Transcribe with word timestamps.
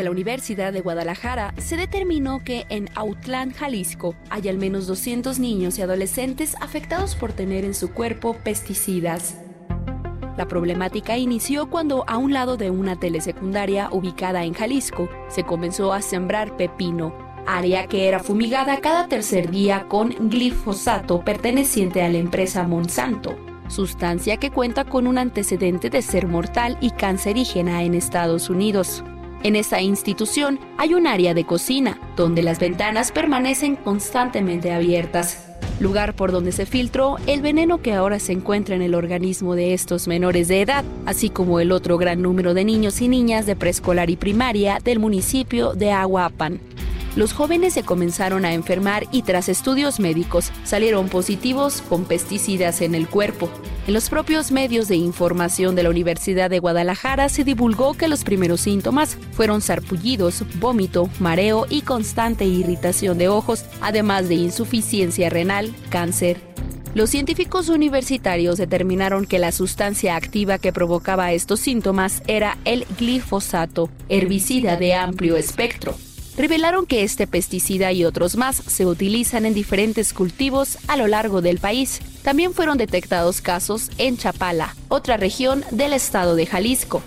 De 0.00 0.04
la 0.04 0.12
Universidad 0.12 0.72
de 0.72 0.80
Guadalajara 0.80 1.52
se 1.58 1.76
determinó 1.76 2.42
que 2.42 2.64
en 2.70 2.88
Autlán, 2.94 3.52
Jalisco, 3.52 4.14
hay 4.30 4.48
al 4.48 4.56
menos 4.56 4.86
200 4.86 5.38
niños 5.38 5.78
y 5.78 5.82
adolescentes 5.82 6.54
afectados 6.62 7.14
por 7.14 7.34
tener 7.34 7.66
en 7.66 7.74
su 7.74 7.92
cuerpo 7.92 8.34
pesticidas. 8.42 9.36
La 10.38 10.48
problemática 10.48 11.18
inició 11.18 11.68
cuando 11.68 12.04
a 12.08 12.16
un 12.16 12.32
lado 12.32 12.56
de 12.56 12.70
una 12.70 12.98
telesecundaria 12.98 13.90
ubicada 13.92 14.42
en 14.44 14.54
Jalisco 14.54 15.10
se 15.28 15.44
comenzó 15.44 15.92
a 15.92 16.00
sembrar 16.00 16.56
pepino, 16.56 17.12
área 17.46 17.86
que 17.86 18.08
era 18.08 18.20
fumigada 18.20 18.80
cada 18.80 19.06
tercer 19.06 19.50
día 19.50 19.84
con 19.86 20.30
glifosato 20.30 21.20
perteneciente 21.20 22.02
a 22.02 22.08
la 22.08 22.16
empresa 22.16 22.66
Monsanto, 22.66 23.36
sustancia 23.68 24.38
que 24.38 24.50
cuenta 24.50 24.86
con 24.86 25.06
un 25.06 25.18
antecedente 25.18 25.90
de 25.90 26.00
ser 26.00 26.26
mortal 26.26 26.78
y 26.80 26.90
cancerígena 26.92 27.82
en 27.82 27.92
Estados 27.92 28.48
Unidos. 28.48 29.04
En 29.42 29.56
esa 29.56 29.80
institución 29.80 30.60
hay 30.76 30.92
un 30.92 31.06
área 31.06 31.32
de 31.32 31.46
cocina, 31.46 31.98
donde 32.14 32.42
las 32.42 32.58
ventanas 32.58 33.10
permanecen 33.10 33.74
constantemente 33.74 34.70
abiertas, 34.70 35.46
lugar 35.80 36.14
por 36.14 36.30
donde 36.30 36.52
se 36.52 36.66
filtró 36.66 37.16
el 37.26 37.40
veneno 37.40 37.80
que 37.80 37.94
ahora 37.94 38.18
se 38.18 38.32
encuentra 38.32 38.74
en 38.74 38.82
el 38.82 38.94
organismo 38.94 39.54
de 39.54 39.72
estos 39.72 40.08
menores 40.08 40.48
de 40.48 40.60
edad, 40.60 40.84
así 41.06 41.30
como 41.30 41.58
el 41.58 41.72
otro 41.72 41.96
gran 41.96 42.20
número 42.20 42.52
de 42.52 42.66
niños 42.66 43.00
y 43.00 43.08
niñas 43.08 43.46
de 43.46 43.56
preescolar 43.56 44.10
y 44.10 44.16
primaria 44.16 44.78
del 44.84 44.98
municipio 44.98 45.72
de 45.72 45.90
Aguapan 45.90 46.60
los 47.16 47.32
jóvenes 47.32 47.74
se 47.74 47.82
comenzaron 47.82 48.44
a 48.44 48.54
enfermar 48.54 49.06
y 49.10 49.22
tras 49.22 49.48
estudios 49.48 49.98
médicos 49.98 50.52
salieron 50.64 51.08
positivos 51.08 51.82
con 51.88 52.04
pesticidas 52.04 52.80
en 52.80 52.94
el 52.94 53.08
cuerpo. 53.08 53.50
En 53.86 53.94
los 53.94 54.08
propios 54.08 54.52
medios 54.52 54.86
de 54.86 54.96
información 54.96 55.74
de 55.74 55.82
la 55.82 55.90
Universidad 55.90 56.50
de 56.50 56.60
Guadalajara 56.60 57.28
se 57.28 57.42
divulgó 57.42 57.94
que 57.94 58.06
los 58.06 58.22
primeros 58.22 58.60
síntomas 58.60 59.18
fueron 59.32 59.60
sarpullidos, 59.60 60.44
vómito, 60.60 61.10
mareo 61.18 61.66
y 61.68 61.82
constante 61.82 62.44
irritación 62.44 63.18
de 63.18 63.28
ojos, 63.28 63.64
además 63.80 64.28
de 64.28 64.36
insuficiencia 64.36 65.30
renal, 65.30 65.74
cáncer. 65.88 66.40
Los 66.94 67.10
científicos 67.10 67.68
universitarios 67.68 68.58
determinaron 68.58 69.24
que 69.24 69.38
la 69.38 69.52
sustancia 69.52 70.16
activa 70.16 70.58
que 70.58 70.72
provocaba 70.72 71.32
estos 71.32 71.60
síntomas 71.60 72.22
era 72.26 72.58
el 72.64 72.84
glifosato, 72.98 73.88
herbicida 74.08 74.76
de 74.76 74.94
amplio 74.94 75.36
espectro 75.36 75.96
revelaron 76.40 76.86
que 76.86 77.02
este 77.02 77.26
pesticida 77.26 77.92
y 77.92 78.04
otros 78.04 78.36
más 78.36 78.56
se 78.56 78.86
utilizan 78.86 79.46
en 79.46 79.54
diferentes 79.54 80.12
cultivos 80.12 80.78
a 80.88 80.96
lo 80.96 81.06
largo 81.06 81.42
del 81.42 81.58
país. 81.58 82.00
También 82.22 82.54
fueron 82.54 82.78
detectados 82.78 83.40
casos 83.40 83.90
en 83.98 84.16
Chapala, 84.16 84.74
otra 84.88 85.16
región 85.16 85.64
del 85.70 85.92
estado 85.92 86.34
de 86.36 86.46
Jalisco. 86.46 87.02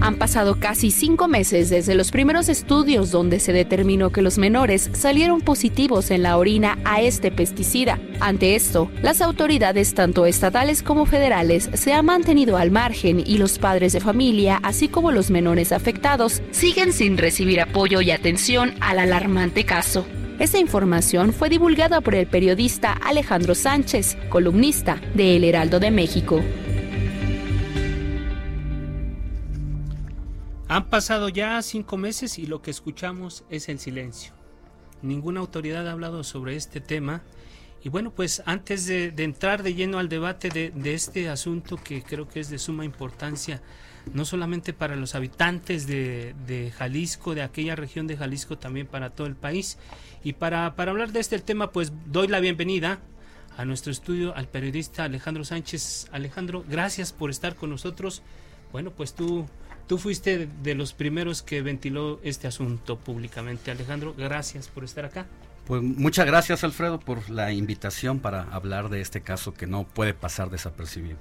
Han 0.00 0.16
pasado 0.16 0.56
casi 0.60 0.90
cinco 0.90 1.26
meses 1.26 1.70
desde 1.70 1.94
los 1.94 2.10
primeros 2.10 2.48
estudios 2.48 3.10
donde 3.10 3.40
se 3.40 3.52
determinó 3.52 4.10
que 4.10 4.22
los 4.22 4.38
menores 4.38 4.90
salieron 4.92 5.40
positivos 5.40 6.10
en 6.10 6.22
la 6.22 6.38
orina 6.38 6.78
a 6.84 7.02
este 7.02 7.30
pesticida. 7.30 7.98
Ante 8.20 8.54
esto, 8.54 8.90
las 9.02 9.20
autoridades 9.20 9.94
tanto 9.94 10.26
estatales 10.26 10.82
como 10.82 11.04
federales 11.04 11.68
se 11.74 11.92
han 11.92 12.06
mantenido 12.06 12.56
al 12.56 12.70
margen 12.70 13.22
y 13.24 13.38
los 13.38 13.58
padres 13.58 13.92
de 13.92 14.00
familia, 14.00 14.60
así 14.62 14.88
como 14.88 15.10
los 15.10 15.30
menores 15.30 15.72
afectados, 15.72 16.42
siguen 16.52 16.92
sin 16.92 17.18
recibir 17.18 17.60
apoyo 17.60 18.00
y 18.00 18.10
atención 18.12 18.74
al 18.80 19.00
alarmante 19.00 19.64
caso. 19.64 20.06
Esta 20.38 20.58
información 20.58 21.32
fue 21.32 21.48
divulgada 21.48 22.00
por 22.00 22.14
el 22.14 22.28
periodista 22.28 22.92
Alejandro 22.92 23.56
Sánchez, 23.56 24.16
columnista 24.28 25.00
de 25.14 25.36
El 25.36 25.42
Heraldo 25.42 25.80
de 25.80 25.90
México. 25.90 26.40
Han 30.70 30.90
pasado 30.90 31.30
ya 31.30 31.62
cinco 31.62 31.96
meses 31.96 32.38
y 32.38 32.46
lo 32.46 32.60
que 32.60 32.70
escuchamos 32.70 33.42
es 33.48 33.70
el 33.70 33.78
silencio. 33.78 34.34
Ninguna 35.00 35.40
autoridad 35.40 35.88
ha 35.88 35.92
hablado 35.92 36.22
sobre 36.24 36.56
este 36.56 36.82
tema. 36.82 37.22
Y 37.82 37.88
bueno, 37.88 38.10
pues 38.10 38.42
antes 38.44 38.86
de, 38.86 39.14
entrar 39.16 39.62
de 39.62 39.72
lleno 39.72 39.98
al 39.98 40.10
debate 40.10 40.50
de, 40.50 40.94
este 40.94 41.30
asunto 41.30 41.78
que 41.82 42.02
creo 42.02 42.28
que 42.28 42.40
es 42.40 42.50
de 42.50 42.58
suma 42.58 42.84
importancia, 42.84 43.62
no 44.12 44.26
solamente 44.26 44.74
para 44.74 44.94
los 44.94 45.14
habitantes 45.14 45.86
de, 45.86 46.72
Jalisco, 46.76 47.34
de 47.34 47.42
aquella 47.42 47.74
región 47.74 48.06
de 48.06 48.18
Jalisco, 48.18 48.58
también 48.58 48.86
para 48.86 49.08
todo 49.08 49.26
el 49.26 49.36
país. 49.36 49.78
Y 50.22 50.34
para, 50.34 50.74
para 50.76 50.90
hablar 50.90 51.12
de 51.12 51.20
este 51.20 51.38
tema, 51.38 51.70
pues 51.70 51.92
doy 52.08 52.28
la 52.28 52.40
bienvenida 52.40 52.98
a 53.56 53.64
nuestro 53.64 53.90
estudio 53.90 54.36
al 54.36 54.48
periodista 54.48 55.04
Alejandro 55.04 55.46
Sánchez. 55.46 56.10
Alejandro, 56.12 56.62
gracias 56.68 57.14
por 57.14 57.30
estar 57.30 57.54
con 57.54 57.70
nosotros. 57.70 58.22
Bueno, 58.70 58.90
pues 58.90 59.14
tú 59.14 59.46
Tú 59.88 59.96
fuiste 59.96 60.46
de 60.62 60.74
los 60.74 60.92
primeros 60.92 61.42
que 61.42 61.62
ventiló 61.62 62.20
este 62.22 62.46
asunto 62.46 62.98
públicamente. 62.98 63.70
Alejandro, 63.70 64.14
gracias 64.16 64.68
por 64.68 64.84
estar 64.84 65.06
acá. 65.06 65.26
Pues 65.66 65.82
muchas 65.82 66.26
gracias 66.26 66.62
Alfredo 66.62 67.00
por 67.00 67.28
la 67.30 67.52
invitación 67.52 68.20
para 68.20 68.42
hablar 68.42 68.90
de 68.90 69.00
este 69.00 69.22
caso 69.22 69.54
que 69.54 69.66
no 69.66 69.84
puede 69.84 70.12
pasar 70.12 70.50
desapercibido. 70.50 71.16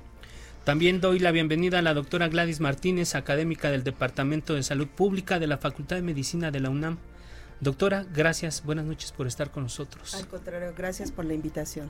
También 0.66 1.00
doy 1.00 1.20
la 1.20 1.32
bienvenida 1.32 1.80
a 1.80 1.82
la 1.82 1.94
doctora 1.94 2.28
Gladys 2.28 2.60
Martínez, 2.60 3.16
académica 3.16 3.72
del 3.72 3.86
Departamento 3.86 4.54
de 4.54 4.64
Salud 4.64 4.88
Pública 4.88 5.40
de 5.40 5.48
la 5.48 5.58
Facultad 5.58 5.96
de 5.96 6.02
Medicina 6.02 6.52
de 6.52 6.60
la 6.60 6.70
UNAM. 6.70 6.98
Doctora, 7.62 8.06
gracias, 8.14 8.64
buenas 8.66 8.86
noches 8.86 9.14
por 9.14 9.28
estar 9.28 9.50
con 9.50 9.64
nosotros. 9.64 10.14
Al 10.14 10.28
contrario, 10.28 10.74
gracias 10.78 11.12
por 11.12 11.24
la 11.24 11.34
invitación. 11.34 11.90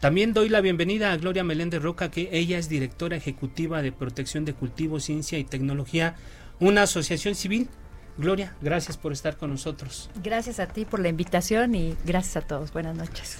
También 0.00 0.34
doy 0.34 0.50
la 0.50 0.60
bienvenida 0.60 1.12
a 1.12 1.16
Gloria 1.16 1.42
Meléndez 1.42 1.82
Roca, 1.82 2.10
que 2.10 2.28
ella 2.32 2.58
es 2.58 2.68
directora 2.68 3.16
ejecutiva 3.16 3.80
de 3.80 3.92
Protección 3.92 4.44
de 4.44 4.52
Cultivos, 4.52 5.04
Ciencia 5.04 5.38
y 5.38 5.44
Tecnología, 5.44 6.16
una 6.60 6.82
asociación 6.82 7.34
civil. 7.34 7.68
Gloria, 8.18 8.54
gracias 8.60 8.98
por 8.98 9.12
estar 9.12 9.38
con 9.38 9.50
nosotros. 9.50 10.10
Gracias 10.22 10.60
a 10.60 10.66
ti 10.66 10.84
por 10.84 11.00
la 11.00 11.08
invitación 11.08 11.74
y 11.74 11.96
gracias 12.04 12.36
a 12.36 12.46
todos. 12.46 12.72
Buenas 12.72 12.94
noches. 12.94 13.38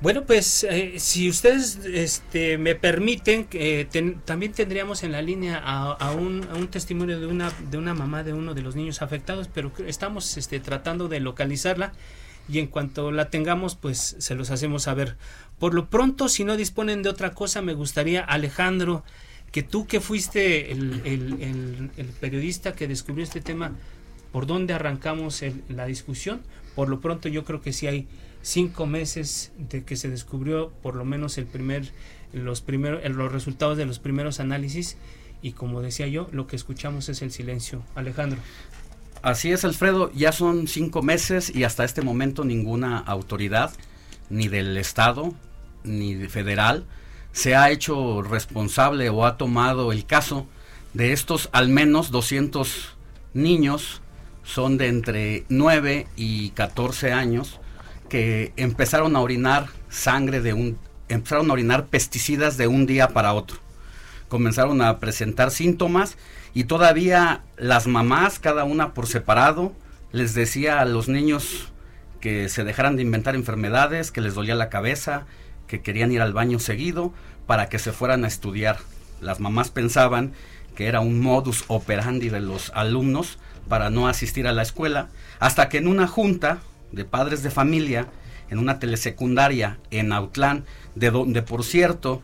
Bueno, 0.00 0.24
pues 0.24 0.64
eh, 0.68 0.94
si 0.98 1.28
ustedes 1.28 1.78
este, 1.84 2.58
me 2.58 2.74
permiten, 2.74 3.46
eh, 3.52 3.86
también 4.24 4.50
tendríamos 4.50 5.04
en 5.04 5.12
la 5.12 5.22
línea 5.22 5.62
a, 5.64 6.10
un, 6.10 6.68
testimonio 6.68 7.20
de 7.20 7.28
una, 7.28 7.52
de 7.70 7.78
una 7.78 7.94
mamá 7.94 8.24
de 8.24 8.32
uno 8.32 8.54
de 8.54 8.62
los 8.62 8.74
niños 8.74 9.00
afectados, 9.02 9.48
pero 9.54 9.70
estamos 9.86 10.36
este, 10.36 10.58
tratando 10.58 11.06
de 11.06 11.20
localizarla 11.20 11.92
y 12.48 12.58
en 12.58 12.66
cuanto 12.66 13.12
la 13.12 13.30
tengamos, 13.30 13.74
pues 13.76 14.16
se 14.18 14.34
los 14.34 14.50
hacemos 14.50 14.84
saber. 14.84 15.16
Por 15.58 15.74
lo 15.74 15.88
pronto, 15.88 16.28
si 16.28 16.44
no 16.44 16.56
disponen 16.56 17.02
de 17.02 17.08
otra 17.08 17.32
cosa, 17.34 17.62
me 17.62 17.74
gustaría, 17.74 18.22
Alejandro, 18.22 19.04
que 19.52 19.62
tú 19.62 19.86
que 19.86 20.00
fuiste 20.00 20.72
el, 20.72 21.90
periodista 22.20 22.74
que 22.74 22.88
descubrió 22.88 23.24
este 23.24 23.40
tema, 23.40 23.72
¿por 24.32 24.46
dónde 24.46 24.74
arrancamos 24.74 25.42
la 25.68 25.86
discusión? 25.86 26.40
Por 26.74 26.88
lo 26.88 27.00
pronto 27.00 27.28
yo 27.28 27.44
creo 27.44 27.60
que 27.60 27.72
sí 27.72 27.86
hay 27.86 28.08
cinco 28.40 28.86
meses 28.86 29.52
de 29.56 29.84
que 29.84 29.96
se 29.96 30.08
descubrió 30.08 30.70
por 30.82 30.96
lo 30.96 31.04
menos 31.04 31.38
el 31.38 31.46
primer, 31.46 31.92
los, 32.32 32.60
primeros, 32.60 33.08
los 33.08 33.30
resultados 33.30 33.76
de 33.76 33.86
los 33.86 33.98
primeros 33.98 34.40
análisis 34.40 34.96
y 35.42 35.52
como 35.52 35.82
decía 35.82 36.06
yo, 36.06 36.28
lo 36.32 36.46
que 36.46 36.56
escuchamos 36.56 37.08
es 37.08 37.20
el 37.20 37.32
silencio. 37.32 37.82
Alejandro. 37.94 38.38
Así 39.22 39.52
es, 39.52 39.64
Alfredo, 39.64 40.10
ya 40.12 40.32
son 40.32 40.66
cinco 40.66 41.00
meses 41.00 41.54
y 41.54 41.62
hasta 41.62 41.84
este 41.84 42.02
momento 42.02 42.44
ninguna 42.44 42.98
autoridad, 42.98 43.72
ni 44.30 44.48
del 44.48 44.76
Estado, 44.76 45.32
ni 45.84 46.14
de 46.14 46.28
federal, 46.28 46.84
se 47.30 47.54
ha 47.54 47.70
hecho 47.70 48.22
responsable 48.22 49.10
o 49.10 49.24
ha 49.24 49.36
tomado 49.36 49.92
el 49.92 50.06
caso 50.06 50.48
de 50.92 51.12
estos 51.12 51.50
al 51.52 51.68
menos 51.68 52.10
200 52.10 52.96
niños, 53.32 54.02
son 54.42 54.76
de 54.76 54.88
entre 54.88 55.44
9 55.48 56.08
y 56.16 56.50
14 56.50 57.12
años, 57.12 57.60
que 58.08 58.52
empezaron 58.56 59.14
a 59.14 59.20
orinar 59.20 59.68
sangre 59.88 60.40
de 60.40 60.52
un, 60.52 60.78
empezaron 61.08 61.48
a 61.48 61.52
orinar 61.52 61.86
pesticidas 61.86 62.56
de 62.56 62.66
un 62.66 62.86
día 62.86 63.10
para 63.10 63.34
otro. 63.34 63.58
Comenzaron 64.28 64.82
a 64.82 64.98
presentar 64.98 65.52
síntomas 65.52 66.16
y 66.54 66.64
todavía 66.64 67.42
las 67.56 67.86
mamás, 67.86 68.38
cada 68.38 68.64
una 68.64 68.94
por 68.94 69.06
separado, 69.06 69.72
les 70.12 70.34
decía 70.34 70.80
a 70.80 70.84
los 70.84 71.08
niños 71.08 71.72
que 72.20 72.48
se 72.48 72.64
dejaran 72.64 72.96
de 72.96 73.02
inventar 73.02 73.34
enfermedades, 73.34 74.12
que 74.12 74.20
les 74.20 74.34
dolía 74.34 74.54
la 74.54 74.68
cabeza, 74.68 75.26
que 75.66 75.80
querían 75.80 76.12
ir 76.12 76.20
al 76.20 76.32
baño 76.32 76.58
seguido 76.58 77.12
para 77.46 77.68
que 77.68 77.78
se 77.78 77.92
fueran 77.92 78.24
a 78.24 78.28
estudiar. 78.28 78.78
Las 79.20 79.40
mamás 79.40 79.70
pensaban 79.70 80.32
que 80.76 80.86
era 80.86 81.00
un 81.00 81.20
modus 81.20 81.64
operandi 81.68 82.28
de 82.28 82.40
los 82.40 82.70
alumnos 82.74 83.38
para 83.68 83.90
no 83.90 84.08
asistir 84.08 84.46
a 84.46 84.52
la 84.52 84.62
escuela, 84.62 85.08
hasta 85.38 85.68
que 85.68 85.78
en 85.78 85.86
una 85.86 86.06
junta 86.06 86.58
de 86.92 87.04
padres 87.04 87.42
de 87.42 87.50
familia, 87.50 88.06
en 88.50 88.58
una 88.58 88.78
telesecundaria 88.78 89.78
en 89.90 90.12
Autlán, 90.12 90.64
de 90.94 91.10
donde 91.10 91.42
por 91.42 91.64
cierto 91.64 92.22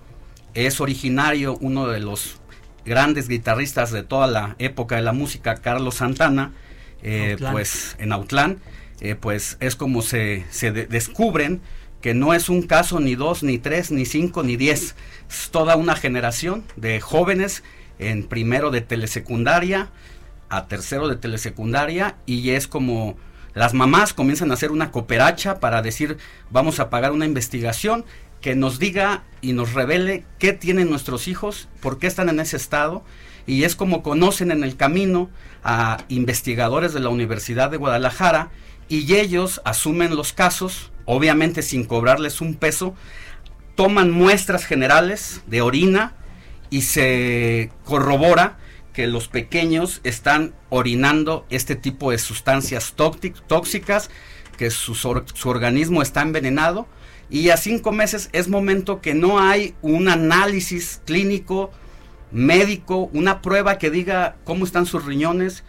es 0.55 0.81
originario 0.81 1.57
uno 1.61 1.87
de 1.87 2.01
los 2.01 2.38
grandes 2.89 3.29
guitarristas 3.29 3.93
de 3.93 4.03
toda 4.03 4.27
la 4.27 4.57
época 4.59 4.97
de 4.97 5.03
la 5.03 5.13
música, 5.13 5.57
Carlos 5.57 5.97
Santana, 5.97 6.53
eh, 7.03 7.37
pues 7.53 7.97
en 8.01 8.13
Autlán, 8.13 8.59
eh, 9.01 9.15
pues 9.15 9.57
es 9.61 9.77
como 9.77 10.03
se, 10.03 10.45
se 10.51 10.73
descubren 10.73 11.61
que 12.01 12.15
no 12.15 12.35
es 12.35 12.49
un 12.49 12.63
caso 12.63 13.01
ni 13.01 13.15
dos, 13.15 13.43
ni 13.43 13.59
tres, 13.59 13.91
ni 13.91 14.05
cinco, 14.05 14.43
ni 14.43 14.57
diez, 14.57 14.95
es 15.29 15.51
toda 15.51 15.77
una 15.77 15.95
generación 15.95 16.65
de 16.77 17.01
jóvenes 17.01 17.63
en 17.99 18.25
primero 18.25 18.71
de 18.71 18.81
telesecundaria 18.81 19.91
a 20.49 20.67
tercero 20.67 21.09
de 21.09 21.17
telesecundaria 21.17 22.17
y 22.27 22.51
es 22.51 22.67
como 22.67 23.17
las 23.55 23.75
mamás 23.75 24.15
comienzan 24.15 24.51
a 24.51 24.55
hacer 24.55 24.71
una 24.71 24.91
cooperacha 24.91 25.59
para 25.59 25.83
decir 25.83 26.17
vamos 26.51 26.81
a 26.81 26.91
pagar 26.91 27.13
una 27.13 27.27
investigación 27.27 28.05
que 28.41 28.55
nos 28.55 28.79
diga 28.79 29.25
y 29.41 29.53
nos 29.53 29.75
revele 29.75 30.25
qué 30.39 30.53
tienen 30.53 30.91
nuestros 30.91 31.29
hijos, 31.29 31.69
por 31.81 31.99
qué 31.99 32.07
están 32.07 32.29
en 32.29 32.41
ese 32.41 32.57
estado, 32.57 33.05
y 33.47 33.65
es 33.65 33.77
como 33.77 34.03
conocen 34.03 34.51
en 34.51 34.63
el 34.63 34.77
camino 34.77 35.31
a 35.65 35.99
investigadores 36.09 36.93
de 36.93 37.01
la 37.01 37.09
Universidad 37.09 37.71
de 37.71 37.79
Guadalajara 37.79 38.51
y 38.89 39.15
ellos 39.15 39.61
asumen 39.65 40.17
los 40.17 40.33
casos, 40.33 40.93
obviamente 41.05 41.63
sin 41.63 41.85
cobrarles 41.85 42.41
un 42.41 42.55
peso, 42.55 42.95
toman 43.75 44.11
muestras 44.11 44.65
generales 44.65 45.43
de 45.47 45.63
orina 45.63 46.15
y 46.71 46.83
se 46.83 47.71
corrobora 47.85 48.59
que 48.93 49.07
los 49.07 49.29
pequeños 49.29 50.01
están 50.05 50.53
orinando 50.69 51.47
este 51.51 51.77
tipo 51.77 52.11
de 52.11 52.19
sustancias 52.19 52.95
tóxicas, 53.47 54.11
que 54.57 54.71
su, 54.71 54.95
su 54.95 55.49
organismo 55.49 56.03
está 56.03 56.23
envenenado 56.23 56.89
y 57.31 57.51
a 57.51 57.57
cinco 57.57 57.93
meses 57.93 58.31
es 58.33 58.49
momento 58.49 59.01
que 59.01 59.15
no 59.15 59.39
hay 59.39 59.75
un 59.83 60.09
análisis 60.09 61.03
clínico, 61.05 61.71
médico, 62.31 63.11
una 63.13 63.43
prueba 63.43 63.79
que 63.79 63.91
diga 63.91 64.37
cómo 64.45 64.65
están 64.65 64.87
sus 64.87 65.05
riñones, 65.05 65.65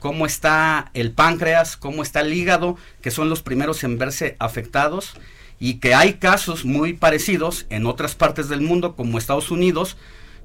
cómo 0.00 0.26
está 0.26 0.90
el 0.94 1.12
páncreas, 1.12 1.76
cómo 1.76 2.02
está 2.02 2.20
el 2.20 2.32
hígado, 2.32 2.76
que 3.00 3.10
son 3.10 3.28
los 3.28 3.42
primeros 3.42 3.84
en 3.84 3.98
verse 3.98 4.36
afectados 4.38 5.14
y 5.58 5.74
que 5.74 5.94
hay 5.94 6.14
casos 6.14 6.64
muy 6.64 6.92
parecidos 6.92 7.66
en 7.70 7.86
otras 7.86 8.14
partes 8.14 8.48
del 8.48 8.60
mundo 8.60 8.94
como 8.94 9.18
Estados 9.18 9.50
Unidos, 9.50 9.96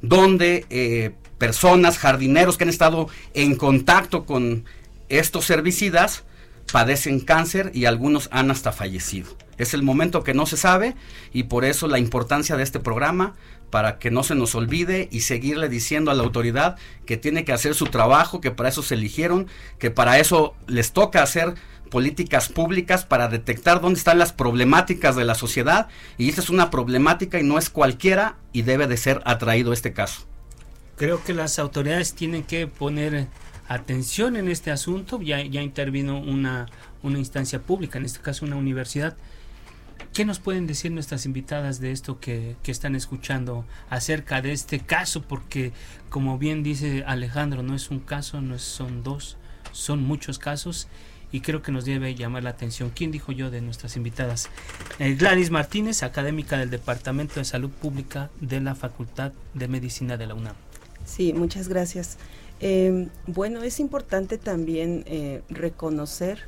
donde 0.02 0.66
eh, 0.69 1.12
personas, 1.38 1.98
jardineros 1.98 2.58
que 2.58 2.63
han 2.63 2.69
estado 2.69 3.10
en 3.34 3.56
contacto 3.56 4.25
con 4.25 4.66
estos 5.10 5.50
herbicidas, 5.50 6.24
padecen 6.72 7.19
cáncer 7.19 7.72
y 7.74 7.86
algunos 7.86 8.30
han 8.31 8.52
hasta 8.52 8.72
fallecido. 8.72 9.36
Es 9.58 9.74
el 9.74 9.84
momento 9.84 10.24
que 10.24 10.34
no 10.34 10.46
se 10.46 10.58
sabe 10.58 10.96
y 11.34 11.44
por 11.44 11.66
eso 11.66 11.88
la 11.88 12.00
importancia 12.00 12.58
de 12.58 12.63
este 12.63 12.80
programa 12.80 13.36
para 13.69 14.00
que 14.00 14.12
no 14.12 14.24
se 14.24 14.36
nos 14.36 14.56
olvide 14.56 15.08
y 15.12 15.22
seguirle 15.22 15.69
diciendo 15.69 16.12
a 16.12 16.13
la 16.13 16.24
autoridad 16.24 16.78
que 17.06 17.18
tiene 17.18 17.46
que 17.46 17.54
hacer 17.54 17.74
su 17.74 17.86
trabajo, 17.86 18.42
que 18.42 18.52
para 18.52 18.69
eso 18.69 18.84
se 18.84 18.96
eligieron, 18.96 19.48
que 19.80 19.92
para 19.92 20.19
eso 20.19 20.56
les 20.68 20.92
toca 20.92 21.24
hacer 21.24 21.56
políticas 21.90 22.50
públicas 22.50 23.06
para 23.06 23.28
detectar 23.28 23.81
dónde 23.81 24.00
están 24.00 24.18
las 24.18 24.34
problemáticas 24.34 25.16
de 25.16 25.25
la 25.25 25.36
sociedad 25.36 25.90
y 26.18 26.30
esta 26.30 26.42
es 26.42 26.50
una 26.50 26.72
problemática 26.72 27.40
y 27.40 27.44
no 27.44 27.58
es 27.58 27.69
cualquiera 27.69 28.38
y 28.54 28.63
debe 28.63 28.88
de 28.88 28.98
ser 28.98 29.22
atraído 29.25 29.74
este 29.74 29.94
caso. 29.94 30.25
Creo 30.96 31.24
que 31.24 31.34
las 31.34 31.60
autoridades 31.60 32.13
tienen 32.13 32.44
que 32.44 32.68
poner 32.68 33.28
atención 33.74 34.36
en 34.36 34.48
este 34.48 34.72
asunto. 34.72 35.22
Ya, 35.22 35.42
ya 35.44 35.62
intervino 35.62 36.20
una, 36.20 36.68
una 37.04 37.20
instancia 37.20 37.62
pública, 37.62 38.00
en 38.00 38.06
este 38.06 38.20
caso 38.20 38.46
una 38.46 38.56
universidad. 38.56 39.16
¿Qué 40.14 40.26
nos 40.26 40.40
pueden 40.40 40.68
decir 40.68 40.92
nuestras 40.92 41.26
invitadas 41.26 41.80
de 41.80 41.92
esto 41.92 42.20
que, 42.20 42.58
que, 42.64 42.72
están 42.72 42.96
escuchando 42.96 43.66
acerca 43.90 44.42
de 44.42 44.52
este 44.52 44.80
caso? 44.80 45.22
Porque, 45.22 45.72
como 46.10 46.38
bien 46.38 46.64
dice 46.64 47.04
Alejandro, 47.08 47.64
no 47.64 47.76
es 47.76 47.90
un 47.92 48.00
caso, 48.00 48.42
no 48.42 48.60
son 48.60 49.04
dos, 49.04 49.38
son 49.72 50.04
muchos 50.04 50.38
casos 50.38 50.90
y 51.32 51.42
creo 51.42 51.62
que 51.62 51.72
nos 51.72 51.86
debe 51.86 52.14
llamar 52.14 52.44
la 52.44 52.50
atención. 52.50 52.92
¿Quién 52.94 53.12
dijo 53.12 53.32
yo 53.32 53.50
de 53.50 53.62
nuestras 53.62 53.96
invitadas? 53.96 54.50
Eh, 55.00 55.16
Gladys 55.16 55.50
Martínez, 55.50 56.04
académica 56.04 56.58
del 56.58 56.70
Departamento 56.70 57.36
de 57.36 57.46
Salud 57.46 57.70
Pública 57.70 58.30
de 58.42 58.60
la 58.60 58.76
Facultad 58.76 59.32
de 59.54 59.68
Medicina 59.68 60.18
de 60.18 60.28
la 60.28 60.34
UNAM. 60.34 60.56
Sí, 61.06 61.34
muchas 61.34 61.68
gracias. 61.68 62.18
Eh, 62.62 63.08
bueno, 63.25 63.63
es 63.63 63.80
importante 63.80 64.38
también 64.38 65.04
eh, 65.08 65.42
reconocer 65.50 66.44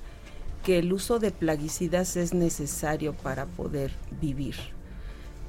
que 0.63 0.77
el 0.77 0.94
uso 0.94 1.18
de 1.18 1.31
plaguicidas 1.31 2.15
es 2.15 2.36
necesario 2.36 3.13
para 3.13 3.48
poder 3.48 3.92
vivir, 4.21 4.56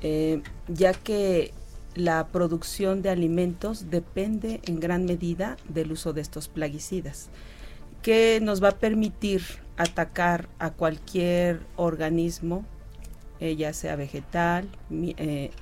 eh, 0.01 0.43
ya 0.67 0.95
que 0.95 1.53
la 1.95 2.29
producción 2.29 3.03
de 3.03 3.11
alimentos 3.11 3.91
depende 3.91 4.61
en 4.65 4.81
gran 4.81 5.05
medida 5.05 5.57
del 5.69 5.93
uso 5.93 6.15
de 6.15 6.23
estos 6.23 6.49
plaguicidas, 6.49 7.29
que 8.03 8.41
nos 8.43 8.63
va 8.63 8.71
a 8.71 8.79
permitir 8.79 9.43
atacar 9.77 10.49
a 10.59 10.71
cualquier 10.71 11.61
organismo, 11.77 12.65
eh, 13.39 13.55
ya 13.55 13.73
sea 13.75 13.97
vegetal, 13.97 14.69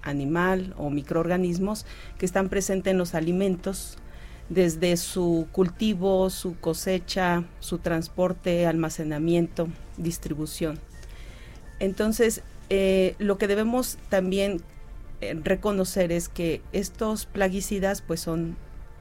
animal 0.02 0.75
o 0.78 0.90
microorganismos 0.90 1.87
que 2.19 2.25
están 2.25 2.49
presentes 2.49 2.93
en 2.93 2.99
los 2.99 3.14
alimentos 3.14 3.99
desde 4.48 4.96
su 4.96 5.46
cultivo, 5.52 6.30
su 6.30 6.58
cosecha, 6.58 7.44
su 7.60 7.78
transporte, 7.78 8.66
almacenamiento, 8.66 9.68
distribución. 9.96 10.78
Entonces, 11.78 12.42
eh, 12.70 13.16
lo 13.18 13.38
que 13.38 13.46
debemos 13.46 13.98
también 14.08 14.62
eh, 15.20 15.34
reconocer 15.42 16.12
es 16.12 16.28
que 16.28 16.62
estos 16.72 17.26
plaguicidas 17.26 18.02
pues 18.02 18.20
son 18.20 18.56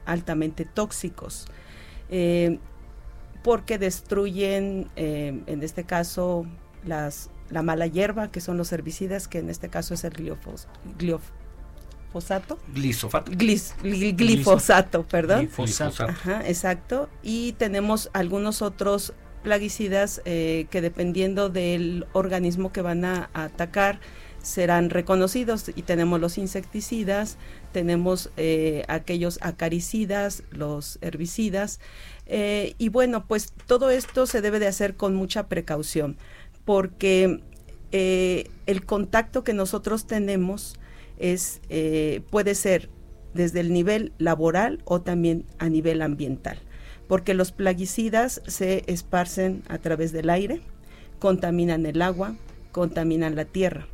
altamente 0.06 0.66
tóxicos 0.66 1.46
eh, 2.10 2.60
porque 3.44 3.78
destruyen, 3.78 4.90
en 4.96 5.64
este 5.64 5.84
caso, 5.84 6.46
las, 6.86 7.32
la 7.50 7.64
mala 7.64 7.88
hierba, 7.88 8.30
que 8.30 8.40
son 8.40 8.56
los 8.56 8.72
herbicidas, 8.72 9.28
que 9.28 9.40
en 9.40 9.50
este 9.50 9.68
caso 9.68 9.96
es 9.96 10.04
el 10.04 10.12
gliofos, 10.12 10.68
glifosato. 12.12 12.60
Glisofato. 12.74 13.32
glifosato, 13.32 15.04
perdón. 15.04 15.42
Glifosato. 15.42 16.04
Ajá, 16.04 16.42
exacto. 16.48 17.10
Y 17.24 17.54
tenemos 17.54 18.10
algunos 18.14 18.62
otros 18.62 19.14
plaguicidas 19.44 20.22
eh, 20.26 20.68
que 20.70 20.82
dependiendo 20.82 21.50
del 21.50 22.06
organismo 22.14 22.72
que 22.72 22.82
van 22.82 23.06
a, 23.06 23.30
atacar 23.34 24.00
serán 24.44 24.90
reconocidos 24.90 25.70
y 25.76 25.84
tenemos 25.84 26.20
los 26.20 26.38
insecticidas, 26.38 27.38
tenemos 27.72 28.32
eh, 28.38 28.84
aquellos 28.88 29.38
acaricidas, 29.42 30.44
los 30.50 30.98
herbicidas 31.02 31.80
eh, 32.26 32.74
y 32.80 32.90
bueno 32.90 33.26
pues 33.28 33.54
todo 33.68 33.92
esto 33.92 34.26
se 34.26 34.42
debe 34.42 34.60
de 34.60 34.68
hacer 34.68 34.96
con 34.96 35.16
mucha 35.16 35.48
precaución 35.48 36.18
porque 36.66 37.42
el 37.92 38.86
contacto 38.86 39.44
que 39.44 39.54
nosotros 39.54 40.08
tenemos 40.08 40.80
es, 41.22 41.62
eh, 41.70 42.22
puede 42.30 42.56
ser 42.56 42.90
desde 43.34 43.62
el 43.62 43.72
nivel 43.72 44.12
laboral 44.18 44.82
o 44.86 45.02
también 45.02 45.46
a 45.58 45.70
nivel 45.70 46.02
ambiental, 46.02 46.58
porque 47.08 47.34
los 47.34 47.52
plaguicidas 47.52 48.42
se 48.46 48.84
esparcen 48.88 49.64
a 49.70 49.78
través 49.78 50.12
del 50.12 50.30
aire, 50.30 50.62
contaminan 51.20 51.86
el 51.86 52.02
agua, 52.02 52.36
contaminan 52.72 53.36
la 53.36 53.46
tierra. 53.46 53.88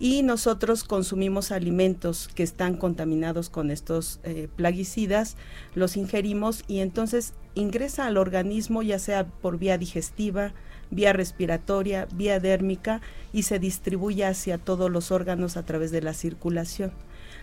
Y 0.00 0.22
nosotros 0.22 0.82
consumimos 0.82 1.52
alimentos 1.52 2.28
que 2.34 2.42
están 2.42 2.76
contaminados 2.76 3.50
con 3.50 3.70
estos 3.70 4.18
eh, 4.24 4.48
plaguicidas, 4.56 5.36
los 5.76 5.96
ingerimos 5.96 6.64
y 6.66 6.80
entonces 6.80 7.34
ingresa 7.54 8.06
al 8.06 8.16
organismo 8.16 8.82
ya 8.82 8.98
sea 8.98 9.26
por 9.26 9.58
vía 9.58 9.78
digestiva, 9.78 10.54
vía 10.92 11.12
respiratoria, 11.12 12.06
vía 12.14 12.38
dérmica 12.38 13.00
y 13.32 13.42
se 13.42 13.58
distribuye 13.58 14.24
hacia 14.24 14.58
todos 14.58 14.90
los 14.90 15.10
órganos 15.10 15.56
a 15.56 15.64
través 15.64 15.90
de 15.90 16.02
la 16.02 16.14
circulación, 16.14 16.92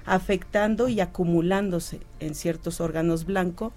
afectando 0.06 0.88
y 0.88 1.01
acumulándose 1.01 2.00
en 2.20 2.36
ciertos 2.36 2.79
órganos 2.79 3.25
blancos, 3.25 3.74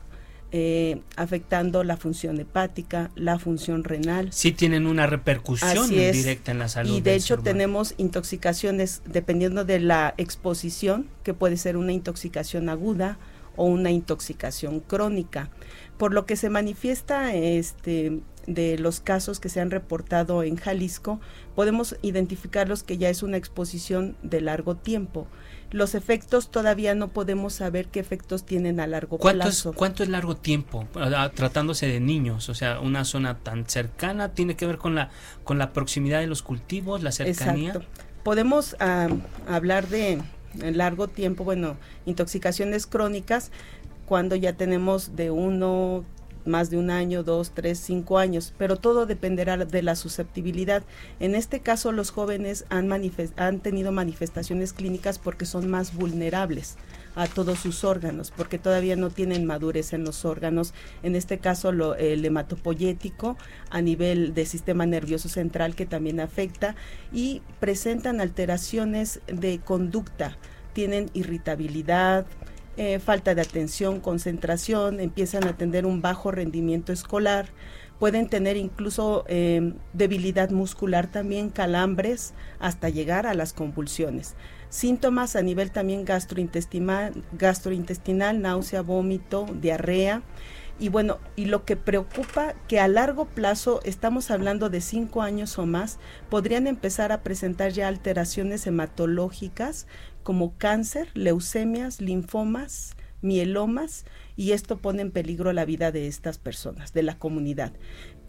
eh, 0.55 1.01
afectando 1.17 1.83
la 1.83 1.97
función 1.97 2.39
hepática, 2.39 3.11
la 3.15 3.39
función 3.39 3.85
renal. 3.85 4.31
Sí 4.33 4.53
tienen 4.53 4.87
una 4.87 5.07
repercusión 5.07 5.89
directa 5.89 6.53
en 6.53 6.59
la 6.59 6.69
salud. 6.69 6.95
Y 6.95 7.01
de 7.01 7.15
hecho 7.15 7.39
tenemos 7.39 7.95
intoxicaciones 7.97 9.01
dependiendo 9.07 9.65
de 9.65 9.81
la 9.81 10.13
exposición, 10.19 11.09
que 11.23 11.33
puede 11.33 11.57
ser 11.57 11.79
una 11.79 11.93
intoxicación 11.93 12.69
aguda 12.69 13.17
o 13.57 13.65
una 13.65 13.91
intoxicación 13.91 14.81
crónica. 14.81 15.49
Por 16.03 16.15
lo 16.15 16.27
que 16.27 16.35
se 16.35 16.51
manifiesta 16.51 17.33
este, 17.33 18.23
de 18.49 18.77
los 18.77 18.99
casos 18.99 19.39
que 19.39 19.49
se 19.49 19.61
han 19.61 19.71
reportado 19.71 20.43
en 20.43 20.57
Jalisco, 20.57 21.21
podemos 21.55 21.95
identificarlos 22.03 22.83
que 22.83 22.99
ya 22.99 23.09
es 23.09 23.23
una 23.23 23.37
exposición 23.37 24.17
de 24.25 24.41
largo 24.41 24.75
tiempo. 24.75 25.29
Los 25.71 25.95
efectos 25.95 26.51
todavía 26.51 26.97
no 26.97 27.07
podemos 27.07 27.53
saber 27.53 27.87
qué 27.87 28.01
efectos 28.01 28.45
tienen 28.45 28.81
a 28.81 28.89
largo 28.89 29.19
¿Cuánto 29.19 29.45
plazo. 29.45 29.71
Es, 29.71 29.77
¿Cuánto 29.77 30.03
es 30.03 30.09
largo 30.09 30.37
tiempo? 30.37 30.89
Tratándose 31.37 31.87
de 31.87 32.01
niños, 32.01 32.49
o 32.49 32.55
sea, 32.57 32.81
una 32.81 33.05
zona 33.05 33.39
tan 33.39 33.69
cercana 33.69 34.31
tiene 34.31 34.57
que 34.57 34.67
ver 34.67 34.79
con 34.79 34.97
la 34.97 35.11
con 35.45 35.59
la 35.59 35.73
proximidad 35.73 36.19
de 36.19 36.27
los 36.27 36.43
cultivos, 36.43 37.05
la 37.05 37.13
cercanía. 37.13 37.75
Exacto. 37.75 37.89
Podemos 38.25 38.75
ah, 38.81 39.07
hablar 39.47 39.87
de 39.87 40.21
largo 40.55 41.09
tiempo, 41.09 41.45
bueno, 41.45 41.77
intoxicaciones 42.07 42.87
crónicas 42.87 43.51
cuando 44.07 44.37
ya 44.37 44.55
tenemos 44.55 45.17
de 45.17 45.31
uno, 45.31 46.05
más 46.45 46.71
de 46.71 46.79
un 46.79 46.91
año, 46.91 47.23
dos, 47.23 47.53
tres, 47.55 47.79
cinco 47.79 48.19
años, 48.19 48.53
pero 48.59 48.77
todo 48.77 49.07
dependerá 49.07 49.57
de 49.57 49.83
la 49.83 49.97
susceptibilidad. 49.97 50.83
En 51.21 51.35
este 51.35 51.61
caso, 51.61 51.93
los 51.93 52.11
jóvenes 52.11 52.65
han, 52.69 52.91
han 53.37 53.61
tenido 53.61 53.93
manifestaciones 53.93 54.73
clínicas 54.73 55.19
porque 55.19 55.47
son 55.47 55.71
más 55.71 55.95
vulnerables 55.95 56.77
a 57.15 57.27
todos 57.27 57.59
sus 57.59 57.85
órganos, 57.85 58.33
porque 58.35 58.59
todavía 58.59 58.97
no 58.97 59.11
tienen 59.11 59.45
madurez 59.45 59.93
en 59.93 60.05
los 60.05 60.25
órganos, 60.25 60.73
en 61.03 61.15
este 61.15 61.39
caso 61.39 61.71
lo, 61.71 61.95
el 61.95 62.25
hematopoyético 62.25 63.37
a 63.71 63.83
nivel 63.83 64.35
del 64.35 64.47
sistema 64.47 64.87
nervioso 64.87 65.29
central 65.29 65.75
que 65.75 65.87
también 65.87 66.21
afecta 66.21 66.75
y 67.13 67.43
presentan 67.61 68.21
alteraciones 68.21 69.21
de 69.27 69.61
conducta, 69.61 70.39
tienen 70.73 71.11
irritabilidad, 71.13 72.27
eh, 72.77 72.99
falta 72.99 73.35
de 73.35 73.43
atención, 73.43 74.01
concentración, 74.01 75.01
empiezan 75.01 75.45
a 75.45 75.57
tener 75.57 75.85
un 75.85 76.01
bajo 76.01 76.31
rendimiento 76.31 76.93
escolar, 76.93 77.49
pueden 77.99 78.29
tener 78.29 78.57
incluso 78.57 79.25
em, 79.29 79.75
debilidad 79.93 80.51
muscular 80.51 81.07
también, 81.07 81.51
calambres, 81.51 82.35
hasta 82.59 82.89
llegar 82.89 83.27
a 83.27 83.35
las 83.35 83.53
convulsiones. 83.53 84.35
Síntomas 84.71 85.37
a 85.37 85.43
nivel 85.43 85.71
también 85.71 86.05
gastrointestinal, 86.05 87.23
gastrointestinal 87.39 88.41
náusea, 88.41 88.83
vómito, 88.83 89.47
diarrea. 89.61 90.23
Y 90.81 90.89
bueno, 90.89 91.19
y 91.37 91.45
lo 91.45 91.65
que 91.65 91.77
preocupa 91.77 92.55
que 92.67 92.81
a 92.81 92.89
largo 92.89 93.27
plazo, 93.27 93.81
estamos 93.85 94.31
hablando 94.31 94.69
de 94.69 94.81
cinco 94.81 95.23
años 95.23 95.57
o 95.59 95.67
más, 95.67 95.99
podrían 96.29 96.67
empezar 96.67 97.13
a 97.13 97.23
presentar 97.23 97.71
ya 97.71 97.87
alteraciones 97.87 98.67
hematológicas 98.67 99.87
como 100.23 100.57
cáncer, 100.57 101.09
leucemias, 101.15 102.01
linfomas, 102.01 102.97
mielomas, 103.21 104.05
y 104.37 104.53
esto 104.53 104.79
pone 104.79 105.03
en 105.03 105.11
peligro 105.11 105.53
la 105.53 105.65
vida 105.65 105.93
de 105.93 106.07
estas 106.09 106.39
personas, 106.39 106.93
de 106.93 107.03
la 107.03 107.19
comunidad. 107.19 107.73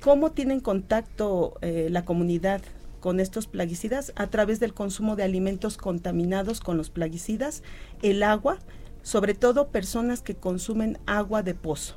¿Cómo 0.02 0.32
tienen 0.32 0.60
contacto 0.60 1.58
eh, 1.62 1.88
la 1.90 2.06
comunidad 2.06 2.62
con 3.00 3.20
estos 3.20 3.48
plaguicidas? 3.48 4.14
A 4.16 4.28
través 4.28 4.60
del 4.60 4.74
consumo 4.74 5.16
de 5.16 5.24
alimentos 5.24 5.78
contaminados 5.78 6.60
con 6.60 6.78
los 6.78 6.90
plaguicidas, 6.90 7.64
el 8.02 8.24
agua, 8.24 8.60
sobre 9.02 9.34
todo 9.34 9.70
personas 9.70 10.22
que 10.22 10.36
consumen 10.36 11.00
agua 11.06 11.44
de 11.44 11.54
pozo. 11.56 11.96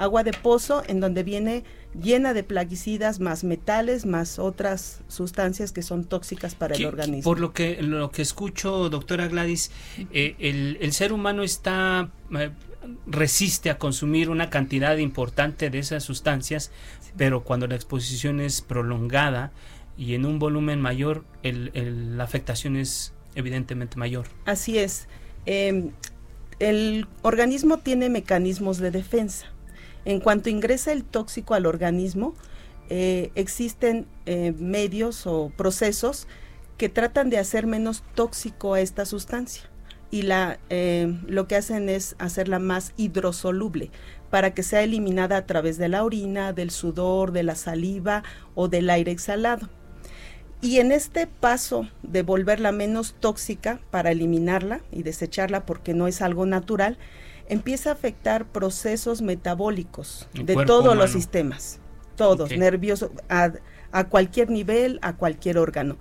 Agua 0.00 0.24
de 0.24 0.32
pozo 0.32 0.82
en 0.86 0.98
donde 0.98 1.22
viene 1.22 1.62
llena 2.00 2.32
de 2.32 2.42
plaguicidas, 2.42 3.20
más 3.20 3.44
metales, 3.44 4.06
más 4.06 4.38
otras 4.38 5.02
sustancias 5.08 5.72
que 5.72 5.82
son 5.82 6.04
tóxicas 6.04 6.54
para 6.54 6.74
el 6.74 6.86
organismo. 6.86 7.30
Por 7.30 7.38
lo 7.38 7.52
que, 7.52 7.82
lo 7.82 8.10
que 8.10 8.22
escucho, 8.22 8.88
doctora 8.88 9.28
Gladys, 9.28 9.70
eh, 10.12 10.36
el, 10.38 10.92
ser 10.92 11.12
humano 11.12 11.42
está... 11.42 12.08
Eh, 12.34 12.50
resiste 13.06 13.68
a 13.68 13.76
consumir 13.76 14.30
una 14.30 14.48
cantidad 14.48 14.96
importante 14.96 15.68
de 15.68 15.80
esas 15.80 16.02
sustancias, 16.02 16.70
pero 17.18 17.44
cuando 17.44 17.66
la 17.66 17.74
exposición 17.74 18.40
es 18.40 18.62
prolongada 18.62 19.52
y 19.98 20.14
en 20.14 20.24
un 20.24 20.38
volumen 20.38 20.80
mayor, 20.80 21.24
el, 21.42 22.16
la 22.16 22.24
afectación 22.24 22.76
es 22.76 23.12
evidentemente 23.34 23.98
mayor. 23.98 24.28
Así 24.46 24.78
es. 24.78 25.08
Em, 25.44 25.90
el 26.58 27.06
organismo 27.22 27.78
tiene 27.78 28.08
mecanismos 28.08 28.78
de 28.78 28.90
defensa. 28.90 29.49
En 30.04 30.20
cuanto 30.20 30.48
ingresa 30.48 30.92
el 30.92 31.04
tóxico 31.04 31.54
al 31.54 31.66
organismo, 31.66 32.34
eh, 32.88 33.30
existen 33.34 34.06
eh, 34.26 34.52
medios 34.58 35.26
o 35.26 35.52
procesos 35.56 36.26
que 36.76 36.88
tratan 36.88 37.30
de 37.30 37.38
hacer 37.38 37.66
menos 37.66 38.02
tóxico 38.14 38.74
a 38.74 38.80
esta 38.80 39.04
sustancia 39.04 39.70
y 40.10 40.22
la, 40.22 40.58
eh, 40.70 41.16
lo 41.26 41.46
que 41.46 41.56
hacen 41.56 41.88
es 41.88 42.16
hacerla 42.18 42.58
más 42.58 42.92
hidrosoluble 42.96 43.90
para 44.30 44.54
que 44.54 44.62
sea 44.62 44.82
eliminada 44.82 45.36
a 45.36 45.46
través 45.46 45.78
de 45.78 45.88
la 45.88 46.04
orina, 46.04 46.52
del 46.52 46.70
sudor, 46.70 47.32
de 47.32 47.42
la 47.42 47.54
saliva 47.54 48.22
o 48.54 48.68
del 48.68 48.90
aire 48.90 49.12
exhalado. 49.12 49.68
Y 50.62 50.78
en 50.78 50.92
este 50.92 51.26
paso 51.26 51.88
de 52.02 52.22
volverla 52.22 52.70
menos 52.70 53.14
tóxica 53.18 53.80
para 53.90 54.10
eliminarla 54.10 54.82
y 54.92 55.02
desecharla 55.02 55.64
porque 55.64 55.94
no 55.94 56.06
es 56.06 56.20
algo 56.20 56.44
natural, 56.44 56.98
empieza 57.50 57.90
a 57.90 57.94
afectar 57.94 58.46
procesos 58.46 59.22
metabólicos 59.22 60.28
de 60.32 60.54
todos 60.64 60.96
los 60.96 61.10
sistemas, 61.10 61.80
todos, 62.14 62.52
nerviosos, 62.52 63.10
a, 63.28 64.04
cualquier 64.04 64.50
nivel, 64.50 65.00
a 65.02 65.16
cualquier 65.16 65.58
órgano. 65.58 65.96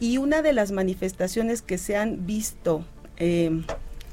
Y 0.00 0.18
una 0.18 0.42
de 0.42 0.52
las 0.52 0.72
manifestaciones 0.72 1.62
que 1.62 1.78
se 1.78 1.96
han 1.96 2.26
visto 2.26 2.84
em, 3.16 3.64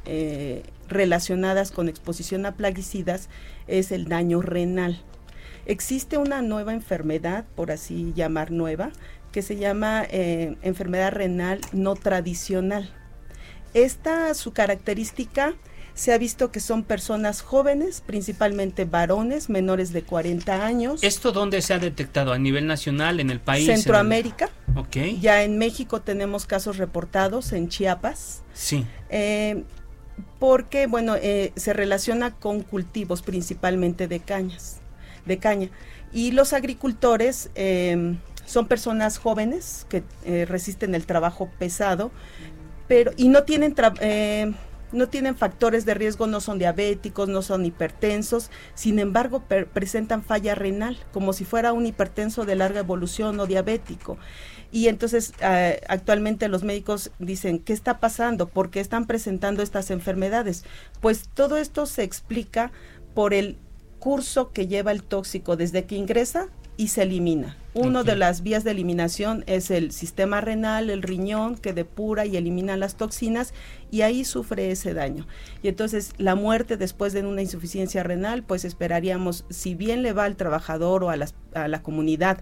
eh, 0.05 0.61
relacionadas 0.87 1.71
con 1.71 1.89
exposición 1.89 2.45
a 2.45 2.53
plaguicidas 2.55 3.29
es 3.67 3.91
el 3.91 4.05
daño 4.05 4.43
renal. 4.43 5.01
Existe 5.65 6.19
una 6.19 6.43
nueva 6.43 6.73
enfermedad, 6.73 7.45
por 7.55 7.71
así 7.71 8.13
llamar 8.15 8.51
nueva, 8.51 8.91
que 9.31 9.41
se 9.41 9.55
llama 9.55 10.03
eh, 10.11 10.55
enfermedad 10.61 11.13
renal 11.13 11.61
no 11.73 11.95
tradicional. 11.95 12.91
Esta, 13.73 14.35
su 14.35 14.53
característica 14.53 15.55
se 15.95 16.11
ha 16.11 16.17
visto 16.17 16.51
que 16.51 16.59
son 16.59 16.83
personas 16.83 17.41
jóvenes, 17.41 18.03
principalmente 18.05 18.83
varones 18.83 19.49
menores 19.49 19.93
de 19.93 20.03
40 20.03 20.65
años. 20.65 21.01
¿Esto 21.03 21.31
dónde 21.31 21.61
se 21.61 21.73
ha 21.73 21.79
detectado? 21.79 22.33
¿A 22.33 22.37
nivel 22.37 22.67
nacional, 22.67 23.21
en 23.21 23.29
el 23.29 23.39
país? 23.39 23.65
Centroamérica. 23.65 24.49
Ok. 24.75 24.97
Ya 25.21 25.43
en 25.43 25.57
México 25.57 26.01
tenemos 26.01 26.45
casos 26.45 26.77
reportados, 26.77 27.53
en 27.53 27.69
Chiapas. 27.69 28.43
Sí. 28.53 28.85
Eh, 29.09 29.63
porque, 30.37 30.87
bueno, 30.87 31.15
eh, 31.15 31.53
se 31.55 31.71
relaciona 31.71 32.31
con 32.31 32.61
cultivos 32.61 33.21
principalmente 33.21 34.09
de 34.09 34.19
cañas, 34.19 34.81
de 35.25 35.37
caña. 35.37 35.69
Y 36.11 36.31
los 36.31 36.51
agricultores 36.51 37.49
em, 37.55 38.17
son 38.45 38.67
personas 38.67 39.17
jóvenes 39.17 39.85
que 39.87 40.03
eh, 40.25 40.45
resisten 40.45 40.93
el 40.93 41.05
trabajo 41.05 41.49
pesado, 41.57 42.11
pero 42.89 43.11
y 43.15 43.29
no 43.29 43.43
tienen 43.43 43.73
no 44.91 45.09
tienen 45.09 45.35
factores 45.35 45.85
de 45.85 45.93
riesgo, 45.93 46.27
no 46.27 46.41
son 46.41 46.59
diabéticos, 46.59 47.29
no 47.29 47.41
son 47.41 47.65
hipertensos, 47.65 48.51
sin 48.73 48.99
embargo 48.99 49.43
presentan 49.73 50.23
falla 50.23 50.55
renal, 50.55 50.97
como 51.11 51.33
si 51.33 51.45
fuera 51.45 51.73
un 51.73 51.85
hipertenso 51.85 52.45
de 52.45 52.55
larga 52.55 52.79
evolución 52.79 53.39
o 53.39 53.47
diabético. 53.47 54.17
Y 54.71 54.87
entonces 54.87 55.33
eh, 55.41 55.81
actualmente 55.87 56.49
los 56.49 56.63
médicos 56.63 57.11
dicen, 57.19 57.59
¿qué 57.59 57.73
está 57.73 57.99
pasando? 57.99 58.47
¿Por 58.47 58.69
qué 58.69 58.79
están 58.79 59.05
presentando 59.05 59.63
estas 59.63 59.91
enfermedades? 59.91 60.65
Pues 61.01 61.29
todo 61.33 61.57
esto 61.57 61.85
se 61.85 62.03
explica 62.03 62.71
por 63.13 63.33
el 63.33 63.57
curso 63.99 64.51
que 64.51 64.67
lleva 64.67 64.91
el 64.91 65.03
tóxico 65.03 65.55
desde 65.55 65.85
que 65.85 65.95
ingresa 65.95 66.49
y 66.77 66.89
se 66.89 67.03
elimina. 67.03 67.57
Una 67.73 68.03
de 68.03 68.15
las 68.15 68.41
vías 68.41 68.63
de 68.63 68.71
eliminación 68.71 69.43
es 69.47 69.69
el 69.69 69.91
sistema 69.91 70.39
renal, 70.39 70.89
el 70.89 71.01
riñón, 71.01 71.57
que 71.57 71.73
depura 71.73 72.25
y 72.25 72.37
elimina 72.37 72.77
las 72.77 72.95
toxinas 72.95 73.53
y 73.91 74.01
ahí 74.01 74.23
sufre 74.23 74.71
ese 74.71 74.93
daño. 74.93 75.27
Y 75.61 75.67
entonces 75.67 76.13
la 76.17 76.35
muerte 76.35 76.77
después 76.77 77.11
de 77.11 77.23
una 77.23 77.41
insuficiencia 77.41 78.01
renal, 78.03 78.43
pues 78.43 78.63
esperaríamos, 78.63 79.43
si 79.49 79.75
bien 79.75 80.03
le 80.03 80.13
va 80.13 80.23
al 80.23 80.37
trabajador 80.37 81.03
o 81.03 81.09
a, 81.09 81.17
a 81.53 81.67
la 81.67 81.83
comunidad, 81.83 82.41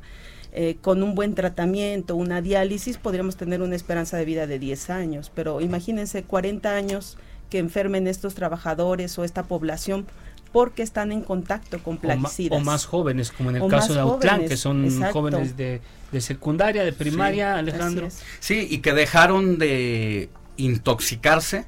eh, 0.55 0.77
con 0.81 1.01
un 1.01 1.15
buen 1.15 1.33
tratamiento, 1.33 2.15
una 2.15 2.39
diálisis, 2.39 2.99
podríamos 2.99 3.37
tener 3.37 3.63
una 3.63 3.75
esperanza 3.75 4.17
de 4.17 4.25
vida 4.25 4.45
de 4.45 4.59
10 4.59 4.91
años. 4.91 5.31
Pero 5.33 5.61
imagínense 5.61 6.21
40 6.23 6.75
años 6.75 7.17
que 7.49 7.57
enfermen 7.57 8.07
estos 8.07 8.35
trabajadores 8.35 9.17
o 9.17 9.23
esta 9.23 9.43
población 9.43 10.05
porque 10.53 10.83
están 10.83 11.11
en 11.11 11.23
contacto 11.23 11.79
con 11.79 11.97
plaguicidas. 11.97 12.61
O, 12.61 12.63
más 12.63 12.85
jóvenes, 12.85 13.31
como 13.31 13.49
en 13.49 13.57
el 13.57 13.67
caso 13.67 13.93
de 13.93 13.99
Autlán, 13.99 14.47
que 14.47 14.55
son 14.55 14.87
jóvenes 15.11 15.57
de, 15.57 15.81
secundaria, 16.19 16.85
de 16.85 16.93
primaria, 16.93 17.57
Alejandro. 17.57 18.07
Sí, 18.39 18.67
y 18.69 18.77
que 18.77 18.93
dejaron 18.93 19.57
de 19.57 20.29
intoxicarse 20.55 21.65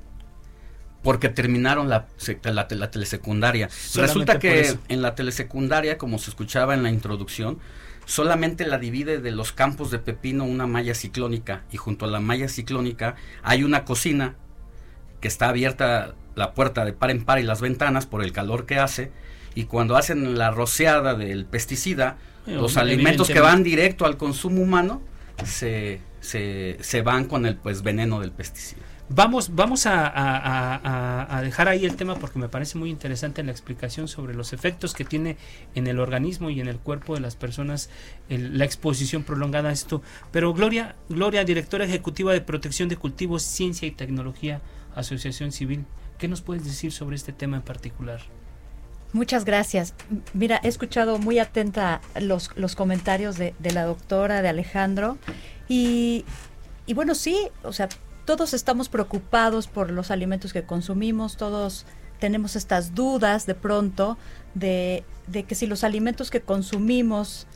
porque 1.01 1.29
terminaron 1.29 1.89
la, 1.89 2.07
la, 2.43 2.67
telesecundaria. 2.67 3.69
Resulta 3.95 4.39
que 4.39 4.77
en 4.87 5.01
la 5.01 5.15
telesecundaria, 5.15 5.97
como 5.97 6.19
se 6.19 6.29
escuchaba 6.29 6.75
en 6.75 6.83
la 6.83 6.91
introducción, 6.91 7.57
solamente 8.05 8.67
la 8.67 8.77
divide 8.77 9.17
de 9.17 9.31
los 9.31 9.51
campos 9.51 9.89
de 9.89 9.97
pepino 9.97 10.45
una 10.45 10.67
malla 10.67 10.93
ciclónica 10.93 11.63
y 11.71 11.77
junto 11.77 12.05
a 12.05 12.07
la 12.07 12.19
malla 12.19 12.47
ciclónica 12.47 13.15
hay 13.41 13.63
una 13.63 13.83
cocina 13.83 14.35
que 15.21 15.27
está 15.27 15.49
abierta 15.49 16.13
la 16.35 16.53
puerta 16.53 16.85
de 16.85 16.93
par 16.93 17.11
en 17.11 17.23
par 17.23 17.39
y 17.39 17.43
las 17.43 17.61
ventanas 17.61 18.05
por 18.05 18.23
el 18.23 18.31
calor 18.31 18.65
que 18.65 18.77
hace 18.77 19.11
y 19.55 19.65
cuando 19.65 19.95
hacen 19.95 20.37
la 20.37 20.51
rociada 20.51 21.15
del 21.15 21.45
pesticida, 21.45 22.17
los 22.45 22.77
alimentos 22.77 23.27
que 23.27 23.39
van 23.39 23.63
directo 23.63 24.05
al 24.05 24.17
consumo 24.17 24.61
humano 24.61 25.01
se, 25.43 26.01
se, 26.19 26.77
se 26.81 27.01
van 27.01 27.25
con 27.25 27.45
el 27.45 27.55
pues 27.55 27.81
veneno 27.81 28.19
del 28.19 28.31
pesticida. 28.31 28.83
Vamos, 29.07 29.53
vamos 29.53 29.85
a, 29.85 31.41
dejar 31.43 31.67
ahí 31.67 31.85
el 31.85 31.95
tema 31.95 32.15
porque 32.15 32.39
me 32.39 32.49
parece 32.49 32.79
muy 32.79 32.89
interesante 32.89 33.43
la 33.43 33.51
explicación 33.51 34.07
sobre 34.07 34.33
los 34.33 34.51
efectos 34.51 34.95
que 34.95 35.05
tiene 35.05 35.37
en 35.75 35.85
el 35.85 35.99
organismo 35.99 36.49
y 36.49 36.59
en 36.59 36.67
el 36.67 36.79
cuerpo 36.79 37.13
de 37.13 37.19
las 37.19 37.35
personas 37.35 37.91
la 38.29 38.65
exposición 38.65 39.23
prolongada 39.23 39.69
a 39.69 39.71
esto. 39.71 40.01
Pero 40.31 40.53
Gloria, 40.55 40.95
Gloria, 41.07 41.43
directora 41.43 41.85
ejecutiva 41.85 42.33
de 42.33 42.41
Protección 42.41 42.89
de 42.89 42.97
Cultivos, 42.97 43.43
Ciencia 43.43 43.87
y 43.87 43.91
Tecnología, 43.91 44.61
Asociación 44.95 45.51
Civil, 45.51 45.85
¿qué 46.17 46.27
nos 46.27 46.41
puedes 46.41 46.63
decir 46.63 46.91
sobre 46.91 47.15
este 47.15 47.33
tema 47.33 47.57
en 47.57 47.63
particular? 47.63 48.21
Muchas 49.13 49.45
gracias. 49.45 49.93
Mira, 50.33 50.59
he 50.63 50.67
escuchado 50.67 51.19
muy 51.19 51.39
atenta 51.39 52.01
los, 52.19 52.51
los 52.55 52.75
comentarios 52.75 53.37
de, 53.37 53.53
de 53.59 53.71
la 53.71 53.85
doctora, 53.85 54.41
de 54.41 54.49
Alejandro, 54.49 55.17
y, 55.67 56.25
y 56.85 56.93
bueno, 56.93 57.15
sí, 57.15 57.37
o 57.63 57.71
sea, 57.71 57.87
todos 58.25 58.53
estamos 58.53 58.89
preocupados 58.89 59.67
por 59.67 59.91
los 59.91 60.11
alimentos 60.11 60.51
que 60.51 60.63
consumimos, 60.63 61.37
todos 61.37 61.85
tenemos 62.19 62.55
estas 62.55 62.95
dudas 62.95 63.45
de 63.45 63.55
pronto 63.55 64.17
de, 64.53 65.03
que 65.47 65.55
si 65.55 65.67
los 65.67 65.83
alimentos 65.83 66.31
que 66.31 66.41
consumimos, 66.41 67.47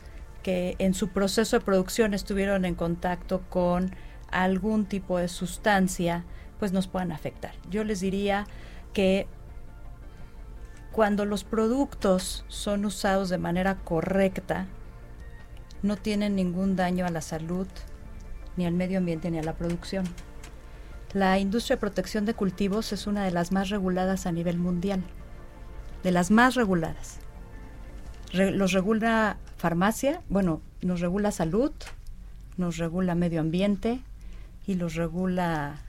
que 0.42 0.76
en 0.78 0.94
su 0.94 1.08
proceso 1.08 1.58
de 1.58 1.64
producción 1.64 2.14
estuvieron 2.14 2.64
en 2.64 2.74
contacto 2.74 3.42
con 3.48 3.94
algún 4.30 4.86
tipo 4.86 5.18
de 5.18 5.28
sustancia, 5.28 6.24
pues 6.60 6.72
nos 6.72 6.86
puedan 6.86 7.10
afectar. 7.10 7.52
Yo 7.68 7.82
les 7.82 7.98
diría 8.00 8.46
que 8.92 9.26
cuando 10.92 11.24
los 11.24 11.42
productos 11.42 12.44
son 12.48 12.84
usados 12.84 13.30
de 13.30 13.38
manera 13.38 13.76
correcta, 13.76 14.66
no 15.82 15.96
tienen 15.96 16.36
ningún 16.36 16.76
daño 16.76 17.06
a 17.06 17.10
la 17.10 17.22
salud, 17.22 17.66
ni 18.56 18.66
al 18.66 18.74
medio 18.74 18.98
ambiente, 18.98 19.30
ni 19.30 19.38
a 19.38 19.42
la 19.42 19.54
producción. 19.54 20.04
La 21.14 21.38
industria 21.38 21.76
de 21.76 21.80
protección 21.80 22.26
de 22.26 22.34
cultivos 22.34 22.92
es 22.92 23.06
una 23.06 23.24
de 23.24 23.30
las 23.30 23.50
más 23.50 23.70
reguladas 23.70 24.26
a 24.26 24.32
nivel 24.32 24.58
mundial, 24.58 25.02
de 26.02 26.12
las 26.12 26.30
más 26.30 26.54
reguladas. 26.54 27.18
los 28.32 28.72
regula 28.72 29.38
farmacia, 29.56 30.20
bueno, 30.28 30.60
nos 30.82 31.00
regula 31.00 31.32
salud, 31.32 31.72
nos 32.58 32.76
regula 32.76 33.14
medio 33.14 33.40
ambiente 33.40 34.00
y 34.66 34.74
los 34.74 34.94
regula 34.94 35.80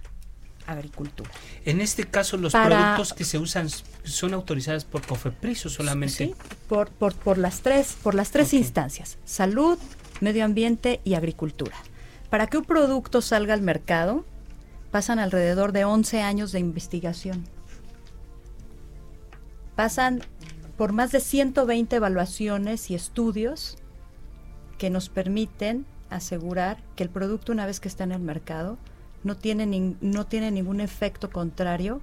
agricultura. 0.67 1.29
En 1.65 1.81
este 1.81 2.05
caso, 2.05 2.37
los 2.37 2.53
productos 2.53 3.13
que 3.13 3.23
se 3.23 3.37
usan 3.37 3.69
son 4.03 4.33
autorizados 4.33 4.85
por 4.85 5.05
COFEPRIS 5.05 5.65
o 5.65 5.69
solamente. 5.69 6.27
Sí, 6.27 6.35
por, 6.67 6.89
por, 6.89 7.13
por 7.15 7.37
las 7.37 7.61
tres, 7.61 7.97
por 8.01 8.15
las 8.15 8.31
tres 8.31 8.53
instancias: 8.53 9.17
salud, 9.25 9.77
medio 10.19 10.45
ambiente 10.45 11.01
y 11.03 11.15
agricultura. 11.15 11.75
Para 12.29 12.47
que 12.47 12.57
un 12.57 12.65
producto 12.65 13.21
salga 13.21 13.53
al 13.53 13.61
mercado, 13.61 14.25
pasan 14.91 15.19
alrededor 15.19 15.71
de 15.71 15.85
11 15.85 16.21
años 16.21 16.51
de 16.51 16.59
investigación. 16.59 17.45
Pasan 19.75 20.21
por 20.77 20.93
más 20.93 21.11
de 21.11 21.19
120 21.19 21.95
evaluaciones 21.95 22.89
y 22.89 22.95
estudios 22.95 23.77
que 24.77 24.89
nos 24.89 25.09
permiten 25.09 25.85
asegurar 26.09 26.77
que 26.95 27.03
el 27.03 27.09
producto 27.09 27.51
una 27.51 27.65
vez 27.65 27.79
que 27.79 27.87
está 27.87 28.03
en 28.03 28.11
el 28.11 28.19
mercado 28.19 28.77
no 29.23 29.37
tiene, 29.37 29.95
no 30.01 30.25
tiene 30.25 30.51
ningún 30.51 30.81
efecto 30.81 31.29
contrario 31.29 32.01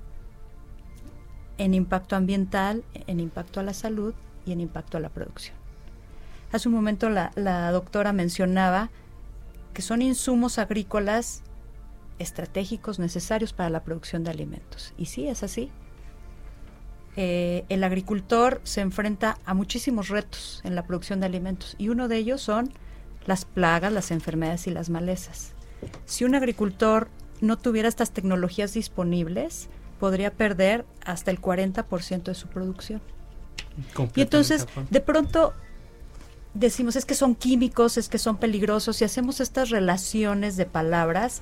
en 1.59 1.75
impacto 1.75 2.17
ambiental, 2.17 2.85
en 3.07 3.21
impacto 3.21 3.61
a 3.61 3.63
la 3.65 3.75
salud 3.75 4.15
y 4.47 4.53
en 4.53 4.61
impacto 4.61 4.97
a 4.97 5.01
la 5.01 5.09
producción. 5.09 5.57
Hace 6.53 6.69
un 6.69 6.75
momento 6.75 7.11
la, 7.11 7.71
doctora 7.73 8.13
mencionaba 8.13 8.91
que 9.75 9.83
son 9.83 10.01
insumos 10.01 10.59
agrícolas 10.59 11.43
estratégicos 12.19 12.99
necesarios 12.99 13.53
para 13.53 13.71
la 13.71 13.85
producción 13.85 14.25
de 14.25 14.31
alimentos. 14.31 14.95
Y 14.97 15.07
sí, 15.07 15.29
es 15.29 15.43
así. 15.43 15.71
Eh, 17.17 17.65
el 17.69 17.85
agricultor 17.85 18.61
se 18.65 18.81
enfrenta 18.81 19.39
a 19.45 19.53
muchísimos 19.53 20.09
retos 20.09 20.61
en 20.65 20.75
la 20.75 20.87
producción 20.87 21.21
de 21.21 21.27
alimentos 21.27 21.75
y 21.77 21.89
uno 21.89 22.09
de 22.09 22.17
ellos 22.17 22.41
son 22.41 22.73
las 23.27 23.45
plagas, 23.45 23.93
las 23.93 24.11
enfermedades 24.11 24.67
y 24.69 24.71
las 24.71 24.89
malezas. 24.89 25.53
Si 26.07 26.25
un 26.25 26.35
agricultor 26.35 27.09
no 27.41 27.57
tuviera 27.57 27.89
estas 27.89 28.11
tecnologías 28.11 28.75
disponibles, 28.75 29.69
podría 30.01 30.33
perder 30.33 30.85
hasta 31.05 31.31
el 31.31 31.41
40% 31.41 32.23
de 32.25 32.35
su 32.35 32.49
producción. 32.49 33.01
Y 34.15 34.23
entonces, 34.23 34.67
de 34.91 35.01
pronto, 35.01 35.55
decimos, 36.55 36.97
es 36.97 37.05
que 37.05 37.15
son 37.15 37.35
químicos, 37.35 37.97
es 37.97 38.09
que 38.09 38.19
son 38.19 38.39
peligrosos, 38.39 39.01
y 39.01 39.05
hacemos 39.05 39.41
estas 39.41 39.71
relaciones 39.71 40.57
de 40.57 40.67
palabras 40.67 41.41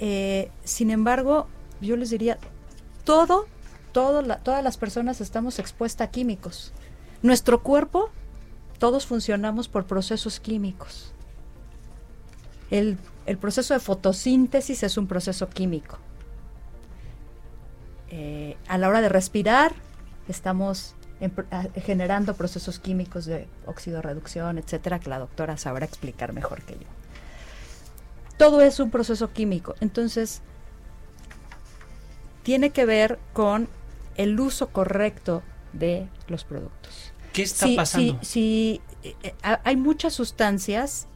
eh, 0.00 0.50
sin 0.64 0.90
embargo, 0.90 1.48
yo 1.80 1.96
les 1.96 2.10
diría, 2.10 2.38
todo, 3.04 3.46
todo 3.92 4.22
todas 4.38 4.62
las 4.62 4.76
personas 4.76 5.20
estamos 5.20 5.58
expuestas 5.58 6.08
a 6.08 6.10
químicos. 6.10 6.72
Nuestro 7.22 7.62
cuerpo, 7.62 8.10
todos 8.78 9.06
funcionamos 9.06 9.68
por 9.68 9.86
procesos 9.86 10.38
químicos. 10.40 11.12
El, 12.70 12.98
proceso 13.36 13.74
de 13.74 13.80
fotosíntesis 13.80 14.82
es 14.82 14.96
un 14.96 15.06
proceso 15.06 15.50
químico. 15.50 15.98
Eh, 18.08 18.56
a 18.68 18.78
la 18.78 18.88
hora 18.88 19.02
de 19.02 19.10
respirar, 19.10 19.74
estamos 20.28 20.94
generando 21.84 22.34
procesos 22.34 22.78
químicos 22.78 23.26
de 23.26 23.48
óxido 23.66 24.00
reducción, 24.00 24.56
etcétera, 24.56 25.00
que 25.00 25.10
la 25.10 25.18
doctora 25.18 25.56
sabrá 25.56 25.84
explicar 25.84 26.32
mejor 26.32 26.62
que 26.62 26.74
yo. 26.74 26.86
Todo 28.38 28.62
es 28.62 28.78
un 28.78 28.90
proceso 28.90 29.32
químico. 29.32 29.74
Entonces, 29.80 30.42
tiene 32.44 32.70
que 32.70 32.86
ver 32.86 33.18
con 33.32 33.68
el 34.16 34.38
uso 34.38 34.68
correcto 34.68 35.42
de 35.72 36.08
los 36.28 36.44
productos. 36.44 37.12
¿Qué 37.32 37.42
está 37.42 37.66
pasando? 37.76 38.18
Sí, 38.22 38.80
eh, 39.02 39.14
eh, 39.22 39.34
hay 39.42 39.76
muchas 39.76 40.14
sustancias 40.14 41.08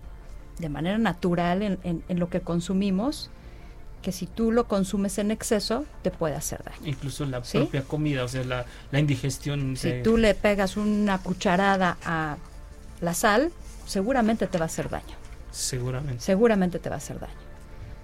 de 0.63 0.69
manera 0.71 0.97
natural 0.97 1.79
en, 1.83 2.03
lo 2.09 2.31
que 2.31 2.41
consumimos 2.41 3.31
que 4.01 4.13
si 4.13 4.27
tú 4.27 4.51
lo 4.51 4.67
consumes 4.67 5.19
en 5.19 5.31
exceso 5.31 5.85
te 6.03 6.11
puede 6.11 6.35
hacer 6.35 6.65
daño. 6.65 6.81
Incluso 6.85 7.25
la 7.27 7.43
propia 7.43 7.83
comida, 7.83 8.25
o 8.25 8.29
sea, 8.29 8.43
la, 8.45 8.99
indigestión. 8.99 9.77
Si 9.77 10.03
tú 10.03 10.17
le 10.17 10.35
pegas 10.35 10.77
una 10.77 11.19
cucharada 11.19 11.99
a 12.05 12.37
la 13.01 13.15
sal, 13.15 13.53
seguramente 13.87 14.47
te 14.47 14.59
va 14.59 14.65
a 14.65 14.67
hacer 14.67 14.89
daño. 14.89 15.17
Seguramente. 15.51 16.23
Seguramente 16.23 16.79
te 16.79 16.89
va 16.89 16.97
a 16.97 16.99
hacer 16.99 17.21
daño. 17.21 17.33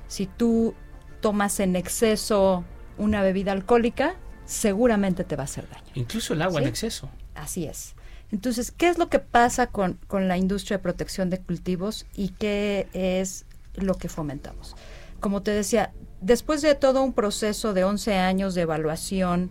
Si 0.07 0.27
tú 0.27 0.75
tomas 1.21 1.59
en 1.61 1.75
exceso 1.75 2.65
una 2.97 3.23
bebida 3.23 3.53
alcohólica, 3.53 4.15
seguramente 4.47 5.25
te 5.25 5.37
va 5.37 5.43
a 5.43 5.45
hacer 5.45 5.69
daño. 5.69 5.91
Incluso 5.95 6.35
el 6.35 6.43
agua 6.43 6.61
en 6.61 6.69
exceso. 6.69 7.09
Así 7.35 7.67
es. 7.67 7.95
Entonces, 8.31 8.71
¿qué 8.71 8.89
es 8.89 8.99
lo 8.99 9.09
que 9.09 9.19
pasa 9.19 9.69
con, 9.69 9.99
con, 10.07 10.29
la 10.29 10.37
industria 10.37 10.77
de 10.77 10.83
protección 10.83 11.31
de 11.31 11.39
cultivos 11.39 12.07
y 12.15 12.31
qué 12.31 12.89
es 12.93 13.47
lo 13.75 13.95
que 13.95 14.09
fomentamos? 14.09 14.77
Como 15.21 15.43
te 15.43 15.51
decía, 15.51 15.93
después 16.21 16.63
de 16.63 16.75
todo 16.75 17.03
un 17.03 17.13
proceso 17.13 17.73
de 17.73 17.85
11 17.85 18.15
años 18.17 18.55
de 18.55 18.63
evaluación, 18.63 19.51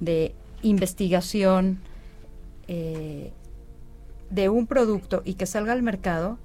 de 0.00 0.34
investigación 0.62 1.80
eh, 2.66 3.32
de 4.30 4.48
un 4.48 4.66
producto 4.66 5.22
y 5.24 5.34
que 5.34 5.46
salga 5.46 5.72
al 5.72 5.82
mercado, 5.82 6.38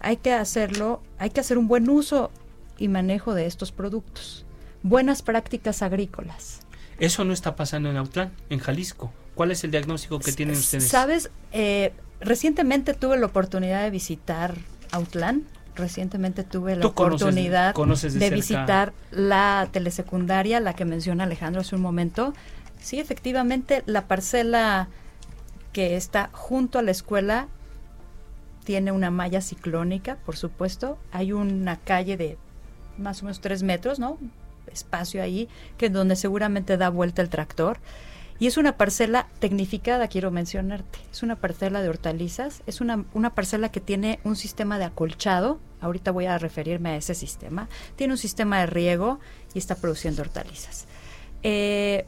hay 0.00 0.18
que 0.18 0.32
hacerlo, 0.32 1.02
hay 1.18 1.30
que 1.30 1.40
hacer 1.40 1.58
un 1.58 1.68
buen 1.68 1.88
uso 1.88 2.30
y 2.76 2.88
manejo 2.88 3.34
de 3.34 3.46
estos 3.46 3.72
productos. 3.72 4.44
Buenas 4.82 5.22
prácticas 5.22 5.82
agrícolas. 5.82 6.60
Eso 6.98 7.24
no 7.24 7.32
está 7.32 7.54
pasando 7.56 7.90
en 7.90 7.96
Autlán, 7.96 8.32
en 8.50 8.58
Jalisco. 8.58 9.12
¿Cuál 9.34 9.52
es 9.52 9.62
el 9.62 9.70
diagnóstico 9.70 10.18
que 10.18 10.32
tienen 10.32 10.56
ustedes? 10.56 10.88
Sabes, 10.88 11.30
eh, 11.52 11.92
recientemente 12.20 12.94
tuve 12.94 13.16
la 13.18 13.26
oportunidad 13.26 13.82
de 13.82 13.90
visitar 13.90 14.54
Autlán. 14.90 15.44
Recientemente 15.76 16.42
tuve 16.42 16.74
la 16.74 16.86
oportunidad 16.86 17.72
de, 17.72 18.30
visitar 18.30 18.92
la 19.12 19.68
telesecundaria, 19.70 20.58
la 20.58 20.74
que 20.74 20.84
menciona 20.84 21.22
Alejandro 21.22 21.60
hace 21.60 21.76
un 21.76 21.82
momento. 21.82 22.34
Sí, 22.80 22.98
efectivamente, 22.98 23.84
la 23.86 24.08
parcela 24.08 24.88
que 25.72 25.94
está 25.94 26.30
junto 26.32 26.80
a 26.80 26.82
la 26.82 26.90
escuela 26.90 27.46
tiene 28.64 28.90
una 28.90 29.12
malla 29.12 29.40
ciclónica, 29.40 30.16
por 30.26 30.36
supuesto. 30.36 30.98
Hay 31.12 31.32
una 31.32 31.76
calle 31.76 32.16
de 32.16 32.38
más 32.98 33.22
o 33.22 33.26
menos 33.26 33.40
tres 33.40 33.62
metros, 33.62 34.00
¿no? 34.00 34.18
Espacio 34.72 35.22
ahí, 35.22 35.48
que 35.76 35.90
donde 35.90 36.16
seguramente 36.16 36.76
da 36.76 36.88
vuelta 36.88 37.22
el 37.22 37.28
tractor. 37.28 37.78
Y 38.40 38.46
es 38.46 38.56
una 38.56 38.76
parcela 38.76 39.26
tecnificada, 39.40 40.06
quiero 40.06 40.30
mencionarte. 40.30 41.00
Es 41.10 41.22
una 41.22 41.36
parcela 41.36 41.82
de 41.82 41.88
hortalizas. 41.88 42.62
Es 42.66 42.80
una, 42.80 43.04
una 43.12 43.34
parcela 43.34 43.70
que 43.70 43.80
tiene 43.80 44.20
un 44.22 44.36
sistema 44.36 44.78
de 44.78 44.84
acolchado. 44.84 45.58
Ahorita 45.80 46.12
voy 46.12 46.26
a 46.26 46.38
referirme 46.38 46.90
a 46.90 46.96
ese 46.96 47.14
sistema. 47.14 47.68
Tiene 47.96 48.12
un 48.12 48.18
sistema 48.18 48.60
de 48.60 48.66
riego 48.66 49.18
y 49.54 49.58
está 49.58 49.74
produciendo 49.74 50.22
hortalizas. 50.22 50.86
Eh, 51.42 52.06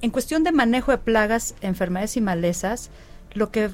en 0.00 0.10
cuestión 0.10 0.44
de 0.44 0.52
manejo 0.52 0.90
de 0.90 0.98
plagas, 0.98 1.54
enfermedades 1.62 2.16
y 2.16 2.20
malezas, 2.20 2.90
lo 3.32 3.50
que 3.50 3.70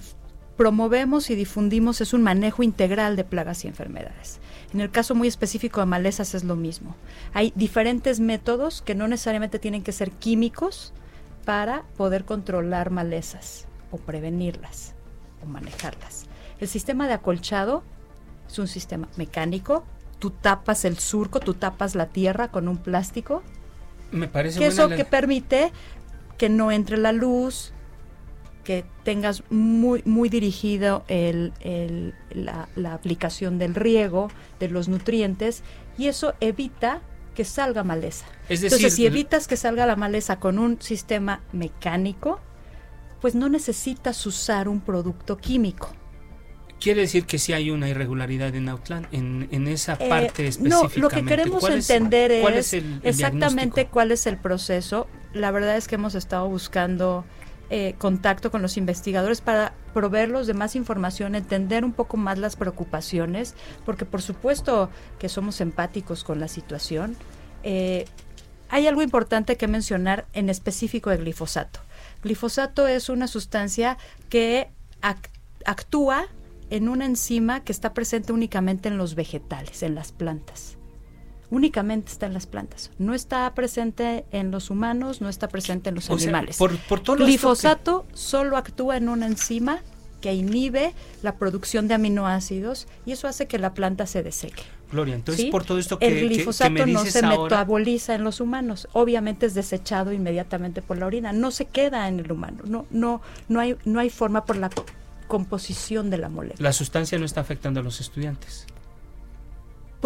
promovemos 0.57 1.31
y 1.31 1.35
difundimos 1.35 2.01
es 2.01 2.13
un 2.13 2.23
manejo 2.23 2.63
integral 2.63 3.17
de 3.17 3.25
plagas 3.25 3.65
y 3.65 3.69
enfermedades. 3.69 4.41
En 4.73 4.81
el 4.81 4.91
caso 4.91 5.15
muy 5.15 5.29
específico 5.29 5.81
de 5.81 5.87
malezas 5.87 6.35
es 6.35 6.45
lo 6.45 6.57
mismo. 6.57 6.97
Hay 7.33 7.53
diferentes 7.55 8.21
métodos 8.21 8.83
que 8.83 8.95
no 8.95 9.07
necesariamente 9.09 9.59
tienen 9.59 9.83
que 9.83 9.93
ser 9.93 10.11
químicos 10.11 10.93
para 11.45 11.83
poder 11.97 12.25
controlar 12.25 12.91
malezas 12.91 13.67
o 13.91 13.99
prevenirlas 13.99 14.95
o 15.43 15.47
manejarlas. 15.47 16.27
El 16.61 16.69
sistema 16.69 17.07
de 17.07 17.15
acolchado 17.15 17.83
es 18.49 18.59
un 18.59 18.69
sistema 18.69 19.09
mecánico. 19.17 19.85
Tú 20.19 20.31
tapas 20.31 20.85
el 20.85 20.99
surco, 20.99 21.41
tú 21.41 21.55
tapas 21.55 21.95
la 21.95 22.07
tierra 22.07 22.49
con 22.49 22.69
un 22.69 22.79
plástico. 22.79 23.43
Me 24.11 24.29
parece 24.29 24.59
que 24.59 24.67
eso 24.67 24.89
que 24.89 25.05
permite 25.05 25.73
que 26.39 26.49
no 26.49 26.73
entre 26.73 26.97
la 26.97 27.13
luz, 27.13 27.73
que 28.65 28.85
tengas 29.05 29.45
muy, 29.51 30.03
muy 30.05 30.29
dirigido 30.29 31.05
el, 31.09 31.53
la, 32.31 32.69
la, 32.75 32.95
aplicación 32.95 33.59
del 33.59 33.75
riego, 33.75 34.31
de 34.59 34.69
los 34.69 34.89
nutrientes, 34.89 35.63
y 35.97 36.09
eso 36.09 36.35
evita 36.41 37.01
que 37.35 37.45
salga 37.45 37.85
maleza. 37.85 38.27
Es 38.49 38.61
decir, 38.61 38.67
Entonces, 38.67 38.95
si 38.95 39.07
evitas 39.07 39.47
que 39.47 39.57
salga 39.57 39.87
la 39.87 39.97
maleza 39.97 40.41
con 40.41 40.59
un 40.59 40.81
sistema 40.81 41.43
mecánico, 41.53 42.41
pues 43.21 43.35
no 43.35 43.49
necesitas 43.49 44.25
usar 44.27 44.69
un 44.69 44.81
producto 44.81 45.37
químico. 45.37 45.91
Quiere 46.81 47.03
decir 47.03 47.25
que 47.25 47.39
sí 47.39 47.53
hay 47.53 47.71
una 47.71 47.89
irregularidad 47.89 48.55
en 48.55 48.69
Outland, 48.69 49.07
en, 49.13 49.49
en 49.51 49.69
esa 49.69 49.95
eh, 49.95 50.09
parte 50.09 50.47
específicamente. 50.47 51.01
No, 51.01 51.03
lo 51.03 51.09
que 51.09 51.25
queremos 51.25 51.69
entender 51.69 52.31
es, 52.31 52.77
exactamente 53.03 53.87
cuál 53.87 54.13
es 54.13 54.27
el 54.27 54.37
proceso. 54.37 55.07
La 55.33 55.51
verdad 55.51 55.77
es 55.77 55.89
que 55.89 55.95
hemos 55.95 56.15
estado 56.15 56.47
buscando 56.49 57.25
eh, 57.71 57.95
contacto 57.99 58.51
con 58.51 58.63
los 58.63 58.77
investigadores 58.77 59.41
para 59.41 59.73
proveerlos 59.93 60.47
de 60.47 60.55
más 60.55 60.77
información, 60.77 61.35
entender 61.35 61.85
un 61.85 61.93
poco 61.93 62.17
más 62.17 62.39
las 62.39 62.57
preocupaciones, 62.57 63.55
porque 63.85 64.05
por 64.05 64.23
supuesto 64.23 64.91
que 65.19 65.29
somos 65.29 65.61
empáticos 65.61 66.25
con 66.25 66.41
la 66.41 66.49
situación. 66.49 67.17
Eh, 67.63 68.07
hay 68.69 68.87
algo 68.87 69.03
importante 69.03 69.57
que 69.57 69.69
mencionar 69.69 70.27
en 70.33 70.51
específico 70.51 71.11
de 71.11 71.19
glifosato. 71.19 71.81
Glifosato 72.23 72.87
es 72.87 73.09
una 73.09 73.29
sustancia 73.29 73.99
que 74.29 74.71
actúa 75.65 76.27
en 76.71 76.89
una 76.89 77.05
enzima 77.07 77.61
que 77.61 77.73
está 77.73 77.95
presente 77.95 78.33
únicamente 78.33 78.89
en 78.89 78.99
los 78.99 79.15
vegetales, 79.15 79.83
en 79.83 79.95
las 79.95 80.13
plantas 80.13 80.77
únicamente 81.55 82.11
está 82.11 82.27
en 82.27 82.35
las 82.35 82.47
plantas. 82.47 82.91
No 82.99 83.15
está 83.15 83.53
presente 83.55 84.25
en 84.33 84.51
los 84.51 84.71
humanos, 84.71 85.21
no 85.21 85.29
está 85.29 85.49
presente 85.49 85.89
en 85.89 85.95
los 85.95 86.11
animales. 86.11 86.57
por, 86.57 86.77
por 86.77 87.01
todo 87.01 87.17
Glifosato 87.17 88.07
solo 88.13 88.57
actúa 88.57 88.97
en 88.97 89.09
una 89.09 89.27
enzima 89.27 89.81
que 90.21 90.35
inhibe 90.35 90.95
la 91.23 91.37
producción 91.37 91.87
de 91.87 91.95
aminoácidos 91.95 92.87
y 93.07 93.13
eso 93.13 93.29
hace 93.29 93.47
que 93.47 93.59
la 93.59 93.75
planta 93.75 94.07
se 94.07 94.23
deseque. 94.23 94.63
Gloria, 94.91 95.15
entonces 95.15 95.47
por 95.51 95.65
todo 95.65 95.79
esto 95.79 95.99
que 95.99 96.07
el 96.07 96.29
glifosato 96.29 96.87
no 96.87 97.05
se 97.05 97.23
metaboliza 97.23 98.15
en 98.15 98.25
los 98.25 98.41
humanos, 98.41 98.89
obviamente 98.93 99.47
es 99.47 99.55
desechado 99.55 100.13
inmediatamente 100.13 100.83
por 100.83 100.99
la 100.99 101.07
orina, 101.07 101.33
no 101.33 101.51
se 101.51 101.67
queda 101.67 102.09
en 102.09 102.21
el 102.21 102.33
humano, 102.33 102.63
no 102.65 102.87
no 102.91 103.21
no 103.49 103.61
hay 103.61 103.77
no 103.85 104.01
hay 104.01 104.09
forma 104.09 104.45
por 104.45 104.57
la 104.57 104.71
composición 105.27 106.11
de 106.11 106.19
la 106.19 106.29
molécula. 106.29 106.69
La 106.69 106.73
sustancia 106.73 107.19
no 107.19 107.25
está 107.25 107.41
afectando 107.41 107.81
a 107.81 107.83
los 107.83 108.01
estudiantes 108.01 108.67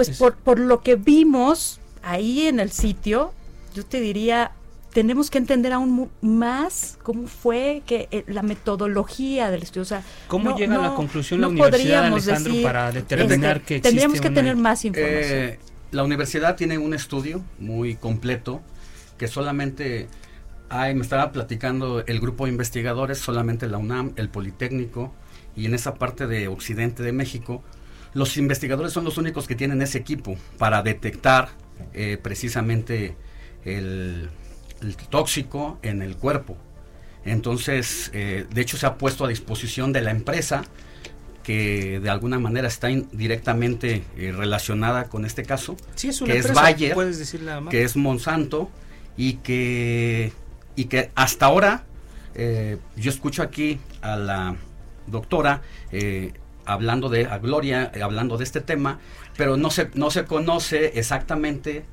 pues 0.06 0.16
por, 0.16 0.36
por 0.36 0.60
lo 0.60 0.80
que 0.80 0.94
vimos 0.94 1.80
ahí 2.04 2.46
en 2.46 2.60
el 2.60 2.70
sitio, 2.70 3.32
yo 3.74 3.84
te 3.84 4.00
diría, 4.00 4.52
tenemos 4.92 5.28
que 5.28 5.38
entender 5.38 5.72
aún 5.72 6.08
más 6.20 6.98
cómo 7.02 7.26
fue 7.26 7.82
que 7.84 8.06
eh, 8.12 8.22
la 8.28 8.42
metodología 8.42 9.50
del 9.50 9.64
estudio. 9.64 9.82
O 9.82 9.86
sea, 9.86 10.04
¿Cómo 10.28 10.56
llega 10.56 10.76
a 10.76 10.90
la 10.90 10.94
conclusión 10.94 11.40
la 11.40 11.48
Universidad 11.48 12.04
Alejandro 12.04 12.54
para 12.62 12.92
determinar 12.92 13.56
este, 13.56 13.74
que 13.74 13.80
Tendríamos 13.80 14.20
que 14.20 14.30
tener 14.30 14.54
más 14.54 14.84
información. 14.84 15.24
Eh, 15.24 15.58
la 15.90 16.04
universidad 16.04 16.54
tiene 16.54 16.78
un 16.78 16.94
estudio 16.94 17.42
muy 17.58 17.96
completo 17.96 18.60
que 19.16 19.26
solamente 19.26 20.06
hay, 20.68 20.94
me 20.94 21.02
estaba 21.02 21.32
platicando 21.32 22.04
el 22.06 22.20
grupo 22.20 22.44
de 22.44 22.52
investigadores, 22.52 23.18
solamente 23.18 23.66
la 23.66 23.78
UNAM, 23.78 24.12
el 24.14 24.28
Politécnico 24.28 25.12
y 25.56 25.66
en 25.66 25.74
esa 25.74 25.96
parte 25.96 26.28
de 26.28 26.46
Occidente 26.46 27.02
de 27.02 27.10
México 27.10 27.64
los 28.18 28.36
investigadores 28.36 28.92
son 28.92 29.04
los 29.04 29.16
únicos 29.16 29.46
que 29.46 29.54
tienen 29.54 29.80
ese 29.80 29.96
equipo 29.96 30.36
para 30.58 30.82
detectar 30.82 31.50
eh, 31.94 32.18
precisamente 32.20 33.14
el, 33.64 34.28
tóxico 35.08 35.78
en 35.82 36.02
el 36.02 36.16
cuerpo. 36.16 36.56
Entonces, 37.24 38.10
eh, 38.12 38.44
de 38.52 38.60
hecho 38.60 38.76
se 38.76 38.86
ha 38.86 38.96
puesto 38.96 39.24
a 39.24 39.28
disposición 39.28 39.92
de 39.92 40.02
la 40.02 40.10
empresa 40.10 40.64
que 41.44 42.00
de 42.00 42.10
alguna 42.10 42.40
manera 42.40 42.66
está 42.66 42.88
directamente 43.12 44.02
eh, 44.16 44.32
relacionada 44.32 45.04
con 45.04 45.24
este 45.24 45.44
caso, 45.44 45.76
que 45.96 46.38
es 46.38 46.52
Bayer, 46.52 46.96
que 47.70 47.84
es 47.84 47.96
Monsanto 47.96 48.68
y 49.16 49.34
que 49.34 50.32
y 50.74 50.86
que 50.86 51.10
hasta 51.14 51.46
ahora 51.46 51.84
yo 52.96 53.10
escucho 53.10 53.42
aquí 53.42 53.80
a 54.00 54.16
la 54.16 54.56
doctora 55.08 55.62
hablando 56.68 57.08
de 57.08 57.26
a 57.26 57.38
Gloria, 57.38 57.90
eh, 57.94 58.02
hablando 58.02 58.36
de 58.36 58.44
este 58.44 58.60
tema, 58.60 58.98
pero 59.36 59.56
no 59.56 59.70
se, 59.70 59.90
no 59.94 60.10
se 60.10 60.24
conoce 60.24 60.98
exactamente. 60.98 61.84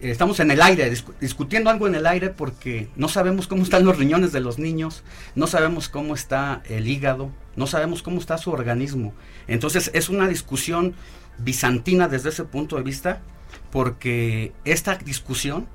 Eh, 0.00 0.10
estamos 0.10 0.40
en 0.40 0.50
el 0.50 0.60
aire, 0.60 0.92
discutiendo 1.20 1.70
algo 1.70 1.86
en 1.86 1.94
el 1.94 2.06
aire 2.06 2.30
porque 2.30 2.88
no 2.96 3.08
sabemos 3.08 3.46
cómo 3.46 3.62
están 3.62 3.84
los 3.84 3.96
riñones 3.96 4.32
de 4.32 4.40
los 4.40 4.58
niños, 4.58 5.04
no 5.34 5.46
sabemos 5.46 5.88
cómo 5.88 6.14
está 6.14 6.62
el 6.68 6.88
hígado, 6.88 7.30
no 7.54 7.66
sabemos 7.66 8.02
cómo 8.02 8.18
está 8.18 8.36
su 8.36 8.50
organismo. 8.50 9.14
Entonces 9.46 9.90
es 9.94 10.08
una 10.08 10.26
discusión 10.26 10.94
bizantina 11.38 12.08
desde 12.08 12.30
ese 12.30 12.44
punto 12.44 12.76
de 12.76 12.82
vista, 12.82 13.22
porque 13.70 14.52
esta 14.64 14.96
discusión 14.96 15.68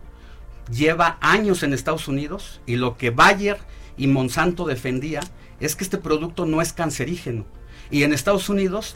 lleva 0.69 1.17
años 1.21 1.63
en 1.63 1.74
Estados 1.74 2.08
Unidos 2.08 2.62
y 2.65 2.76
lo 2.76 2.98
que 2.98 3.12
Bayer 3.12 3.58
y 3.98 4.08
Monsanto 4.08 4.65
defendía 4.65 5.21
es 5.62 5.76
que 5.76 5.86
este 5.86 5.98
producto 5.98 6.45
no 6.45 6.62
es 6.62 6.74
cancerígeno 6.74 7.45
y 7.91 8.04
en 8.04 8.13
Estados 8.13 8.50
Unidos, 8.50 8.95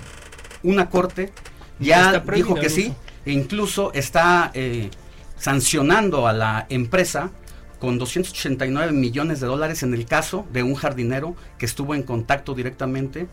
una 0.64 0.90
corte 0.90 1.32
ya 1.80 2.20
dijo 2.20 2.56
que 2.56 2.70
sí, 2.70 2.94
e 3.26 3.32
incluso 3.32 3.94
está 3.94 4.52
eh, 4.54 4.90
sancionando 5.38 6.28
a 6.28 6.34
la 6.34 6.66
empresa 6.70 7.32
con 7.80 7.98
289 7.98 8.92
millones 8.92 9.40
de 9.40 9.48
dólares 9.48 9.84
en 9.84 9.94
el 9.94 10.06
caso 10.06 10.46
de 10.52 10.64
un 10.64 10.76
jardinero 10.76 11.36
que 11.58 11.66
estuvo 11.66 11.96
en 11.96 12.04
contacto 12.04 12.54
directamente 12.54 13.28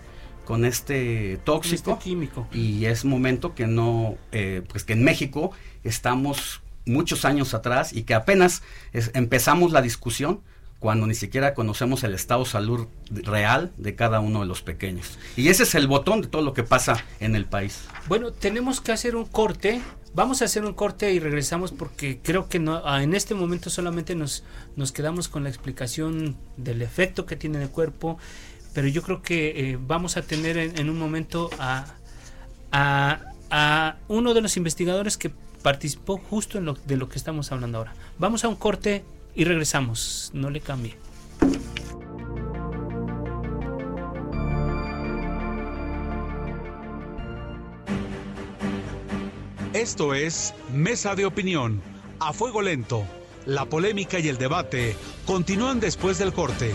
con 0.45 0.65
este 0.65 1.41
tóxico. 1.45 1.93
Este 1.93 2.05
químico. 2.05 2.47
Y 2.53 2.85
es 2.85 3.05
momento 3.05 3.55
que 3.55 3.67
no 3.67 4.17
eh, 4.31 4.63
pues 4.69 4.85
que 4.85 4.93
en 4.93 5.03
México 5.03 5.51
estamos 5.83 6.63
muchos 6.85 7.25
años 7.25 7.53
atrás 7.53 7.93
y 7.93 8.05
que 8.05 8.15
apenas 8.15 8.63
empezamos 8.93 9.73
la 9.73 9.83
discusión 9.83 10.41
cuando 10.87 11.09
ni 11.09 11.17
siquiera 11.17 11.53
conocemos 11.53 12.05
el 12.05 12.15
estado 12.15 12.45
de 12.45 12.49
salud 12.49 12.87
real 13.11 13.73
de 13.77 13.97
cada 13.97 14.21
uno 14.21 14.43
de 14.43 14.47
los 14.47 14.63
pequeños. 14.63 15.19
Y 15.37 15.49
ese 15.49 15.65
es 15.65 15.75
el 15.75 15.89
botón 15.89 16.23
de 16.23 16.29
todo 16.29 16.43
lo 16.43 16.53
que 16.53 16.63
pasa 16.63 17.05
en 17.19 17.35
el 17.35 17.45
país. 17.45 17.89
Bueno, 18.07 18.31
tenemos 18.31 18.81
que 18.81 18.93
hacer 18.93 19.17
un 19.17 19.25
corte. 19.25 19.83
Vamos 20.15 20.43
a 20.43 20.45
hacer 20.45 20.65
un 20.65 20.75
corte 20.75 21.13
y 21.13 21.19
regresamos 21.19 21.73
porque 21.73 22.21
creo 22.23 22.49
que 22.49 22.61
no, 22.61 22.83
ah, 22.85 23.03
en 23.03 23.15
este 23.15 23.35
momento 23.35 23.69
solamente 23.69 24.15
nos, 24.15 24.45
quedamos 24.95 25.27
con 25.27 25.43
la 25.43 25.49
explicación 25.49 26.37
del 26.57 26.81
efecto 26.83 27.27
que 27.27 27.35
tiene 27.35 27.57
en 27.57 27.65
el 27.65 27.71
cuerpo, 27.71 28.17
pero 28.73 28.87
yo 28.87 29.03
creo 29.03 29.23
que 29.23 29.73
eh, 29.73 29.79
vamos 29.81 30.17
a 30.17 30.23
tener 30.23 30.57
en, 30.57 30.89
un 30.89 31.01
momento 31.01 31.51
a, 31.59 31.97
a, 32.71 33.33
a, 33.51 33.97
uno 34.07 34.35
de 34.35 34.41
los 34.41 34.57
investigadores 34.57 35.17
que 35.17 35.33
participó 35.65 36.17
justo 36.17 36.59
en 36.59 36.65
lo, 36.65 36.75
de 36.75 36.97
lo 36.97 37.09
que 37.09 37.19
estamos 37.19 37.51
hablando 37.51 37.79
ahora. 37.79 37.95
Vamos 38.21 38.45
a 38.45 38.49
un 38.49 38.55
corte 38.55 39.05
y 39.37 39.45
regresamos, 39.45 40.31
no 40.33 40.51
le 40.51 40.61
cambie. 40.61 40.97
Esto 49.75 50.15
es 50.15 50.55
Mesa 50.73 51.15
de 51.15 51.27
Opinión, 51.27 51.83
a 52.19 52.33
fuego 52.33 52.63
lento. 52.63 53.05
La 53.45 53.67
polémica 53.67 54.19
y 54.19 54.29
el 54.29 54.39
debate 54.39 54.97
continúan 55.27 55.79
después 55.81 56.19
del 56.19 56.33
corte. 56.33 56.73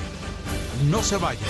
No 0.90 1.02
se 1.02 1.18
vayan. 1.18 1.44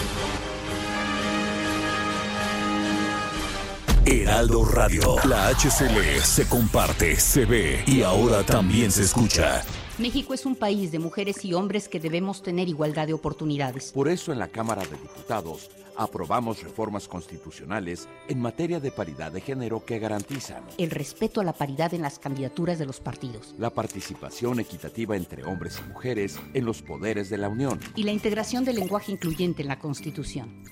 Heraldo 4.05 4.65
Radio, 4.65 5.17
la 5.25 5.49
HCL 5.49 6.21
se 6.23 6.47
comparte, 6.47 7.17
se 7.17 7.45
ve 7.45 7.83
y 7.85 8.01
ahora 8.01 8.43
también 8.43 8.91
se 8.91 9.03
escucha. 9.03 9.61
México 10.01 10.33
es 10.33 10.47
un 10.47 10.55
país 10.55 10.91
de 10.91 10.97
mujeres 10.97 11.45
y 11.45 11.53
hombres 11.53 11.87
que 11.87 11.99
debemos 11.99 12.41
tener 12.41 12.67
igualdad 12.67 13.05
de 13.05 13.13
oportunidades. 13.13 13.91
Por 13.91 14.09
eso 14.09 14.33
en 14.33 14.39
la 14.39 14.47
Cámara 14.47 14.81
de 14.81 14.97
Diputados 14.97 15.69
aprobamos 15.95 16.63
reformas 16.63 17.07
constitucionales 17.07 18.09
en 18.27 18.41
materia 18.41 18.79
de 18.79 18.89
paridad 18.89 19.31
de 19.31 19.41
género 19.41 19.85
que 19.85 19.99
garantizan 19.99 20.63
el 20.79 20.89
respeto 20.89 21.39
a 21.39 21.43
la 21.43 21.53
paridad 21.53 21.93
en 21.93 22.01
las 22.01 22.17
candidaturas 22.17 22.79
de 22.79 22.87
los 22.87 22.99
partidos, 22.99 23.53
la 23.59 23.69
participación 23.69 24.59
equitativa 24.59 25.15
entre 25.15 25.43
hombres 25.43 25.79
y 25.79 25.89
mujeres 25.89 26.39
en 26.55 26.65
los 26.65 26.81
poderes 26.81 27.29
de 27.29 27.37
la 27.37 27.49
Unión 27.49 27.79
y 27.95 28.01
la 28.01 28.11
integración 28.11 28.65
del 28.65 28.77
lenguaje 28.77 29.11
incluyente 29.11 29.61
en 29.61 29.67
la 29.67 29.77
Constitución. 29.77 30.63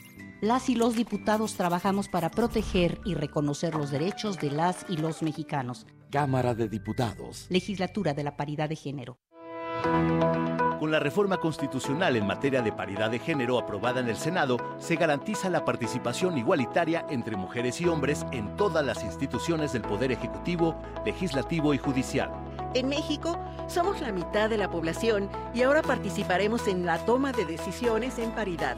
Las 0.41 0.69
y 0.69 0.75
los 0.75 0.95
diputados 0.95 1.56
trabajamos 1.56 2.08
para 2.08 2.32
proteger 2.32 3.02
y 3.04 3.13
reconocer 3.13 3.75
los 3.75 3.91
derechos 3.91 4.38
de 4.39 4.49
las 4.49 4.86
y 4.88 4.95
los 4.95 5.21
mexicanos. 5.21 5.86
Cámara 6.10 6.56
de 6.56 6.69
Diputados. 6.69 7.47
Legislatura 7.49 8.13
de 8.13 8.23
la 8.23 8.38
Paridad 8.38 8.69
de 8.69 8.78
Género. 8.78 9.17
Con 10.80 10.91
la 10.91 10.99
reforma 10.99 11.41
constitucional 11.41 12.15
en 12.15 12.25
materia 12.25 12.62
de 12.62 12.71
paridad 12.71 13.12
de 13.12 13.19
género 13.19 13.60
aprobada 13.60 13.99
en 13.99 14.08
el 14.08 14.15
Senado, 14.15 14.58
se 14.80 14.95
garantiza 14.95 15.49
la 15.49 15.65
participación 15.65 16.38
igualitaria 16.38 17.06
entre 17.10 17.36
mujeres 17.36 17.82
y 17.82 17.88
hombres 17.88 18.25
en 18.32 18.56
todas 18.56 18.86
las 18.86 19.04
instituciones 19.04 19.73
del 19.73 19.82
Poder 19.82 20.13
Ejecutivo, 20.13 20.82
Legislativo 21.06 21.73
y 21.73 21.80
Judicial. 21.80 22.32
En 22.75 22.88
México 22.88 23.38
somos 23.67 23.99
la 23.99 24.13
mitad 24.13 24.49
de 24.49 24.58
la 24.58 24.71
población 24.71 25.30
y 25.54 25.63
ahora 25.63 25.82
participaremos 25.82 26.65
en 26.69 26.86
la 26.86 26.97
toma 27.06 27.34
de 27.34 27.43
decisiones 27.43 28.17
en 28.19 28.32
paridad. 28.32 28.78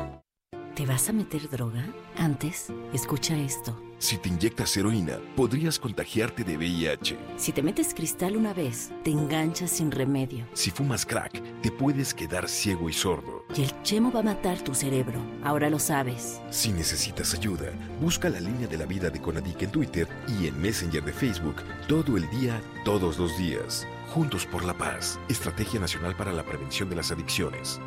¿Te 0.75 0.85
vas 0.85 1.09
a 1.09 1.13
meter 1.13 1.49
droga? 1.49 1.85
Antes, 2.15 2.67
escucha 2.93 3.37
esto. 3.37 3.77
Si 3.97 4.17
te 4.17 4.29
inyectas 4.29 4.75
heroína, 4.77 5.19
podrías 5.35 5.77
contagiarte 5.77 6.45
de 6.45 6.57
VIH. 6.57 7.17
Si 7.35 7.51
te 7.51 7.61
metes 7.61 7.93
cristal 7.93 8.37
una 8.37 8.53
vez, 8.53 8.89
te 9.03 9.11
enganchas 9.11 9.69
sin 9.69 9.91
remedio. 9.91 10.47
Si 10.53 10.71
fumas 10.71 11.05
crack, 11.05 11.41
te 11.61 11.71
puedes 11.71 12.13
quedar 12.13 12.47
ciego 12.47 12.89
y 12.89 12.93
sordo. 12.93 13.45
Y 13.53 13.63
el 13.63 13.83
chemo 13.83 14.13
va 14.13 14.21
a 14.21 14.23
matar 14.23 14.59
tu 14.61 14.73
cerebro. 14.73 15.19
Ahora 15.43 15.69
lo 15.69 15.77
sabes. 15.77 16.41
Si 16.49 16.71
necesitas 16.71 17.33
ayuda, 17.33 17.73
busca 17.99 18.29
la 18.29 18.39
línea 18.39 18.67
de 18.67 18.77
la 18.77 18.85
vida 18.85 19.09
de 19.09 19.21
Conadic 19.21 19.61
en 19.63 19.71
Twitter 19.71 20.07
y 20.39 20.47
en 20.47 20.59
Messenger 20.59 21.03
de 21.03 21.13
Facebook 21.13 21.57
todo 21.87 22.15
el 22.15 22.29
día, 22.29 22.61
todos 22.85 23.19
los 23.19 23.37
días. 23.37 23.85
Juntos 24.07 24.45
por 24.45 24.63
la 24.63 24.73
paz. 24.73 25.19
Estrategia 25.27 25.81
Nacional 25.81 26.15
para 26.15 26.31
la 26.31 26.43
Prevención 26.43 26.89
de 26.89 26.95
las 26.95 27.11
Adicciones. 27.11 27.79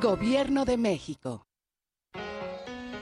Gobierno 0.00 0.64
de 0.64 0.78
México. 0.78 1.46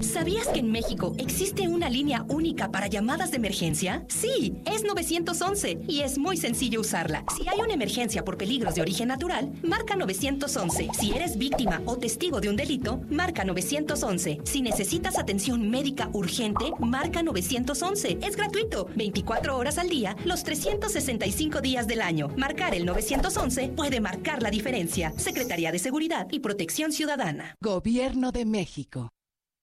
¿Sabías 0.00 0.46
que 0.48 0.60
en 0.60 0.70
México 0.70 1.14
existe 1.18 1.66
una 1.66 1.88
línea 1.88 2.24
única 2.28 2.70
para 2.70 2.86
llamadas 2.86 3.30
de 3.30 3.38
emergencia? 3.38 4.04
Sí, 4.08 4.54
es 4.64 4.84
911 4.84 5.80
y 5.88 6.00
es 6.00 6.18
muy 6.18 6.36
sencillo 6.36 6.80
usarla. 6.80 7.24
Si 7.36 7.48
hay 7.48 7.60
una 7.60 7.74
emergencia 7.74 8.24
por 8.24 8.36
peligros 8.36 8.74
de 8.74 8.82
origen 8.82 9.08
natural, 9.08 9.52
marca 9.62 9.96
911. 9.96 10.90
Si 10.98 11.12
eres 11.12 11.36
víctima 11.36 11.82
o 11.84 11.96
testigo 11.96 12.40
de 12.40 12.48
un 12.48 12.56
delito, 12.56 13.00
marca 13.10 13.44
911. 13.44 14.40
Si 14.44 14.62
necesitas 14.62 15.18
atención 15.18 15.68
médica 15.68 16.10
urgente, 16.12 16.72
marca 16.78 17.22
911. 17.22 18.18
Es 18.22 18.36
gratuito, 18.36 18.88
24 18.94 19.56
horas 19.56 19.78
al 19.78 19.88
día, 19.88 20.16
los 20.24 20.44
365 20.44 21.60
días 21.60 21.86
del 21.86 22.02
año. 22.02 22.28
Marcar 22.36 22.74
el 22.74 22.84
911 22.86 23.72
puede 23.76 24.00
marcar 24.00 24.42
la 24.42 24.50
diferencia. 24.50 25.12
Secretaría 25.16 25.72
de 25.72 25.78
Seguridad 25.78 26.28
y 26.30 26.40
Protección 26.40 26.92
Ciudadana. 26.92 27.56
Gobierno 27.60 28.32
de 28.32 28.44
México. 28.44 29.10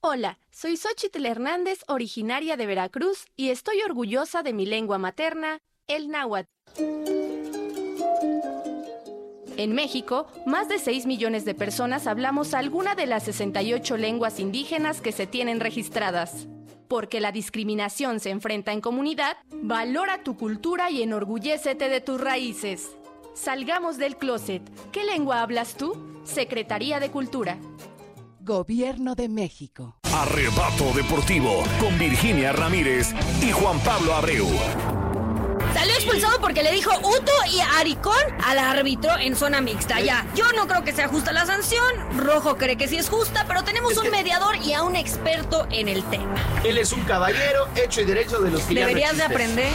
Hola, 0.08 0.38
soy 0.52 0.78
Xochitl 0.78 1.26
Hernández, 1.26 1.80
originaria 1.88 2.58
de 2.58 2.68
Veracruz, 2.68 3.26
y 3.36 3.50
estoy 3.50 3.82
orgullosa 3.82 4.44
de 4.44 4.54
mi 4.54 4.68
lengua 4.68 5.00
materna, 5.00 5.64
el 5.88 6.10
náhuatl. 6.10 6.48
En 9.58 9.74
México, 9.74 10.28
más 10.46 10.70
de 10.70 10.78
6 10.78 11.08
millones 11.08 11.44
de 11.44 11.56
personas 11.56 12.06
hablamos 12.06 12.54
alguna 12.54 12.94
de 12.94 13.08
las 13.08 13.24
68 13.24 13.98
lenguas 13.98 14.40
indígenas 14.40 15.02
que 15.02 15.12
se 15.12 15.26
tienen 15.26 15.60
registradas. 15.60 16.46
Porque 16.88 17.20
la 17.20 17.32
discriminación 17.32 18.20
se 18.20 18.30
enfrenta 18.30 18.74
en 18.74 18.82
comunidad, 18.82 19.38
valora 19.54 20.22
tu 20.22 20.38
cultura 20.38 20.92
y 20.92 21.02
enorgullécete 21.02 21.90
de 21.90 22.00
tus 22.00 22.22
raíces. 22.22 22.96
Salgamos 23.34 23.98
del 23.98 24.18
closet. 24.18 24.62
¿Qué 24.92 25.04
lengua 25.04 25.42
hablas 25.42 25.76
tú? 25.76 26.22
Secretaría 26.26 27.00
de 27.00 27.10
Cultura. 27.10 27.58
Gobierno 28.46 29.16
de 29.16 29.28
México. 29.28 29.98
Arrebato 30.04 30.94
Deportivo 30.94 31.64
con 31.80 31.98
Virginia 31.98 32.52
Ramírez 32.52 33.12
y 33.42 33.52
Juan 33.52 33.80
Pablo 33.80 34.14
Abreu. 34.14 34.48
Salió 35.74 35.96
expulsado 35.96 36.40
porque 36.40 36.62
le 36.62 36.72
dijo 36.72 36.92
Uto 37.00 37.32
y 37.52 37.60
Aricón 37.80 38.14
al 38.44 38.60
árbitro 38.60 39.18
en 39.18 39.36
zona 39.36 39.62
mixta. 39.62 40.00
Ya, 40.00 40.28
yo 40.36 40.46
no 40.52 40.68
creo 40.68 40.84
que 40.84 40.94
sea 40.94 41.08
justa 41.08 41.34
la 41.34 41.48
sanción. 41.48 41.92
Rojo 42.18 42.56
cree 42.56 42.78
que 42.78 42.88
sí 42.88 42.98
es 42.98 43.10
justa, 43.10 43.46
pero 43.48 43.64
tenemos 43.64 43.98
un 43.98 44.12
mediador 44.12 44.58
y 44.58 44.74
a 44.74 44.84
un 44.84 44.96
experto 44.96 45.68
en 45.72 45.88
el 45.88 46.04
tema. 46.04 46.36
Él 46.64 46.78
es 46.78 46.92
un 46.92 47.02
caballero 47.02 47.68
hecho 47.76 48.02
y 48.02 48.06
derecho 48.06 48.40
de 48.42 48.52
los 48.52 48.62
que 48.62 48.76
Deberías 48.76 49.18
de 49.18 49.24
aprender. 49.24 49.72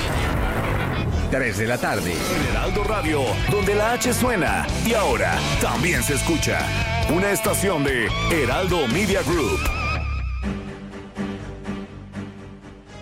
3 1.32 1.58
de 1.58 1.66
la 1.66 1.78
tarde. 1.78 2.12
En 2.12 2.50
Heraldo 2.50 2.84
Radio, 2.84 3.22
donde 3.50 3.74
la 3.74 3.94
H 3.94 4.14
suena 4.14 4.64
y 4.86 4.94
ahora 4.94 5.36
también 5.60 6.04
se 6.04 6.14
escucha. 6.14 6.99
Una 7.12 7.32
estación 7.32 7.82
de 7.82 8.08
Heraldo 8.30 8.86
Media 8.86 9.20
Group. 9.22 9.58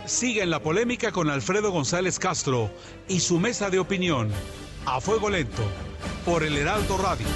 Sigue 0.07 0.42
en 0.42 0.49
la 0.49 0.62
polémica 0.62 1.12
con 1.12 1.29
Alfredo 1.29 1.71
González 1.71 2.18
Castro 2.18 2.71
y 3.07 3.21
su 3.21 3.38
mesa 3.38 3.68
de 3.68 3.79
opinión. 3.79 4.31
A 4.87 5.03
fuego 5.03 5.29
lento. 5.29 5.62
Por 6.25 6.42
el 6.42 6.57
Heraldo 6.57 6.97
Radio. 6.97 7.27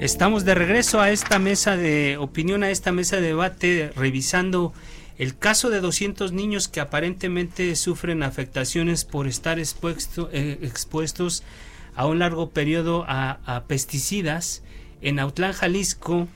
Estamos 0.00 0.44
de 0.44 0.54
regreso 0.54 1.00
a 1.00 1.10
esta 1.10 1.40
mesa 1.40 1.76
de 1.76 2.18
opinión, 2.18 2.62
a 2.62 2.70
esta 2.70 2.92
mesa 2.92 3.16
de 3.16 3.22
debate, 3.22 3.90
revisando 3.96 4.74
el 5.18 5.36
caso 5.36 5.70
de 5.70 5.80
200 5.80 6.32
niños 6.32 6.68
que 6.68 6.80
aparentemente 6.80 7.76
sufren 7.76 8.22
afectaciones 8.22 9.04
por 9.04 9.26
estar 9.26 9.58
eh, 9.58 10.58
expuestos 10.62 11.44
a 11.94 12.06
un 12.06 12.18
largo 12.18 12.50
periodo 12.50 13.04
a, 13.06 13.64
pesticidas 13.68 14.62
en 15.00 15.20
Autlán, 15.20 15.52
Jalisco. 15.52 16.26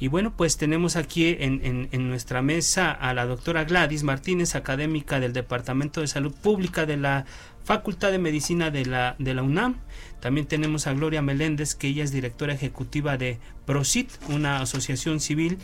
Y 0.00 0.08
bueno, 0.08 0.32
pues 0.36 0.58
tenemos 0.58 0.94
aquí 0.94 1.36
en, 1.40 1.88
en, 1.90 2.08
nuestra 2.08 2.40
mesa 2.40 2.92
a 2.92 3.14
la 3.14 3.26
doctora 3.26 3.64
Gladys 3.64 4.04
Martínez, 4.04 4.54
académica 4.54 5.18
del 5.18 5.32
Departamento 5.32 6.02
de 6.02 6.06
Salud 6.06 6.32
Pública 6.32 6.86
de 6.86 6.98
la 6.98 7.24
Facultad 7.64 8.12
de 8.12 8.18
Medicina 8.18 8.70
de 8.70 8.86
la, 8.86 9.16
de 9.18 9.34
la 9.34 9.42
UNAM. 9.42 9.76
También 10.20 10.46
tenemos 10.46 10.86
a 10.86 10.92
Gloria 10.92 11.20
Meléndez, 11.20 11.74
que 11.74 11.88
ella 11.88 12.04
es 12.04 12.12
directora 12.12 12.52
ejecutiva 12.52 13.16
de 13.16 13.38
PROCIT, 13.66 14.10
una 14.28 14.60
asociación 14.60 15.18
civil 15.18 15.58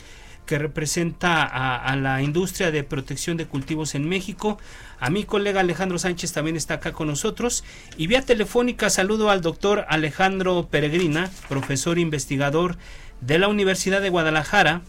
que 0.47 0.59
representa 0.59 1.45
a, 1.45 1.97
la 1.97 2.23
industria 2.23 2.71
de 2.71 2.85
protección 2.85 3.37
de 3.37 3.47
cultivos 3.47 3.95
en 3.95 4.09
México. 4.09 4.59
A 5.01 5.11
mi 5.11 5.25
colega 5.25 5.61
Alejandro 5.61 5.99
Sánchez 5.99 6.33
también 6.33 6.57
está 6.57 6.75
acá 6.75 6.93
con 6.93 7.09
nosotros. 7.09 7.65
Y 7.97 8.07
vía 8.07 8.23
telefónica 8.23 8.91
saludo 8.91 9.31
al 9.31 9.41
doctor 9.41 9.87
Alejandro 9.89 10.69
Peregrina, 10.71 11.31
profesor 11.49 11.99
investigador 11.99 12.77
de 13.21 13.39
la 13.39 13.49
Universidad 13.49 14.01
de 14.01 14.11
Guadalajara. 14.11 14.83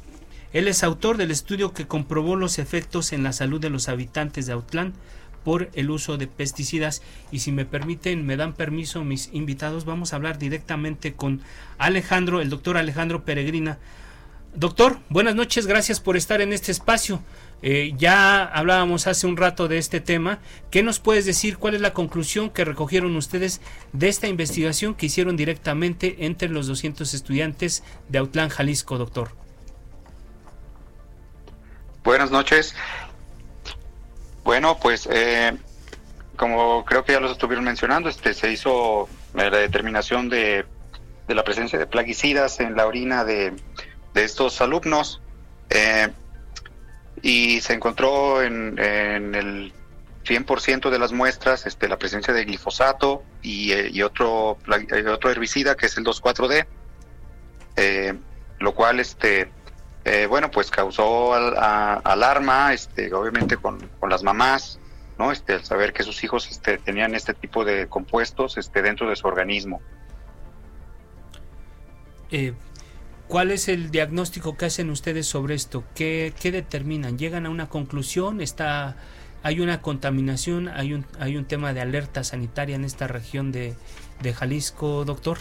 Él 0.53 0.67
es 0.67 0.83
autor 0.83 1.17
del 1.17 1.31
estudio 1.31 1.73
que 1.73 1.87
comprobó 1.87 2.35
los 2.35 2.59
efectos 2.59 3.13
en 3.13 3.23
la 3.23 3.33
salud 3.33 3.59
de 3.59 3.69
los 3.69 3.89
habitantes 3.89 4.45
de 4.45 4.53
Autlán 4.53 4.93
por 5.45 5.69
el 5.73 5.91
uso 5.91 6.17
de 6.17 6.27
pesticidas. 6.27 7.01
Y 7.31 7.39
si 7.39 7.51
me 7.53 7.65
permiten, 7.65 8.25
me 8.25 8.35
dan 8.35 8.53
permiso 8.53 9.05
mis 9.05 9.29
invitados, 9.31 9.85
vamos 9.85 10.11
a 10.11 10.17
hablar 10.17 10.37
directamente 10.37 11.13
con 11.13 11.41
Alejandro, 11.77 12.41
el 12.41 12.49
doctor 12.49 12.77
Alejandro 12.77 13.23
Peregrina. 13.23 13.77
Doctor, 14.55 14.99
buenas 15.09 15.35
noches, 15.35 15.67
gracias 15.67 15.99
por 15.99 16.15
estar 16.15 16.39
en 16.39 16.53
este 16.53 16.71
espacio. 16.71 17.21
Eh, 17.61 17.93
ya 17.97 18.45
hablábamos 18.45 19.05
hace 19.05 19.27
un 19.27 19.35
rato 19.35 19.67
de 19.67 19.77
este 19.77 19.99
tema. 19.99 20.39
¿Qué 20.71 20.81
nos 20.81 21.01
puedes 21.01 21.25
decir? 21.25 21.57
¿Cuál 21.57 21.75
es 21.75 21.81
la 21.81 21.91
conclusión 21.91 22.49
que 22.49 22.63
recogieron 22.63 23.17
ustedes 23.17 23.59
de 23.91 24.07
esta 24.07 24.27
investigación 24.27 24.95
que 24.95 25.07
hicieron 25.07 25.35
directamente 25.35 26.25
entre 26.25 26.47
los 26.47 26.67
200 26.67 27.13
estudiantes 27.13 27.83
de 28.07 28.19
Autlán, 28.19 28.47
Jalisco, 28.47 28.97
doctor? 28.97 29.31
Buenas 32.05 32.31
noches. 32.31 32.75
Bueno, 34.45 34.77
pues 34.79 35.05
eh, 35.11 35.51
como 36.37 36.85
creo 36.85 37.03
que 37.03 37.11
ya 37.11 37.19
los 37.19 37.31
estuvieron 37.31 37.65
mencionando, 37.65 38.07
este 38.07 38.33
se 38.33 38.53
hizo 38.53 39.09
eh, 39.33 39.49
la 39.49 39.57
determinación 39.57 40.29
de, 40.29 40.65
la 41.27 41.43
presencia 41.43 41.77
de 41.77 41.87
plaguicidas 41.87 42.61
en 42.61 42.77
la 42.77 42.87
orina 42.87 43.25
de, 43.25 43.53
estos 44.23 44.61
alumnos 44.61 45.21
eh, 45.69 46.09
y 47.21 47.61
se 47.61 47.73
encontró 47.73 48.41
en, 48.41 48.77
el 48.79 49.73
100% 50.23 50.89
de 50.89 50.99
las 50.99 51.11
muestras 51.11 51.65
este, 51.65 51.87
la 51.87 51.97
presencia 51.97 52.33
de 52.33 52.45
glifosato 52.45 53.23
y, 53.41 54.01
otro, 54.01 54.57
otro 55.11 55.31
herbicida 55.31 55.75
que 55.75 55.85
es 55.87 55.97
el 55.97 56.03
2,4-D, 56.03 56.65
lo 58.59 58.73
cual 58.73 58.99
este 58.99 59.51
eh, 60.05 60.27
bueno, 60.27 60.51
pues 60.51 60.69
causó 60.69 61.33
alarma, 61.33 62.73
este, 62.73 63.11
obviamente 63.11 63.57
con, 63.57 63.89
las 64.07 64.21
mamás, 64.21 64.79
¿no? 65.17 65.31
Este, 65.31 65.53
al 65.53 65.65
saber 65.65 65.93
que 65.93 66.03
sus 66.03 66.23
hijos 66.23 66.47
este, 66.47 66.77
tenían 66.77 67.15
este 67.15 67.33
tipo 67.33 67.65
de 67.65 67.87
compuestos 67.87 68.57
este, 68.57 68.83
dentro 68.83 69.09
de 69.09 69.15
su 69.15 69.25
organismo. 69.25 69.81
¿Cuál 73.27 73.51
es 73.51 73.67
el 73.69 73.89
diagnóstico 73.89 74.55
que 74.55 74.65
hacen 74.65 74.89
ustedes 74.91 75.25
sobre 75.25 75.55
esto? 75.55 75.83
¿Qué, 75.95 76.33
determinan? 76.41 77.17
¿Llegan 77.17 77.45
a 77.45 77.49
una 77.49 77.69
conclusión? 77.69 78.39
¿Está, 78.39 78.97
¿Hay 79.41 79.59
una 79.59 79.81
contaminación? 79.81 80.67
¿Hay 80.67 80.93
un, 80.93 81.05
¿Hay 81.19 81.35
un 81.35 81.45
tema 81.45 81.73
de 81.73 81.81
alerta 81.81 82.23
sanitaria 82.23 82.75
en 82.75 82.85
esta 82.85 83.07
región 83.07 83.51
de, 83.51 83.75
de 84.21 84.33
Jalisco, 84.33 85.05
doctor? 85.05 85.39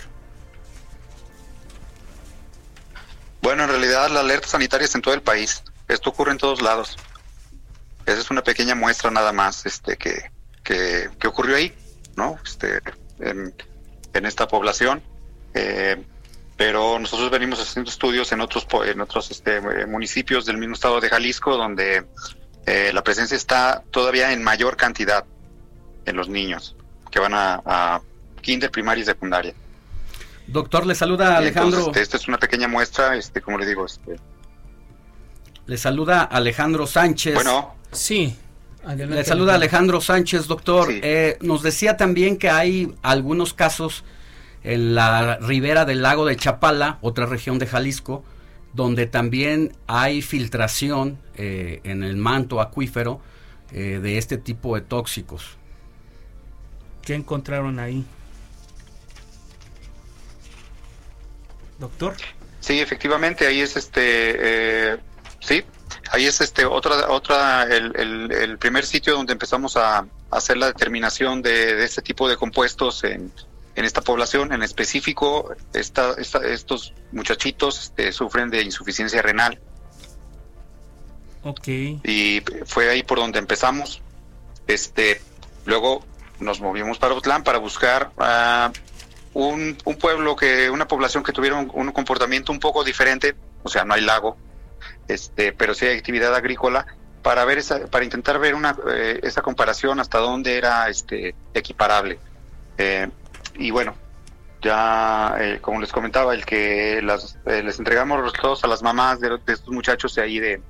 Bueno, 3.42 3.64
en 3.64 3.68
realidad 3.68 4.10
la 4.10 4.20
alerta 4.20 4.48
sanitaria 4.48 4.86
es 4.86 4.94
en 4.94 5.02
todo 5.02 5.12
el 5.12 5.22
país. 5.22 5.62
Esto 5.86 6.08
ocurre 6.08 6.32
en 6.32 6.38
todos 6.38 6.62
lados. 6.62 6.96
Esa 8.06 8.20
es 8.20 8.30
una 8.30 8.42
pequeña 8.42 8.74
muestra 8.74 9.10
nada 9.10 9.32
más 9.32 9.66
este, 9.66 9.98
que, 9.98 10.30
que, 10.62 11.28
ocurrió 11.28 11.56
ahí, 11.56 11.74
¿no? 12.16 12.38
Este, 12.44 12.80
en, 13.20 13.54
esta 14.24 14.48
población. 14.48 15.02
Eh, 15.52 16.02
pero 16.56 16.98
nosotros 16.98 17.30
venimos 17.30 17.60
haciendo 17.60 17.90
estudios 17.90 18.30
en 18.32 18.40
otros 18.40 18.66
en 18.86 19.00
otros 19.00 19.30
este, 19.30 19.60
municipios 19.86 20.46
del 20.46 20.58
mismo 20.58 20.74
estado 20.74 21.00
de 21.00 21.08
Jalisco 21.08 21.56
donde 21.56 22.04
eh, 22.66 22.90
la 22.94 23.02
presencia 23.02 23.36
está 23.36 23.82
todavía 23.90 24.32
en 24.32 24.42
mayor 24.42 24.76
cantidad 24.76 25.24
en 26.06 26.16
los 26.16 26.28
niños 26.28 26.76
que 27.10 27.18
van 27.20 27.34
a, 27.34 27.62
a 27.64 28.00
kinder, 28.40 28.70
primaria 28.70 29.02
y 29.02 29.04
secundaria. 29.04 29.54
Doctor, 30.46 30.86
le 30.86 30.94
saluda 30.94 31.36
Alejandro. 31.36 31.86
Este, 31.86 32.02
esta 32.02 32.16
es 32.16 32.28
una 32.28 32.38
pequeña 32.38 32.68
muestra, 32.68 33.16
este, 33.16 33.40
como 33.40 33.58
le 33.58 33.66
digo, 33.66 33.86
este. 33.86 34.16
Le 35.66 35.78
saluda 35.78 36.22
Alejandro 36.22 36.86
Sánchez. 36.86 37.34
Bueno. 37.34 37.74
Sí. 37.92 38.36
le 38.96 39.24
saluda 39.24 39.54
Alejandro 39.54 40.00
Sánchez, 40.00 40.46
doctor. 40.46 40.88
Eh, 40.90 41.38
nos 41.40 41.62
decía 41.62 41.96
también 41.96 42.36
que 42.36 42.50
hay 42.50 42.94
algunos 43.02 43.54
casos 43.54 44.04
en 44.64 44.94
la 44.94 45.36
ribera 45.36 45.84
del 45.84 46.02
lago 46.02 46.26
de 46.26 46.36
Chapala, 46.36 46.98
otra 47.02 47.26
región 47.26 47.58
de 47.58 47.66
Jalisco, 47.66 48.24
donde 48.72 49.06
también 49.06 49.76
hay 49.86 50.22
filtración 50.22 51.18
eh, 51.36 51.80
en 51.84 52.02
el 52.02 52.16
manto 52.16 52.60
acuífero 52.60 53.20
eh, 53.70 54.00
de 54.02 54.18
este 54.18 54.38
tipo 54.38 54.74
de 54.74 54.80
tóxicos. 54.80 55.56
¿Qué 57.02 57.14
encontraron 57.14 57.78
ahí? 57.78 58.04
doctor. 61.78 62.14
Sí, 62.60 62.80
efectivamente, 62.80 63.46
ahí 63.46 63.60
es 63.60 63.76
este, 63.76 64.00
eh, 64.02 64.96
sí, 65.40 65.62
ahí 66.10 66.24
es 66.26 66.40
este 66.40 66.64
otra 66.64 67.10
otra 67.10 67.64
el, 67.64 67.94
el, 68.32 68.58
primer 68.58 68.86
sitio 68.86 69.14
donde 69.14 69.32
empezamos 69.32 69.76
a, 69.76 70.06
hacer 70.30 70.56
la 70.56 70.66
determinación 70.66 71.42
de, 71.42 71.84
este 71.84 72.02
tipo 72.02 72.28
de 72.28 72.36
compuestos 72.36 73.04
en, 73.04 73.30
en 73.74 73.84
esta 73.84 74.00
población, 74.00 74.52
en 74.52 74.62
específico, 74.62 75.54
esta, 75.72 76.14
estos 76.18 76.94
muchachitos 77.12 77.82
este, 77.82 78.12
sufren 78.12 78.50
de 78.50 78.62
insuficiencia 78.62 79.20
renal. 79.22 79.60
Ok. 81.42 81.68
Y 81.68 82.42
fue 82.66 82.88
ahí 82.90 83.02
por 83.02 83.18
donde 83.18 83.38
empezamos. 83.38 84.00
Este, 84.66 85.20
luego 85.66 86.04
nos 86.40 86.60
movimos 86.60 86.98
para 86.98 87.14
Otlán 87.14 87.44
para 87.44 87.58
buscar 87.58 88.10
uh, 88.16 88.72
un, 89.34 89.76
un 89.84 89.96
pueblo 89.96 90.36
que, 90.36 90.70
una 90.70 90.88
población 90.88 91.22
que 91.22 91.32
tuviera 91.32 91.56
un, 91.56 91.92
comportamiento 91.92 92.52
un 92.52 92.60
poco 92.60 92.84
diferente, 92.84 93.34
o 93.62 93.68
sea, 93.68 93.84
no 93.84 93.94
hay 93.94 94.00
lago, 94.02 94.36
este, 95.08 95.52
pero 95.52 95.74
sí 95.74 95.86
hay 95.86 95.98
actividad 95.98 96.34
agrícola, 96.34 96.86
para 97.22 97.44
ver 97.44 97.58
esa, 97.58 97.86
para 97.86 98.04
intentar 98.04 98.38
ver 98.38 98.54
una, 98.54 98.76
eh, 98.88 99.20
esa 99.22 99.42
comparación 99.42 99.98
hasta 99.98 100.18
dónde 100.18 100.56
era 100.58 100.88
este 100.88 101.34
equiparable. 101.54 102.18
Eh, 102.76 103.08
y 103.54 103.70
bueno, 103.70 103.94
ya 104.62 105.36
eh, 105.38 105.58
como 105.60 105.80
les 105.80 105.92
comentaba, 105.92 106.34
el 106.34 106.44
que 106.44 107.00
las, 107.02 107.38
les 107.44 107.78
entregamos 107.78 108.18
los 108.18 108.32
resultados 108.32 108.64
a 108.64 108.68
las 108.68 108.82
mamás 108.82 109.20
de, 109.20 109.38
estos 109.46 109.68
muchachos 109.68 110.14
de 110.14 110.22
ahí 110.22 110.38
de 110.38 110.62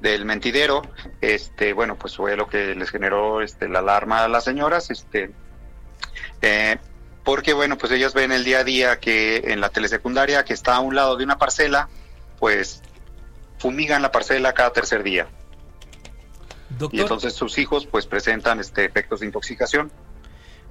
del 0.00 0.26
mentidero, 0.26 0.82
este, 1.22 1.72
bueno, 1.72 1.96
pues 1.96 2.16
fue 2.16 2.36
lo 2.36 2.46
que 2.48 2.74
les 2.74 2.90
generó 2.90 3.40
este, 3.40 3.66
la 3.66 3.78
alarma 3.78 4.22
a 4.22 4.28
las 4.28 4.44
señoras, 4.44 4.90
este, 4.90 5.30
porque 7.24 7.54
bueno, 7.54 7.78
pues 7.78 7.90
ellas 7.92 8.12
ven 8.14 8.30
el 8.30 8.44
día 8.44 8.58
a 8.58 8.64
día 8.64 9.00
que 9.00 9.38
en 9.46 9.60
la 9.60 9.70
telesecundaria 9.70 10.44
que 10.44 10.52
está 10.52 10.76
a 10.76 10.80
un 10.80 10.94
lado 10.94 11.16
de 11.16 11.24
una 11.24 11.38
parcela, 11.38 11.88
pues 12.38 12.82
fumigan 13.58 14.02
la 14.02 14.12
parcela 14.12 14.52
cada 14.52 14.72
tercer 14.72 15.02
día. 15.02 15.26
Y 16.92 17.00
entonces 17.00 17.32
sus 17.32 17.58
hijos 17.58 17.86
pues 17.86 18.06
presentan 18.06 18.60
este 18.60 18.84
efectos 18.84 19.20
de 19.20 19.26
intoxicación. 19.26 19.90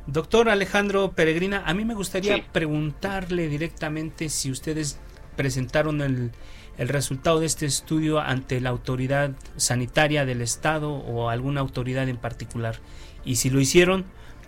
Doctor 0.08 0.50
Alejandro 0.50 1.12
Peregrina, 1.12 1.64
a 1.66 1.74
mí 1.74 1.86
me 1.86 1.96
gustaría 1.96 2.46
preguntarle 2.52 3.48
directamente 3.48 4.30
si 4.30 4.52
ustedes 4.52 5.00
presentaron 5.36 6.02
el, 6.02 6.32
el 6.78 6.90
resultado 6.90 7.40
de 7.40 7.48
este 7.48 7.66
estudio 7.66 8.20
ante 8.20 8.62
la 8.62 8.70
autoridad 8.70 9.32
sanitaria 9.58 10.26
del 10.26 10.42
Estado 10.42 10.92
o 10.92 11.30
alguna 11.30 11.62
autoridad 11.62 12.08
en 12.08 12.18
particular. 12.18 12.80
Y 13.24 13.38
si 13.38 13.50
lo 13.50 13.60
hicieron, 13.60 14.06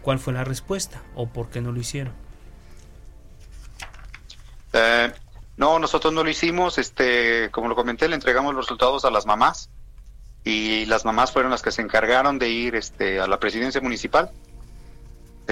¿Cuál 0.07 0.19
fue 0.19 0.31
la 0.31 0.45
respuesta 0.45 1.03
o 1.15 1.27
por 1.27 1.49
qué 1.49 1.59
no 1.59 1.73
lo 1.73 1.81
hicieron? 1.81 2.13
Eh, 4.71 5.11
no, 5.57 5.79
nosotros 5.79 6.13
no 6.13 6.23
lo 6.23 6.29
hicimos. 6.29 6.77
Este, 6.77 7.49
como 7.51 7.67
lo 7.67 7.75
comenté, 7.75 8.07
le 8.07 8.15
entregamos 8.15 8.55
los 8.55 8.63
resultados 8.63 9.03
a 9.03 9.11
las 9.11 9.25
mamás 9.25 9.69
y 10.45 10.85
las 10.85 11.03
mamás 11.03 11.33
fueron 11.33 11.51
las 11.51 11.61
que 11.61 11.71
se 11.71 11.81
encargaron 11.81 12.39
de 12.39 12.47
ir, 12.47 12.75
este, 12.75 13.19
a 13.19 13.27
la 13.27 13.37
presidencia 13.37 13.81
municipal, 13.81 14.31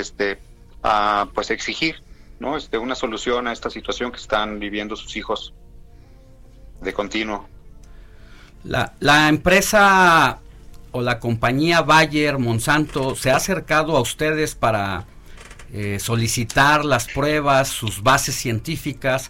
este, 0.02 0.40
a 0.84 1.28
pues 1.34 1.50
exigir, 1.52 2.04
¿no? 2.40 2.58
Este, 2.58 2.78
una 2.78 2.96
solución 2.96 3.48
a 3.48 3.54
esta 3.54 3.70
situación 3.70 4.12
que 4.12 4.18
están 4.18 4.60
viviendo 4.60 4.96
sus 4.96 5.16
hijos 5.16 5.54
de 6.82 6.94
continuo. 6.94 7.48
La, 8.64 8.94
la 9.00 9.30
empresa 9.30 10.40
o 10.92 11.02
la 11.02 11.20
compañía 11.20 11.82
Bayer 11.82 12.40
Monsanto 12.40 13.16
se 13.16 13.32
ha 13.32 13.36
acercado 13.36 13.98
a 13.98 14.02
ustedes 14.02 14.56
para 14.56 15.06
eh, 15.74 16.00
solicitar 16.00 16.86
las 16.86 17.08
pruebas, 17.08 17.68
sus 17.68 18.02
bases 18.02 18.36
científicas, 18.36 19.30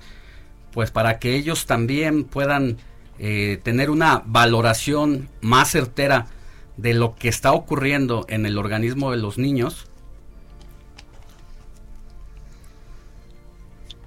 pues 0.74 0.92
para 0.92 1.18
que 1.18 1.36
ellos 1.36 1.66
también 1.66 2.24
puedan 2.24 2.78
eh, 3.18 3.60
tener 3.64 3.90
una 3.90 4.22
valoración 4.26 5.30
más 5.42 5.72
certera 5.72 6.28
de 6.78 6.94
lo 6.94 7.16
que 7.16 7.30
está 7.30 7.54
ocurriendo 7.54 8.26
en 8.28 8.46
el 8.46 8.58
organismo 8.58 9.12
de 9.12 9.18
los 9.18 9.38
niños? 9.38 9.88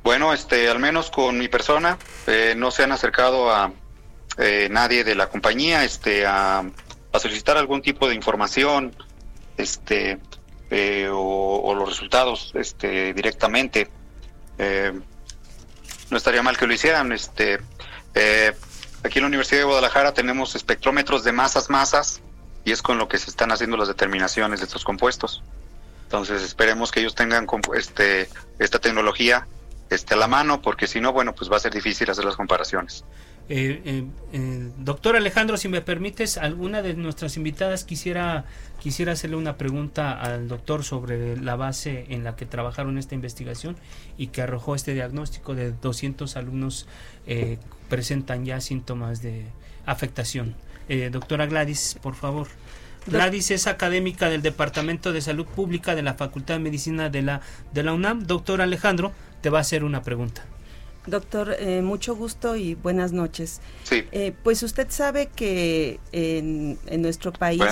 Bueno, 0.09 0.33
este, 0.33 0.71
al 0.71 0.79
menos 0.79 1.11
con 1.11 1.37
mi 1.37 1.49
persona, 1.49 1.99
eh, 2.27 2.55
no 2.57 2.71
se 2.71 2.83
han 2.83 2.93
acercado 2.93 3.51
a 3.51 3.71
nadie 4.71 5.05
de 5.05 5.15
la 5.15 5.29
compañía, 5.29 5.85
este, 5.85 6.25
a 6.25 6.65
solicitar 7.21 7.59
algún 7.59 7.83
tipo 7.83 8.09
de 8.09 8.15
información 8.15 8.97
este 9.59 10.19
eh, 10.71 11.11
o, 11.13 11.75
los 11.75 11.91
resultados 11.91 12.53
este 12.55 13.13
directamente. 13.13 13.91
Eh, 14.57 14.99
no 16.09 16.17
estaría 16.17 16.43
mal 16.43 16.57
que 16.57 16.67
lo 16.67 16.73
hicieran 16.73 17.13
este 17.13 17.59
eh, 18.15 18.55
aquí 19.05 19.19
en 19.19 19.25
la 19.25 19.29
Universidad 19.29 19.61
de 19.61 19.65
Guadalajara 19.65 20.15
tenemos 20.15 20.57
espectrómetros 20.57 21.23
de 21.23 21.33
masas 21.33 21.69
masas 21.69 22.23
y 22.65 22.73
es 22.73 22.81
con 22.81 22.97
lo 22.97 23.09
que 23.09 23.19
se 23.19 23.29
están 23.29 23.53
haciendo 23.53 23.77
las 23.77 23.89
determinaciones 23.89 24.61
de 24.61 24.65
estos 24.65 24.85
compuestos. 24.85 25.43
Entonces 26.05 26.41
esperemos 26.41 26.93
que 26.93 27.01
ellos 27.01 27.15
tengan 27.15 27.47
este 27.75 28.31
esta 28.59 28.79
tecnología 28.79 29.47
este 29.91 30.15
a 30.15 30.17
la 30.17 30.29
mano 30.29 30.61
porque 30.61 30.87
si 30.87 31.01
no 31.01 31.13
bueno 31.13 31.35
pues 31.35 31.51
va 31.51 31.57
a 31.57 31.61
ser 31.61 31.73
difícil 31.73 32.11
hacer 32.11 32.25
las 32.25 32.37
comparaciones 32.37 33.05
Eh, 33.51 34.05
eh, 34.35 34.71
doctor 34.77 35.17
Alejandro, 35.17 35.57
si 35.57 35.69
me 35.69 35.81
permites, 35.81 36.37
alguna 36.37 36.83
de 36.83 36.93
nuestras 36.93 37.39
invitadas 37.39 37.85
quisiera, 37.85 38.45
quisiera 38.79 39.13
hacerle 39.13 39.37
una 39.37 39.57
pregunta 39.57 40.13
al 40.13 40.49
doctor 40.49 40.85
sobre 40.85 41.39
la 41.39 41.57
base 41.57 42.05
en 42.11 42.25
la 42.25 42.37
que 42.37 42.45
trabajaron 42.45 42.99
esta 42.99 43.15
investigación 43.15 43.77
y 44.19 44.27
que 44.27 44.43
arrojó 44.43 44.75
este 44.75 44.93
diagnóstico 44.93 45.55
de 45.55 45.73
200 45.73 46.37
alumnos 46.37 46.87
eh, 47.27 47.59
presentan 47.89 48.45
ya 48.45 48.61
síntomas 48.61 49.23
de 49.23 49.47
afectación. 49.87 50.55
doctora 51.11 51.47
Gladys, 51.47 51.99
por 52.03 52.15
favor. 52.15 52.49
Gladys 53.07 53.51
es 53.51 53.67
académica 53.67 54.29
del 54.29 54.43
Departamento 54.43 55.13
de 55.13 55.21
Salud 55.21 55.47
Pública 55.47 55.95
de 55.95 56.03
la 56.03 56.15
Facultad 56.15 56.55
de 56.55 56.61
Medicina 56.61 57.09
de 57.09 57.23
la, 57.23 57.41
de 57.73 57.83
la 57.83 57.93
UNAM. 57.93 58.27
Doctor 58.27 58.61
Alejandro, 58.61 59.13
te 59.41 59.51
va 59.51 59.59
a 59.59 59.61
hacer 59.63 59.85
una 59.85 60.03
pregunta. 60.03 60.45
Doctor, 61.09 61.57
eh, 61.59 61.81
mucho 61.81 62.15
gusto 62.15 62.55
y 62.57 62.75
buenas 62.75 63.13
noches. 63.13 63.61
Sí. 63.85 64.05
Eh, 64.13 64.35
pues 64.43 64.63
usted 64.63 64.89
sabe 64.91 65.29
que 65.35 66.01
en, 66.13 66.79
nuestro 67.01 67.33
país 67.33 67.63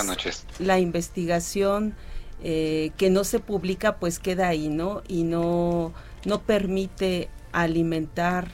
la 0.58 0.78
investigación 0.78 1.94
eh, 2.42 2.92
que 2.96 3.10
no 3.10 3.24
se 3.24 3.38
publica 3.40 3.96
pues 3.96 4.18
queda 4.18 4.48
ahí, 4.48 4.68
¿no? 4.68 5.02
Y 5.06 5.24
no, 5.24 5.92
no 6.24 6.42
permite 6.42 7.28
alimentar, 7.52 8.50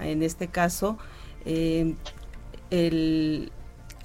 en 0.00 0.22
este 0.22 0.48
caso, 0.48 0.98
el, 2.70 3.52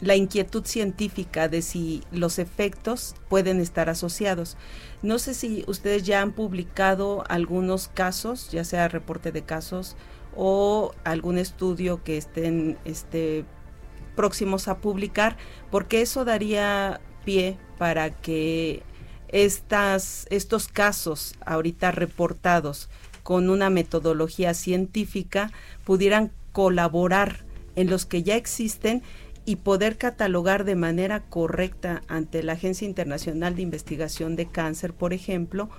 la 0.02 0.16
inquietud 0.16 0.66
científica 0.66 1.47
de 1.47 1.62
si 1.62 2.04
los 2.12 2.39
efectos 2.39 3.16
pueden 3.30 3.60
estar 3.60 3.89
asociados. 3.89 4.58
No 5.04 5.20
sé 5.20 5.34
si 5.34 5.64
ustedes 5.68 6.04
ya 6.04 6.22
han 6.22 6.34
publicado 6.34 7.24
algunos 7.30 7.88
casos, 7.88 8.49
ya 8.52 8.64
sea 8.64 8.88
reporte 8.88 9.32
de 9.32 9.43
casos 9.43 9.95
o 10.36 10.93
algún 11.04 11.38
estudio 11.38 12.04
que 12.04 12.18
estén 12.18 12.78
este, 12.84 13.45
próximos 14.16 14.68
a 14.68 14.78
publicar, 14.78 15.38
porque 15.70 16.02
eso 16.02 16.26
daría 16.26 16.99
pie 17.24 17.58
para 17.78 18.10
que 18.10 18.84
estas, 19.28 20.26
estos 20.30 20.68
casos 20.68 21.36
ahorita 21.45 21.91
reportados 21.91 22.89
con 23.24 23.49
una 23.49 23.70
metodología 23.70 24.54
científica 24.54 25.52
pudieran 25.86 26.32
colaborar 26.52 27.45
en 27.76 27.89
los 27.89 28.06
que 28.06 28.24
ya 28.24 28.36
existen 28.36 29.04
y 29.46 29.58
poder 29.58 29.98
catalogar 29.98 30.66
de 30.66 30.76
manera 30.76 31.24
correcta 31.24 32.02
ante 32.08 32.44
la 32.44 32.54
Agencia 32.54 32.88
Internacional 32.88 33.56
de 33.56 33.64
Investigación 33.64 34.36
de 34.36 34.46
Cáncer, 34.46 34.94
por 34.94 35.14
ejemplo, 35.14 35.70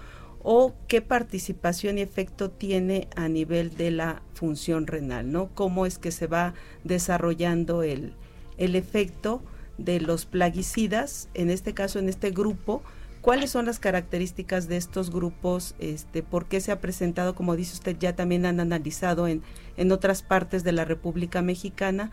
o 0.43 0.75
qué 0.89 1.01
participación 1.01 1.99
y 1.99 2.01
efecto 2.01 2.51
tiene 2.51 3.09
a 3.15 3.29
nivel 3.29 3.77
de 3.77 3.93
la 3.93 4.23
función 4.35 4.87
renal, 4.87 5.31
¿no? 5.31 5.51
Cómo 5.55 5.87
es 5.87 5.99
que 5.99 6.11
se 6.11 6.27
va 6.27 6.55
desarrollando 6.83 7.85
el, 7.85 8.15
el 8.59 8.75
efecto 8.75 9.43
de 9.79 10.01
los 10.01 10.27
plaguicidas, 10.27 11.29
en 11.35 11.51
este 11.51 11.75
caso, 11.75 12.01
en 12.01 12.09
este 12.09 12.31
grupo, 12.31 12.83
cuáles 13.21 13.51
son 13.51 13.67
las 13.67 13.79
características 13.79 14.67
de 14.67 14.77
estos 14.77 15.11
grupos, 15.11 15.77
este, 15.79 16.25
por 16.25 16.47
qué 16.47 16.61
se 16.61 16.73
ha 16.73 16.81
presentado, 16.81 17.37
como 17.37 17.55
dice 17.55 17.75
usted, 17.75 17.97
ya 17.99 18.17
también 18.17 18.45
han 18.45 18.59
analizado 18.59 19.29
en, 19.29 19.43
en 19.77 19.93
otras 19.93 20.23
partes 20.23 20.65
de 20.65 20.73
la 20.73 20.85
República 20.85 21.41
Mexicana, 21.41 22.11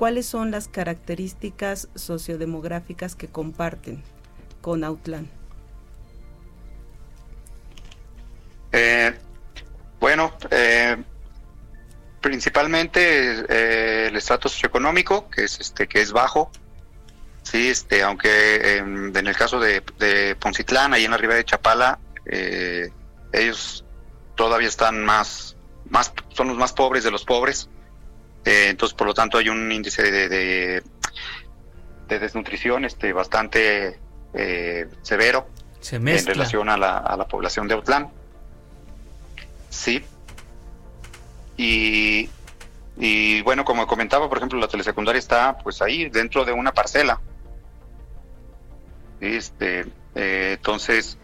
¿cuáles 0.00 0.24
son 0.24 0.50
las 0.50 0.66
características 0.66 1.88
sociodemográficas 1.94 3.14
que 3.14 3.28
comparten 3.28 4.02
con 4.62 4.82
Autlán? 4.82 5.28
Eh, 8.72 9.14
bueno, 10.00 10.32
eh, 10.52 10.96
principalmente 12.22 13.44
eh, 13.46 14.06
el 14.06 14.16
estrato 14.16 14.48
socioeconómico, 14.48 15.28
que 15.28 15.44
es 15.44 15.60
este 15.60 15.86
que 15.86 16.00
es 16.00 16.12
bajo. 16.12 16.50
Sí, 17.42 17.68
este, 17.68 18.02
aunque 18.02 18.78
en 18.78 19.14
el 19.14 19.36
caso 19.36 19.60
de, 19.60 19.82
de, 19.98 20.34
Poncitlán, 20.34 20.94
ahí 20.94 21.04
en 21.04 21.10
la 21.10 21.18
ribera 21.18 21.36
de 21.36 21.44
Chapala, 21.44 21.98
ellos 23.34 23.84
todavía 24.34 24.68
están 24.68 25.04
más, 25.04 25.56
más, 25.90 26.10
son 26.30 26.48
los 26.48 26.56
más 26.56 26.72
pobres 26.72 27.04
de 27.04 27.10
los 27.10 27.26
pobres. 27.26 27.68
Eh, 28.44 28.68
entonces, 28.70 28.96
por 28.96 29.06
lo 29.06 29.14
tanto, 29.14 29.38
hay 29.38 29.48
un 29.48 29.70
índice 29.70 30.10
de, 30.10 30.28
de, 32.08 32.18
desnutrición 32.18 32.84
este, 32.84 33.12
bastante 33.12 33.98
eh, 34.34 34.88
severo 35.02 35.46
en 35.92 36.26
relación 36.26 36.68
a 36.68 36.76
la, 36.76 36.98
a 36.98 37.16
la 37.16 37.28
población 37.28 37.68
de 37.68 37.74
Autlán. 37.74 38.10
Sí. 39.68 40.02
Y, 41.56 42.28
y 42.96 43.42
bueno, 43.42 43.64
como 43.64 43.86
comentaba, 43.86 44.28
por 44.28 44.38
ejemplo, 44.38 44.58
la 44.58 44.68
telesecundaria 44.68 45.18
está 45.18 45.58
pues 45.58 45.82
ahí 45.82 46.08
dentro 46.08 46.44
de 46.44 46.52
una 46.52 46.72
parcela. 46.72 47.20
Este, 49.20 49.86
eh, 50.14 50.54
entonces, 50.56 51.18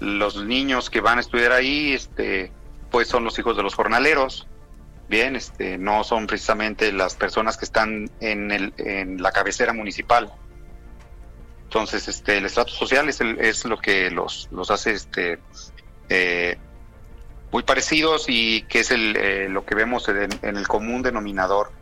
los 0.00 0.42
niños 0.44 0.90
que 0.90 1.00
van 1.00 1.18
a 1.18 1.20
estudiar 1.20 1.52
ahí, 1.52 1.92
este, 1.92 2.50
pues 2.90 3.06
son 3.06 3.22
los 3.24 3.38
hijos 3.38 3.56
de 3.56 3.62
los 3.62 3.74
jornaleros 3.74 4.48
bien, 5.08 5.36
este, 5.36 5.78
no 5.78 6.04
son 6.04 6.26
precisamente 6.26 6.92
las 6.92 7.14
personas 7.14 7.56
que 7.56 7.64
están 7.64 8.10
en, 8.20 8.50
el, 8.50 8.72
en 8.78 9.22
la 9.22 9.32
cabecera 9.32 9.72
municipal. 9.72 10.32
Entonces, 11.64 12.08
este, 12.08 12.38
el 12.38 12.46
estrato 12.46 12.70
social 12.72 13.08
es, 13.08 13.20
es 13.20 13.64
lo 13.64 13.78
que 13.78 14.10
los, 14.10 14.48
los 14.52 14.70
hace 14.70 14.92
este, 14.92 15.38
eh, 16.08 16.58
muy 17.50 17.62
parecidos 17.62 18.26
y 18.28 18.62
que 18.62 18.80
es 18.80 18.90
el, 18.90 19.16
eh, 19.16 19.48
lo 19.48 19.64
que 19.64 19.74
vemos 19.74 20.08
en, 20.08 20.30
el 20.42 20.68
común 20.68 21.02
denominador 21.02 21.72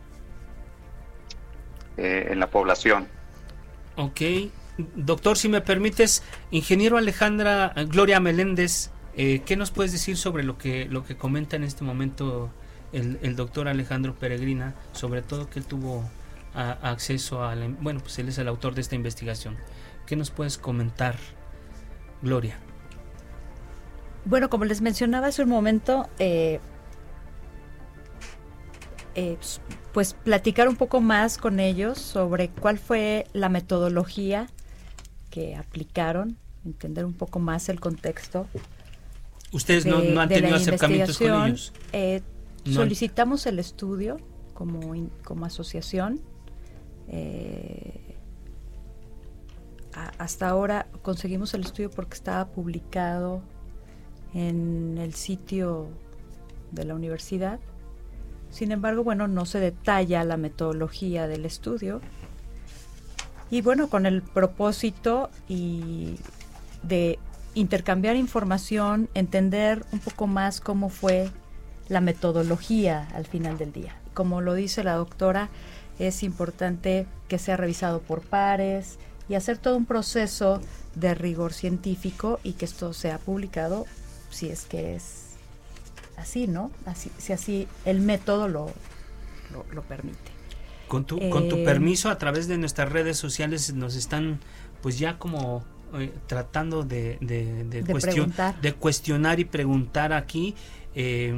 eh, 1.96 2.28
en 2.30 2.38
la 2.38 2.48
población. 2.48 3.08
Ok, 3.96 4.20
doctor, 4.94 5.36
si 5.36 5.48
me 5.48 5.60
permites, 5.60 6.22
ingeniero 6.50 6.96
Alejandra 6.96 7.74
Gloria 7.88 8.20
Meléndez, 8.20 8.90
¿qué 9.14 9.56
nos 9.56 9.70
puedes 9.70 9.92
decir 9.92 10.16
sobre 10.16 10.44
lo 10.44 10.56
que, 10.56 10.86
lo 10.86 11.04
que 11.04 11.16
comenta 11.16 11.56
en 11.56 11.64
este 11.64 11.84
momento 11.84 12.50
el, 12.92 13.36
doctor 13.36 13.68
Alejandro 13.68 14.14
Peregrina, 14.14 14.74
sobre 14.92 15.22
todo 15.22 15.48
que 15.48 15.58
él 15.58 15.66
tuvo 15.66 16.04
acceso 16.54 17.44
a, 17.44 17.54
bueno, 17.80 18.00
pues 18.00 18.18
él 18.18 18.28
es 18.28 18.38
el 18.38 18.48
autor 18.48 18.74
de 18.74 18.80
esta 18.80 18.96
investigación. 18.96 19.56
¿Qué 20.06 20.16
nos 20.16 20.30
puedes 20.30 20.58
comentar, 20.58 21.16
Gloria? 22.22 22.58
Bueno, 24.24 24.50
como 24.50 24.64
les 24.64 24.80
mencionaba 24.80 25.28
hace 25.28 25.42
un 25.42 25.48
momento, 25.48 26.08
eh, 26.18 26.60
eh, 29.14 29.38
pues 29.92 30.14
platicar 30.14 30.68
un 30.68 30.76
poco 30.76 31.00
más 31.00 31.38
con 31.38 31.60
ellos 31.60 31.98
sobre 31.98 32.48
cuál 32.48 32.78
fue 32.78 33.26
la 33.32 33.48
metodología 33.48 34.48
que 35.30 35.56
aplicaron, 35.56 36.36
entender 36.64 37.04
un 37.04 37.14
poco 37.14 37.38
más 37.38 37.68
el 37.68 37.80
contexto. 37.80 38.46
¿Ustedes 39.52 39.86
no, 39.86 39.98
han 40.20 40.28
tenido 40.28 40.56
acercamientos 40.56 41.18
con 41.18 41.46
ellos? 41.46 41.72
Eh, 41.92 42.22
Solicitamos 42.64 43.46
el 43.46 43.58
estudio 43.58 44.18
como, 44.54 44.94
como 45.24 45.46
asociación. 45.46 46.20
Eh, 47.08 48.16
hasta 50.18 50.48
ahora 50.48 50.86
conseguimos 51.02 51.54
el 51.54 51.62
estudio 51.62 51.90
porque 51.90 52.14
estaba 52.14 52.46
publicado 52.48 53.42
en 54.34 54.98
el 54.98 55.14
sitio 55.14 55.88
de 56.70 56.84
la 56.84 56.94
universidad. 56.94 57.58
Sin 58.50 58.72
embargo, 58.72 59.04
bueno, 59.04 59.28
no 59.28 59.46
se 59.46 59.60
detalla 59.60 60.24
la 60.24 60.36
metodología 60.36 61.26
del 61.26 61.44
estudio. 61.44 62.00
Y 63.50 63.62
bueno, 63.62 63.88
con 63.88 64.06
el 64.06 64.22
propósito 64.22 65.30
y 65.48 66.16
de 66.82 67.18
intercambiar 67.54 68.16
información, 68.16 69.08
entender 69.14 69.84
un 69.92 69.98
poco 69.98 70.26
más 70.26 70.60
cómo 70.60 70.88
fue 70.88 71.30
la 71.90 72.00
metodología 72.00 73.08
al 73.14 73.26
final 73.26 73.58
del 73.58 73.72
día. 73.72 73.94
Como 74.14 74.40
lo 74.40 74.54
dice 74.54 74.82
la 74.82 74.94
doctora, 74.94 75.50
es 75.98 76.22
importante 76.22 77.06
que 77.28 77.38
sea 77.38 77.58
revisado 77.58 78.00
por 78.00 78.22
pares 78.22 78.98
y 79.28 79.34
hacer 79.34 79.58
todo 79.58 79.76
un 79.76 79.84
proceso 79.84 80.62
de 80.94 81.14
rigor 81.14 81.52
científico 81.52 82.40
y 82.42 82.52
que 82.54 82.64
esto 82.64 82.94
sea 82.94 83.18
publicado 83.18 83.86
si 84.30 84.48
es 84.48 84.64
que 84.64 84.94
es 84.94 85.34
así, 86.16 86.46
¿no? 86.46 86.70
Así, 86.86 87.10
si 87.18 87.32
así 87.32 87.68
el 87.84 88.00
método 88.00 88.48
lo, 88.48 88.70
lo, 89.72 89.82
permite. 89.82 90.18
Con 90.86 91.04
tu, 91.04 91.18
con 91.28 91.48
tu 91.48 91.56
eh, 91.56 91.64
permiso, 91.64 92.08
a 92.08 92.18
través 92.18 92.46
de 92.46 92.56
nuestras 92.56 92.90
redes 92.90 93.18
sociales 93.18 93.74
nos 93.74 93.96
están 93.96 94.38
pues 94.80 94.98
ya 94.98 95.18
como 95.18 95.64
eh, 95.94 96.12
tratando 96.28 96.84
de, 96.84 97.18
de, 97.20 97.64
de, 97.64 98.74
cuestionar 98.74 99.40
y 99.40 99.44
preguntar 99.44 100.12
aquí. 100.12 100.54
Eh, 100.94 101.34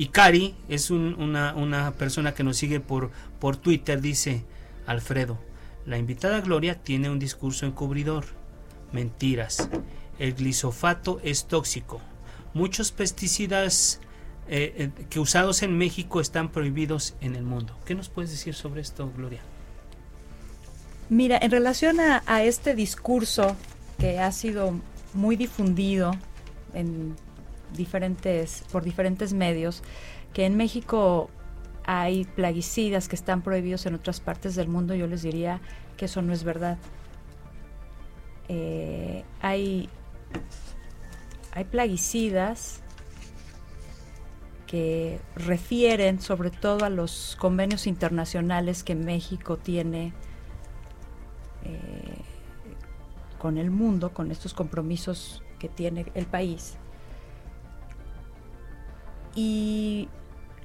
y 0.00 0.06
Cari 0.06 0.54
es 0.70 0.90
una, 0.90 1.54
una, 1.54 1.92
persona 1.92 2.32
que 2.32 2.42
nos 2.42 2.56
sigue 2.56 2.80
por, 2.80 3.10
por 3.38 3.58
Twitter, 3.58 4.00
dice 4.00 4.46
Alfredo, 4.86 5.38
la 5.84 5.98
invitada 5.98 6.40
Gloria 6.40 6.82
tiene 6.82 7.10
un 7.10 7.18
discurso 7.18 7.66
encubridor. 7.66 8.24
Mentiras. 8.92 9.68
El 10.18 10.32
glisofato 10.32 11.20
es 11.22 11.48
tóxico. 11.48 12.00
Muchos 12.54 12.92
pesticidas 12.92 14.00
eh, 14.48 14.88
que 15.10 15.20
usados 15.20 15.62
en 15.62 15.76
México 15.76 16.22
están 16.22 16.48
prohibidos 16.48 17.14
en 17.20 17.36
el 17.36 17.42
mundo. 17.42 17.78
¿Qué 17.84 17.94
nos 17.94 18.08
puedes 18.08 18.30
decir 18.30 18.54
sobre 18.54 18.80
esto, 18.80 19.12
Gloria? 19.14 19.42
Mira, 21.10 21.38
en 21.42 21.50
relación 21.50 22.00
a, 22.00 22.22
a 22.24 22.42
este 22.42 22.74
discurso 22.74 23.54
que 23.98 24.18
ha 24.18 24.32
sido 24.32 24.80
muy 25.12 25.36
difundido 25.36 26.12
en 26.72 27.16
diferentes, 27.76 28.64
por 28.70 28.84
diferentes 28.84 29.32
medios, 29.32 29.82
que 30.32 30.46
en 30.46 30.56
México 30.56 31.30
hay 31.84 32.24
plaguicidas 32.24 33.08
que 33.08 33.16
están 33.16 33.42
prohibidos 33.42 33.86
en 33.86 33.94
otras 33.94 34.20
partes 34.20 34.54
del 34.54 34.68
mundo, 34.68 34.94
yo 34.94 35.06
les 35.06 35.22
diría 35.22 35.60
que 35.96 36.04
eso 36.04 36.22
no 36.22 36.32
es 36.32 36.44
verdad. 36.44 36.78
Eh, 38.48 39.24
hay, 39.40 39.88
hay 41.52 41.64
plaguicidas 41.64 42.82
que 44.66 45.20
refieren 45.34 46.20
sobre 46.20 46.50
todo 46.50 46.84
a 46.84 46.90
los 46.90 47.36
convenios 47.40 47.88
internacionales 47.88 48.84
que 48.84 48.94
México 48.94 49.56
tiene 49.56 50.12
eh, 51.64 52.22
con 53.38 53.58
el 53.58 53.70
mundo, 53.70 54.14
con 54.14 54.30
estos 54.30 54.54
compromisos 54.54 55.42
que 55.58 55.68
tiene 55.68 56.06
el 56.14 56.26
país. 56.26 56.76
Y 59.40 60.08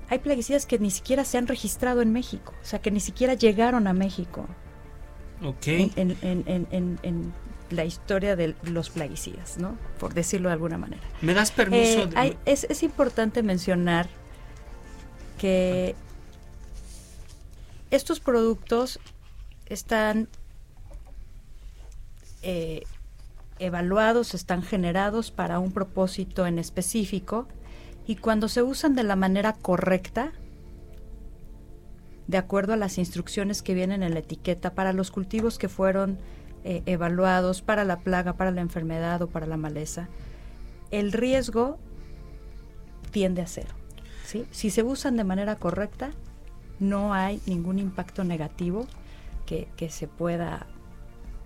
hay 0.10 0.20
plaguicidas 0.20 0.66
que 0.66 0.78
ni 0.80 0.92
siquiera 0.92 1.24
se 1.24 1.38
han 1.38 1.48
registrado 1.48 2.02
en 2.02 2.12
México, 2.12 2.54
o 2.62 2.66
sea, 2.66 2.80
que 2.80 2.92
ni 2.92 3.00
siquiera 3.00 3.34
llegaron 3.34 3.88
a 3.88 3.94
México. 3.94 4.48
Ok. 5.42 5.68
En, 5.96 7.34
la 7.72 7.84
historia 7.84 8.36
de 8.36 8.54
los 8.62 8.92
plaguicidas, 8.92 9.58
¿no? 9.58 9.76
Por 9.98 10.14
decirlo 10.14 10.50
de 10.50 10.54
alguna 10.54 10.78
manera. 10.78 11.02
¿Me 11.22 11.34
das 11.34 11.50
permiso? 11.50 12.08
Eh, 12.16 12.38
es, 12.46 12.66
es, 12.66 12.84
importante 12.84 13.42
mencionar 13.42 14.08
que 15.40 15.96
estos 17.90 18.20
productos 18.20 19.00
están 19.66 20.28
eh, 22.44 22.84
evaluados, 23.58 24.36
están 24.36 24.62
generados 24.62 25.32
para 25.32 25.58
un 25.58 25.72
propósito 25.72 26.46
en 26.46 26.60
específico 26.60 27.48
y 28.08 28.16
cuando 28.18 28.48
se 28.48 28.62
usan 28.62 28.96
de 28.96 29.04
la 29.04 29.16
manera 29.16 29.54
correcta, 29.54 30.32
de 32.28 32.38
acuerdo 32.38 32.74
a 32.74 32.78
las 32.78 32.98
instrucciones 32.98 33.62
que 33.62 33.74
vienen 33.74 34.04
en 34.04 34.14
la 34.14 34.20
etiqueta 34.20 34.74
para 34.74 34.94
los 34.94 35.12
cultivos 35.12 35.58
que 35.58 35.70
fueron 35.70 36.18
eh, 36.64 36.82
evaluados 36.86 37.62
para 37.62 37.84
la 37.84 38.00
plaga, 38.00 38.34
para 38.34 38.52
la 38.52 38.62
enfermedad 38.62 39.22
o 39.22 39.28
para 39.28 39.46
la 39.46 39.58
maleza, 39.58 40.10
el 40.92 41.12
riesgo 41.12 41.78
tiende 43.12 43.42
a 43.42 43.48
cero. 43.48 43.74
¿sí? 44.26 44.46
Si 44.52 44.70
se 44.70 44.84
usan 44.84 45.18
de 45.18 45.24
manera 45.24 45.56
correcta, 45.56 46.12
no 46.80 47.14
hay 47.14 47.42
ningún 47.46 47.80
impacto 47.80 48.24
negativo 48.24 48.88
que, 49.46 49.68
que 49.78 49.90
se 49.90 50.08
pueda 50.08 50.68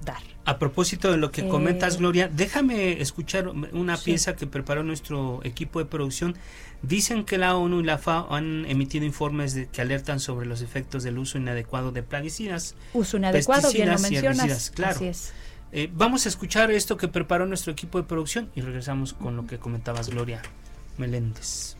dar. 0.03 0.21
A 0.45 0.57
propósito 0.57 1.11
de 1.11 1.17
lo 1.17 1.31
que 1.31 1.47
comentas, 1.47 1.95
eh, 1.95 1.97
Gloria, 1.99 2.27
déjame 2.27 3.01
escuchar 3.01 3.49
una 3.49 3.97
pieza 3.97 4.35
que 4.35 4.47
preparó 4.47 4.83
nuestro 4.83 5.41
equipo 5.43 5.79
de 5.79 5.85
producción. 5.85 6.35
Dicen 6.81 7.25
que 7.25 7.37
la 7.37 7.55
ONU 7.55 7.81
y 7.81 7.83
la 7.83 7.97
FAO 7.97 8.33
han 8.33 8.65
emitido 8.65 9.05
informes 9.05 9.53
de, 9.53 9.67
que 9.67 9.81
alertan 9.81 10.19
sobre 10.19 10.47
los 10.47 10.61
efectos 10.61 11.03
del 11.03 11.19
uso 11.19 11.37
inadecuado 11.37 11.91
de 11.91 12.03
plaguicidas. 12.03 12.75
Uso 12.93 13.17
inadecuado, 13.17 13.71
bien 13.71 13.89
lo 13.89 13.99
mencionas. 13.99 14.71
claro. 14.71 14.95
Así 14.95 15.07
es. 15.07 15.33
Eh, 15.71 15.89
vamos 15.93 16.25
a 16.25 16.29
escuchar 16.29 16.71
esto 16.71 16.97
que 16.97 17.07
preparó 17.07 17.45
nuestro 17.45 17.71
equipo 17.71 17.99
de 17.99 18.05
producción 18.05 18.49
y 18.55 18.61
regresamos 18.61 19.13
con 19.13 19.35
lo 19.35 19.45
que 19.45 19.59
comentabas, 19.59 20.09
Gloria 20.09 20.41
Meléndez. 20.97 21.77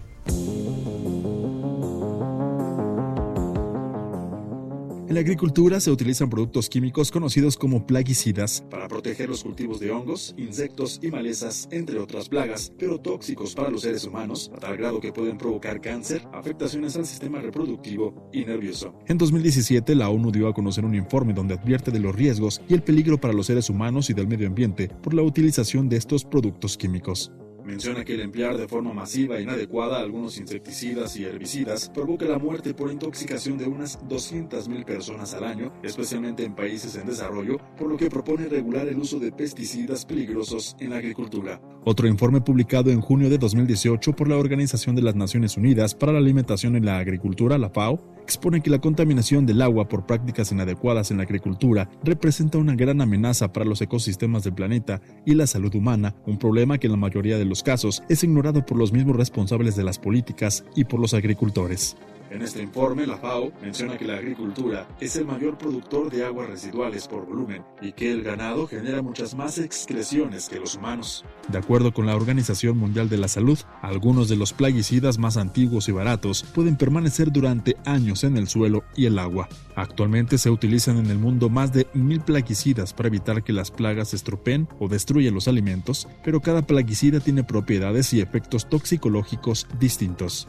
En 5.10 5.16
la 5.16 5.22
agricultura 5.22 5.80
se 5.80 5.90
utilizan 5.90 6.30
productos 6.30 6.70
químicos 6.70 7.10
conocidos 7.10 7.58
como 7.58 7.88
plaguicidas 7.88 8.64
para 8.70 8.88
proteger 8.88 9.28
los 9.28 9.44
cultivos 9.44 9.80
de 9.80 9.90
hongos, 9.90 10.36
insectos 10.38 11.00
y 11.02 11.08
malezas, 11.08 11.68
entre 11.72 11.98
otras 11.98 12.30
plagas, 12.30 12.72
pero 12.78 13.00
tóxicos 13.00 13.56
para 13.56 13.72
los 13.72 13.82
seres 13.82 14.04
humanos, 14.04 14.52
a 14.56 14.60
tal 14.60 14.78
grado 14.78 15.00
que 15.00 15.12
pueden 15.12 15.40
provocar 15.40 15.82
cáncer, 15.82 16.28
afectaciones 16.32 16.96
al 16.96 17.08
sistema 17.08 17.42
reproductivo 17.42 18.30
y 18.32 18.46
nervioso. 18.46 18.94
En 19.08 19.18
2017, 19.18 19.96
la 19.96 20.10
ONU 20.10 20.32
dio 20.32 20.48
a 20.48 20.54
conocer 20.54 20.86
un 20.86 20.94
informe 20.94 21.34
donde 21.34 21.56
advierte 21.56 21.90
de 21.90 22.00
los 22.00 22.14
riesgos 22.14 22.62
y 22.70 22.76
el 22.76 22.84
peligro 22.84 23.20
para 23.20 23.34
los 23.34 23.48
seres 23.48 23.68
humanos 23.72 24.12
y 24.12 24.14
del 24.14 24.28
medio 24.28 24.46
ambiente 24.46 24.90
por 25.02 25.16
la 25.16 25.24
utilización 25.24 25.90
de 25.90 25.98
estos 25.98 26.24
productos 26.24 26.78
químicos. 26.78 27.32
Menciona 27.70 28.04
que 28.04 28.16
el 28.16 28.22
emplear 28.22 28.58
de 28.58 28.68
forma 28.68 28.94
masiva 28.94 29.38
e 29.38 29.44
inadecuada 29.44 30.00
algunos 30.00 30.40
insecticidas 30.40 31.16
y 31.18 31.26
herbicidas 31.26 31.92
provoca 31.94 32.26
la 32.26 32.40
muerte 32.40 32.74
por 32.74 32.92
intoxicación 32.92 33.60
de 33.60 33.66
unas 33.66 34.00
200.000 34.08 34.84
personas 34.86 35.36
al 35.36 35.44
año, 35.44 35.72
especialmente 35.84 36.44
en 36.44 36.56
países 36.56 36.96
en 36.96 37.06
desarrollo, 37.06 37.60
por 37.78 37.88
lo 37.88 37.96
que 37.96 38.10
propone 38.10 38.48
regular 38.48 38.88
el 38.88 38.98
uso 38.98 39.20
de 39.20 39.32
pesticidas 39.32 40.04
peligrosos 40.04 40.76
en 40.80 40.90
la 40.90 40.98
agricultura. 40.98 41.62
Otro 41.86 42.08
informe 42.08 42.42
publicado 42.42 42.90
en 42.90 43.02
junio 43.02 43.30
de 43.30 43.38
2018 43.38 44.14
por 44.14 44.28
la 44.28 44.38
Organización 44.38 44.96
de 44.96 45.04
las 45.04 45.16
Naciones 45.16 45.56
Unidas 45.56 45.94
para 45.94 46.12
la 46.12 46.18
Alimentación 46.18 46.76
en 46.76 46.86
la 46.86 46.98
Agricultura, 46.98 47.60
la 47.60 47.70
FAO, 47.70 48.02
expone 48.30 48.62
que 48.62 48.70
la 48.70 48.80
contaminación 48.80 49.48
del 49.48 49.60
agua 49.60 49.88
por 49.88 50.06
prácticas 50.06 50.52
inadecuadas 50.52 51.10
en 51.10 51.18
la 51.18 51.24
agricultura 51.24 51.90
representa 52.04 52.60
una 52.60 52.76
gran 52.76 53.02
amenaza 53.02 53.52
para 53.52 53.66
los 53.66 53.82
ecosistemas 53.82 54.44
del 54.44 54.54
planeta 54.54 55.02
y 55.26 55.34
la 55.34 55.48
salud 55.48 55.74
humana, 55.74 56.16
un 56.28 56.38
problema 56.38 56.78
que 56.78 56.90
la 56.90 56.96
mayoría 56.96 57.40
de 57.40 57.46
los 57.46 57.59
casos 57.64 58.04
es 58.10 58.24
ignorado 58.24 58.66
por 58.66 58.78
los 58.78 58.92
mismos 58.92 59.16
responsables 59.16 59.76
de 59.76 59.84
las 59.84 60.00
políticas 60.00 60.64
y 60.76 60.86
por 60.86 61.00
los 61.00 61.14
agricultores. 61.14 61.96
En 62.30 62.44
este 62.44 62.62
informe, 62.62 63.08
la 63.08 63.18
FAO 63.18 63.52
menciona 63.60 63.98
que 63.98 64.06
la 64.06 64.18
agricultura 64.18 64.88
es 65.00 65.16
el 65.16 65.26
mayor 65.26 65.58
productor 65.58 66.12
de 66.12 66.24
aguas 66.24 66.48
residuales 66.48 67.08
por 67.08 67.26
volumen 67.26 67.64
y 67.82 67.94
que 67.94 68.12
el 68.12 68.22
ganado 68.22 68.68
genera 68.68 69.02
muchas 69.02 69.34
más 69.34 69.58
excreciones 69.58 70.48
que 70.48 70.60
los 70.60 70.76
humanos. 70.76 71.26
De 71.48 71.58
acuerdo 71.58 71.92
con 71.92 72.06
la 72.06 72.16
Organización 72.16 72.78
Mundial 72.78 73.10
de 73.10 73.18
la 73.18 73.28
Salud, 73.28 73.58
algunos 73.82 74.30
de 74.30 74.36
los 74.36 74.54
plaguicidas 74.54 75.18
más 75.18 75.38
antiguos 75.38 75.90
y 75.90 75.92
baratos 75.92 76.44
pueden 76.44 76.76
permanecer 76.76 77.32
durante 77.32 77.78
años 77.86 78.24
en 78.24 78.38
el 78.38 78.48
suelo 78.48 78.84
y 78.96 79.08
el 79.08 79.18
agua. 79.18 79.50
Actualmente 79.76 80.38
se 80.38 80.52
utilizan 80.52 80.98
en 80.98 81.08
el 81.08 81.18
mundo 81.18 81.50
más 81.50 81.74
de 81.74 81.88
mil 81.94 82.22
plaguicidas 82.22 82.94
para 82.94 83.08
evitar 83.08 83.44
que 83.44 83.54
las 83.54 83.72
plagas 83.72 84.14
estropeen 84.14 84.68
o 84.78 84.88
destruyan 84.88 85.34
los 85.34 85.48
alimentos, 85.48 86.08
pero 86.24 86.42
cada 86.42 86.62
plaguicida 86.62 87.20
tiene 87.22 87.44
propiedades 87.44 88.14
y 88.14 88.22
efectos 88.22 88.70
toxicológicos 88.70 89.66
distintos. 89.80 90.48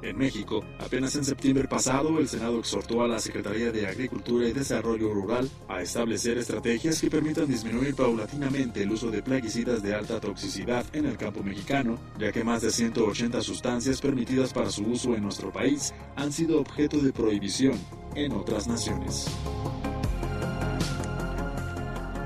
En 0.00 0.16
México, 0.16 0.64
apenas 0.78 1.16
en 1.16 1.24
septiembre 1.24 1.66
pasado, 1.66 2.20
el 2.20 2.28
Senado 2.28 2.60
exhortó 2.60 3.02
a 3.02 3.08
la 3.08 3.18
Secretaría 3.18 3.72
de 3.72 3.88
Agricultura 3.88 4.46
y 4.46 4.52
Desarrollo 4.52 5.12
Rural 5.12 5.50
a 5.68 5.82
establecer 5.82 6.38
estrategias 6.38 7.00
que 7.00 7.10
permitan 7.10 7.48
disminuir 7.48 7.96
paulatinamente 7.96 8.84
el 8.84 8.92
uso 8.92 9.10
de 9.10 9.22
plaguicidas 9.22 9.82
de 9.82 9.94
alta 9.94 10.20
toxicidad 10.20 10.86
en 10.92 11.06
el 11.06 11.16
campo 11.16 11.42
mexicano, 11.42 11.98
ya 12.16 12.30
que 12.30 12.44
más 12.44 12.62
de 12.62 12.70
180 12.70 13.40
sustancias 13.42 14.00
permitidas 14.00 14.52
para 14.52 14.70
su 14.70 14.84
uso 14.84 15.16
en 15.16 15.24
nuestro 15.24 15.52
país 15.52 15.92
han 16.14 16.32
sido 16.32 16.60
objeto 16.60 16.98
de 16.98 17.12
prohibición 17.12 17.74
en 18.14 18.32
otras 18.32 18.68
naciones. 18.68 19.26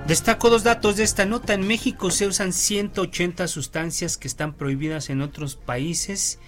Destaco 0.07 0.51
dos 0.51 0.63
datos 0.63 0.97
de 0.97 1.05
esta 1.05 1.25
nota. 1.25 1.55
En 1.55 1.67
México 1.67 2.11
se 2.11 2.27
usan 2.27 2.53
180 2.53 3.49
sustancias 3.49 4.19
que 4.19 4.29
están 4.29 4.53
prohibidas 4.53 5.09
en 5.09 5.23
otros 5.23 5.57
países 5.57 6.39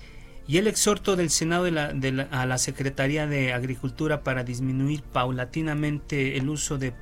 y 0.47 0.59
el 0.59 0.67
exhorto 0.67 1.17
del 1.17 1.31
Senado 1.31 1.67
a 1.67 2.47
la 2.47 2.59
Secretaría 2.59 3.27
de 3.27 3.53
Agricultura 3.53 4.23
para 4.23 4.45
disminuir 4.45 5.03
paulatinamente 5.03 6.37
el 6.37 6.51
uso 6.51 6.77
de, 6.79 6.93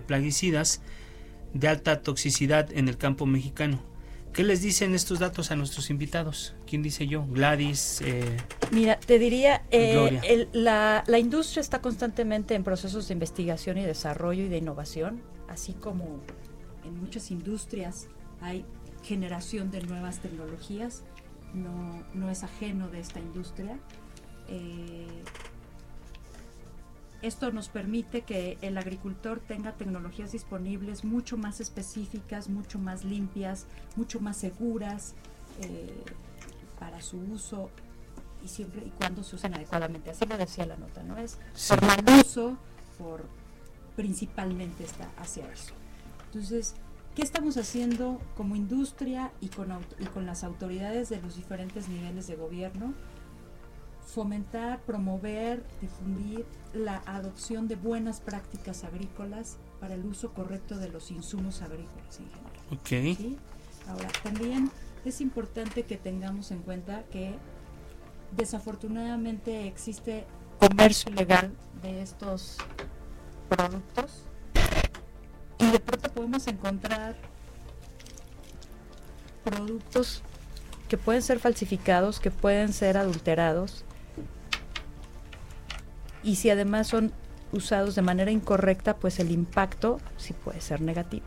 plaguicidas 0.00 0.82
de 1.54 1.68
alta 1.68 2.02
toxicidad 2.02 2.70
en 2.72 2.88
el 2.88 2.98
campo 2.98 3.26
mexicano. 3.26 3.82
¿Qué 4.34 4.44
les 4.44 4.62
dicen 4.62 4.94
estos 4.94 5.18
datos 5.18 5.50
a 5.50 5.56
nuestros 5.56 5.90
invitados? 5.90 6.54
¿Quién 6.64 6.82
dice 6.82 7.08
yo? 7.08 7.26
Gladys. 7.26 8.00
Eh, 8.02 8.36
Mira, 8.70 9.00
te 9.00 9.18
diría, 9.18 9.64
eh, 9.72 10.46
la, 10.52 11.02
la, 11.08 11.18
industria 11.18 11.60
está 11.60 11.80
constantemente 11.80 12.54
en 12.54 12.62
procesos 12.62 13.08
de 13.08 13.14
investigación 13.14 13.78
y 13.78 13.82
desarrollo 13.82 14.44
y 14.44 14.48
de 14.48 14.58
innovación, 14.58 15.20
así 15.48 15.72
como 15.72 16.20
en 16.84 17.00
muchas 17.00 17.32
industrias 17.32 18.06
hay 18.40 18.64
generación 19.02 19.72
de 19.72 19.82
nuevas 19.82 20.20
tecnologías 20.20 21.02
no, 21.54 22.04
no 22.14 22.30
es 22.30 22.42
ajeno 22.42 22.88
de 22.88 23.00
esta 23.00 23.20
industria. 23.20 23.78
Eh, 24.48 25.22
esto 27.22 27.52
nos 27.52 27.68
permite 27.68 28.22
que 28.22 28.56
el 28.62 28.78
agricultor 28.78 29.40
tenga 29.40 29.72
tecnologías 29.72 30.32
disponibles 30.32 31.04
mucho 31.04 31.36
más 31.36 31.60
específicas, 31.60 32.48
mucho 32.48 32.78
más 32.78 33.04
limpias, 33.04 33.66
mucho 33.96 34.20
más 34.20 34.38
seguras 34.38 35.14
eh, 35.60 36.02
para 36.78 37.02
su 37.02 37.18
uso 37.18 37.70
y 38.42 38.48
siempre 38.48 38.86
y 38.86 38.90
cuando 38.90 39.22
se 39.22 39.36
usen 39.36 39.54
adecuadamente. 39.54 40.10
Así 40.10 40.24
lo 40.24 40.38
decía 40.38 40.64
la 40.64 40.76
nota, 40.76 41.02
¿no? 41.02 41.18
Es 41.18 41.38
por 41.68 41.82
mal 41.82 42.02
uso, 42.20 42.56
por 42.98 43.24
principalmente 43.96 44.84
está 44.84 45.10
hacia 45.18 45.50
eso. 45.52 45.74
Entonces, 46.26 46.74
¿Qué 47.14 47.22
estamos 47.22 47.56
haciendo 47.56 48.20
como 48.36 48.54
industria 48.56 49.32
y 49.40 49.48
con, 49.48 49.70
y 49.98 50.04
con 50.06 50.26
las 50.26 50.44
autoridades 50.44 51.08
de 51.08 51.20
los 51.20 51.36
diferentes 51.36 51.88
niveles 51.88 52.26
de 52.26 52.36
gobierno 52.36 52.94
fomentar, 54.10 54.80
promover, 54.80 55.64
difundir 55.80 56.44
la 56.74 57.02
adopción 57.06 57.68
de 57.68 57.76
buenas 57.76 58.20
prácticas 58.20 58.84
agrícolas 58.84 59.58
para 59.80 59.94
el 59.94 60.04
uso 60.04 60.34
correcto 60.34 60.76
de 60.78 60.88
los 60.88 61.10
insumos 61.10 61.62
agrícolas 61.62 62.18
en 62.18 62.28
general. 62.30 63.36
Ok. 63.36 63.38
Ahora, 63.88 64.08
también 64.22 64.70
es 65.04 65.20
importante 65.20 65.84
que 65.84 65.96
tengamos 65.96 66.50
en 66.50 66.58
cuenta 66.60 67.04
que 67.04 67.34
desafortunadamente 68.36 69.66
existe 69.66 70.26
comercio 70.58 71.10
ilegal 71.10 71.52
de 71.82 72.02
estos 72.02 72.58
productos 73.48 74.29
y 75.70 75.72
de 75.72 75.80
pronto 75.80 76.10
podemos 76.10 76.46
encontrar 76.48 77.14
productos 79.44 80.22
que 80.88 80.98
pueden 80.98 81.22
ser 81.22 81.38
falsificados, 81.38 82.18
que 82.18 82.30
pueden 82.30 82.72
ser 82.72 82.96
adulterados 82.96 83.84
y 86.22 86.36
si 86.36 86.50
además 86.50 86.88
son 86.88 87.12
usados 87.52 87.94
de 87.94 88.02
manera 88.02 88.30
incorrecta, 88.30 88.96
pues 88.96 89.20
el 89.20 89.30
impacto 89.30 90.00
sí 90.16 90.32
puede 90.32 90.60
ser 90.60 90.80
negativo. 90.80 91.26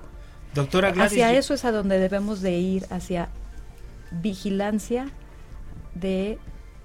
Doctora 0.54 0.92
Gladys, 0.92 1.14
hacia 1.14 1.34
eso 1.34 1.54
es 1.54 1.66
a 1.66 1.72
donde 1.72 1.98
debemos 1.98 2.42
de 2.42 2.52
ir, 2.52 2.86
hacia 2.90 3.30
vigilancia 4.12 5.10
de 5.96 6.38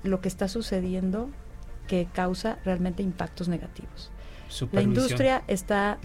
lo 0.03 0.21
que 0.21 0.29
está 0.29 0.49
sucediendo 0.49 1.29
que 1.87 2.09
causa 2.13 2.59
realmente 2.65 3.03
impactos 3.03 3.49
negativos. 3.49 4.11
La 4.73 4.81
industria 4.81 5.43
está 5.47 5.99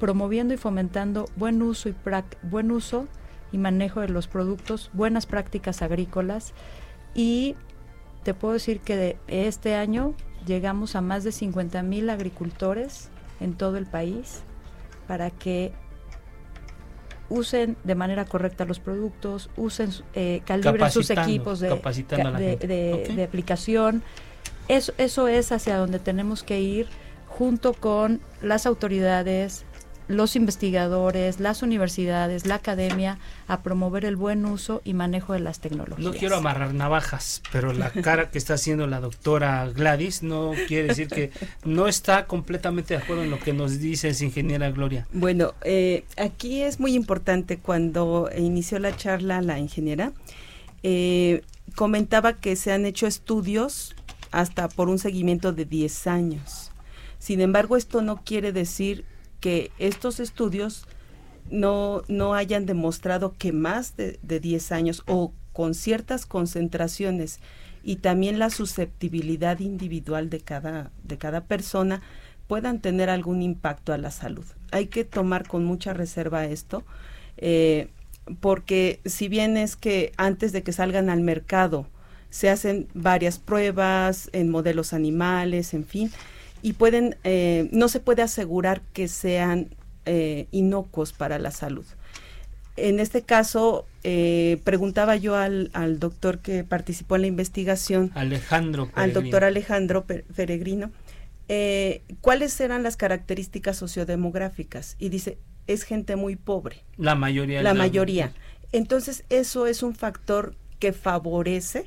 promoviendo 0.00 0.52
y 0.54 0.56
fomentando 0.56 1.26
buen 1.36 1.62
uso 1.62 1.88
y 1.88 1.94
buen 2.42 2.72
uso 2.72 3.06
y 3.52 3.58
manejo 3.58 4.00
de 4.00 4.08
los 4.08 4.26
productos, 4.26 4.90
buenas 4.92 5.26
prácticas 5.26 5.82
agrícolas. 5.82 6.54
Y 7.14 7.54
te 8.24 8.34
puedo 8.34 8.54
decir 8.54 8.80
que 8.80 8.96
de 8.96 9.16
este 9.28 9.76
año 9.76 10.14
llegamos 10.46 10.96
a 10.96 11.00
más 11.00 11.22
de 11.22 11.32
50 11.32 11.82
mil 11.82 12.10
agricultores 12.10 13.10
en 13.40 13.54
todo 13.54 13.76
el 13.76 13.86
país 13.86 14.42
para 15.06 15.30
que 15.30 15.72
usen 17.28 17.76
de 17.84 17.94
manera 17.94 18.24
correcta 18.24 18.64
los 18.64 18.80
productos, 18.80 19.50
usen, 19.56 19.90
eh, 20.14 20.42
calibren 20.44 20.90
sus 20.90 21.10
equipos 21.10 21.60
de, 21.60 21.68
de, 21.68 23.24
aplicación. 23.24 24.02
Eso, 24.68 24.92
eso 24.98 25.28
es 25.28 25.52
hacia 25.52 25.76
donde 25.76 25.98
tenemos 25.98 26.42
que 26.42 26.60
ir 26.60 26.88
junto 27.28 27.72
con 27.72 28.20
las 28.42 28.66
autoridades, 28.66 29.64
los 30.10 30.36
investigadores, 30.36 31.40
las 31.40 31.62
universidades, 31.62 32.46
la 32.46 32.56
academia 32.56 33.18
a 33.46 33.62
promover 33.62 34.04
el 34.04 34.16
buen 34.16 34.44
uso 34.44 34.82
y 34.84 34.94
manejo 34.94 35.32
de 35.32 35.40
las 35.40 35.60
tecnologías. 35.60 36.00
No 36.00 36.12
quiero 36.12 36.36
amarrar 36.36 36.74
navajas, 36.74 37.42
pero 37.52 37.72
la 37.72 37.90
cara 38.02 38.30
que 38.30 38.38
está 38.38 38.54
haciendo 38.54 38.86
la 38.86 39.00
doctora 39.00 39.68
Gladys 39.68 40.22
no 40.22 40.52
quiere 40.68 40.88
decir 40.88 41.08
que 41.08 41.30
no 41.64 41.86
está 41.86 42.26
completamente 42.26 42.94
de 42.94 43.02
acuerdo 43.02 43.22
en 43.22 43.30
lo 43.30 43.38
que 43.38 43.52
nos 43.52 43.78
dice 43.78 44.10
ingeniera 44.24 44.70
Gloria. 44.70 45.06
Bueno, 45.12 45.54
eh, 45.62 46.04
aquí 46.16 46.62
es 46.62 46.80
muy 46.80 46.94
importante 46.94 47.58
cuando 47.58 48.28
inició 48.36 48.78
la 48.78 48.96
charla 48.96 49.40
la 49.40 49.58
ingeniera, 49.58 50.12
eh, 50.82 51.42
comentaba 51.74 52.34
que 52.34 52.56
se 52.56 52.72
han 52.72 52.86
hecho 52.86 53.06
estudios 53.06 53.94
hasta 54.30 54.68
por 54.68 54.88
un 54.88 54.98
seguimiento 54.98 55.52
de 55.52 55.64
10 55.64 56.06
años. 56.06 56.72
Sin 57.18 57.40
embargo, 57.40 57.76
esto 57.76 58.02
no 58.02 58.22
quiere 58.24 58.52
decir 58.52 59.04
que 59.40 59.70
estos 59.78 60.20
estudios 60.20 60.86
no, 61.50 62.02
no 62.08 62.34
hayan 62.34 62.66
demostrado 62.66 63.34
que 63.36 63.52
más 63.52 63.96
de, 63.96 64.18
de 64.22 64.40
10 64.40 64.72
años 64.72 65.02
o 65.06 65.32
con 65.52 65.74
ciertas 65.74 66.26
concentraciones 66.26 67.40
y 67.82 67.96
también 67.96 68.38
la 68.38 68.50
susceptibilidad 68.50 69.58
individual 69.60 70.30
de 70.30 70.40
cada, 70.40 70.90
de 71.02 71.18
cada 71.18 71.44
persona 71.44 72.02
puedan 72.46 72.80
tener 72.80 73.10
algún 73.10 73.42
impacto 73.42 73.92
a 73.92 73.98
la 73.98 74.10
salud. 74.10 74.44
Hay 74.70 74.86
que 74.86 75.04
tomar 75.04 75.46
con 75.46 75.64
mucha 75.64 75.92
reserva 75.92 76.46
esto, 76.46 76.84
eh, 77.36 77.88
porque 78.40 79.00
si 79.04 79.28
bien 79.28 79.56
es 79.56 79.76
que 79.76 80.12
antes 80.16 80.52
de 80.52 80.62
que 80.62 80.72
salgan 80.72 81.10
al 81.10 81.20
mercado 81.20 81.86
se 82.28 82.48
hacen 82.48 82.88
varias 82.94 83.38
pruebas 83.38 84.30
en 84.32 84.50
modelos 84.50 84.92
animales, 84.92 85.74
en 85.74 85.84
fin, 85.84 86.10
y 86.62 86.74
pueden, 86.74 87.16
eh, 87.24 87.68
no 87.72 87.88
se 87.88 88.00
puede 88.00 88.22
asegurar 88.22 88.82
que 88.92 89.08
sean 89.08 89.74
eh, 90.06 90.46
inocuos 90.50 91.12
para 91.12 91.38
la 91.38 91.50
salud. 91.50 91.84
En 92.76 93.00
este 93.00 93.22
caso, 93.22 93.86
eh, 94.04 94.60
preguntaba 94.64 95.16
yo 95.16 95.36
al, 95.36 95.70
al, 95.74 95.98
doctor 95.98 96.38
que 96.38 96.64
participó 96.64 97.16
en 97.16 97.22
la 97.22 97.26
investigación, 97.26 98.10
Alejandro 98.14 98.90
al 98.94 99.12
doctor 99.12 99.44
Alejandro 99.44 100.06
Peregrino, 100.06 100.90
cuáles 102.20 102.58
eran 102.60 102.82
las 102.82 102.96
características 102.96 103.76
sociodemográficas. 103.76 104.96
Y 104.98 105.08
dice, 105.08 105.38
es 105.66 105.82
gente 105.82 106.16
muy 106.16 106.36
pobre. 106.36 106.84
La 106.96 107.14
mayoría. 107.14 107.62
La, 107.62 107.74
mayoría. 107.74 108.32
Entonces, 108.72 109.24
eso 109.30 109.66
es 109.66 109.82
un 109.82 109.94
factor 109.94 110.54
que 110.78 110.92
favorece 110.92 111.86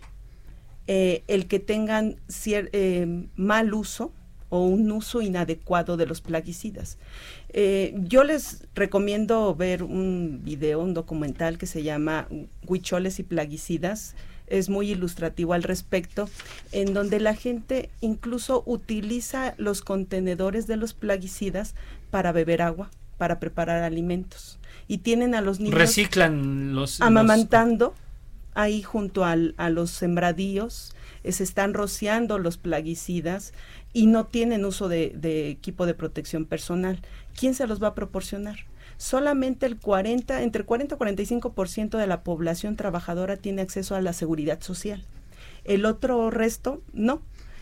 el 0.85 1.47
que 1.47 1.59
tengan 1.59 2.17
mal 3.35 3.73
uso 3.73 4.11
o 4.53 4.65
un 4.65 4.91
uso 4.91 5.23
inadecuado 5.23 5.97
de 5.97 6.05
los 6.05 6.21
plaguicidas. 6.21 6.99
Eh, 7.49 7.95
yo 8.03 8.23
les 8.23 8.67
recomiendo 8.75 9.55
ver 9.55 9.81
un 9.81 10.41
video, 10.43 10.79
un 10.79 10.93
documental 10.93 11.57
que 11.57 11.65
se 11.65 11.81
llama 11.81 12.27
Huicholes 12.67 13.17
y 13.17 13.23
plaguicidas. 13.23 14.13
Es 14.45 14.69
muy 14.69 14.91
ilustrativo 14.91 15.53
al 15.53 15.63
respecto, 15.63 16.29
en 16.71 16.93
donde 16.93 17.19
la 17.19 17.33
gente 17.33 17.89
incluso 17.99 18.61
utiliza 18.67 19.55
los 19.57 19.81
contenedores 19.81 20.67
de 20.67 20.77
los 20.77 20.93
plaguicidas 20.93 21.73
para 22.11 22.31
beber 22.31 22.61
agua, 22.61 22.91
para 23.17 23.39
preparar 23.39 23.81
alimentos. 23.81 24.59
Y 24.87 24.99
tienen 24.99 25.33
a 25.33 25.41
los 25.41 25.59
niños... 25.59 25.79
Reciclan 25.79 26.75
los... 26.75 27.01
Amamantando 27.01 27.95
ahí 28.53 28.83
junto 28.83 29.25
al, 29.25 29.55
a 29.57 29.71
los 29.71 29.89
sembradíos, 29.89 30.93
se 31.31 31.43
están 31.43 31.73
rociando 31.73 32.37
los 32.37 32.57
plaguicidas 32.57 33.53
y 33.93 34.07
no 34.07 34.25
tienen 34.25 34.65
uso 34.65 34.89
de, 34.89 35.49
equipo 35.49 35.85
de 35.85 35.93
protección 35.93 36.45
personal. 36.45 36.99
¿Quién 37.35 37.53
se 37.53 37.67
los 37.67 37.81
va 37.81 37.89
a 37.89 37.95
proporcionar? 37.95 38.57
Solamente 38.97 39.65
el 39.65 39.77
40, 39.77 40.43
entre 40.43 40.65
40 40.65 40.95
y 40.95 40.97
45% 40.97 41.97
de 41.97 42.07
la 42.07 42.23
población 42.23 42.75
trabajadora 42.75 43.37
tiene 43.37 43.61
acceso 43.61 43.95
a 43.95 44.01
la 44.01 44.13
seguridad 44.13 44.61
social. 44.61 45.05
El 45.63 45.85
otro 45.85 46.29
resto 46.29 46.81
no. 46.93 47.21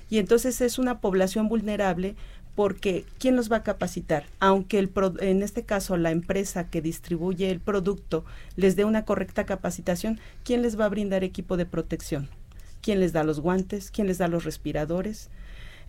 Y 0.09 0.17
entonces 0.17 0.59
es 0.61 0.77
una 0.77 0.99
población 0.99 1.47
vulnerable 1.47 2.15
porque 2.55 3.05
¿quién 3.17 3.35
los 3.35 3.51
va 3.51 3.57
a 3.57 3.63
capacitar? 3.63 4.25
Aunque 4.39 4.77
el 4.77 4.91
en 5.19 5.41
este 5.41 5.63
caso 5.63 5.95
la 5.95 6.11
empresa 6.11 6.69
que 6.69 6.81
distribuye 6.81 7.49
el 7.49 7.61
producto 7.61 8.25
les 8.57 8.75
dé 8.75 8.83
una 8.83 9.05
correcta 9.05 9.45
capacitación, 9.45 10.19
¿quién 10.43 10.61
les 10.61 10.79
va 10.79 10.85
a 10.85 10.89
brindar 10.89 11.23
equipo 11.23 11.55
de 11.55 11.65
protección? 11.65 12.29
¿Quién 12.81 12.99
les 12.99 13.13
da 13.13 13.23
los 13.23 13.39
guantes? 13.39 13.91
¿Quién 13.91 14.07
les 14.07 14.17
da 14.17 14.27
los 14.27 14.43
respiradores? 14.43 15.29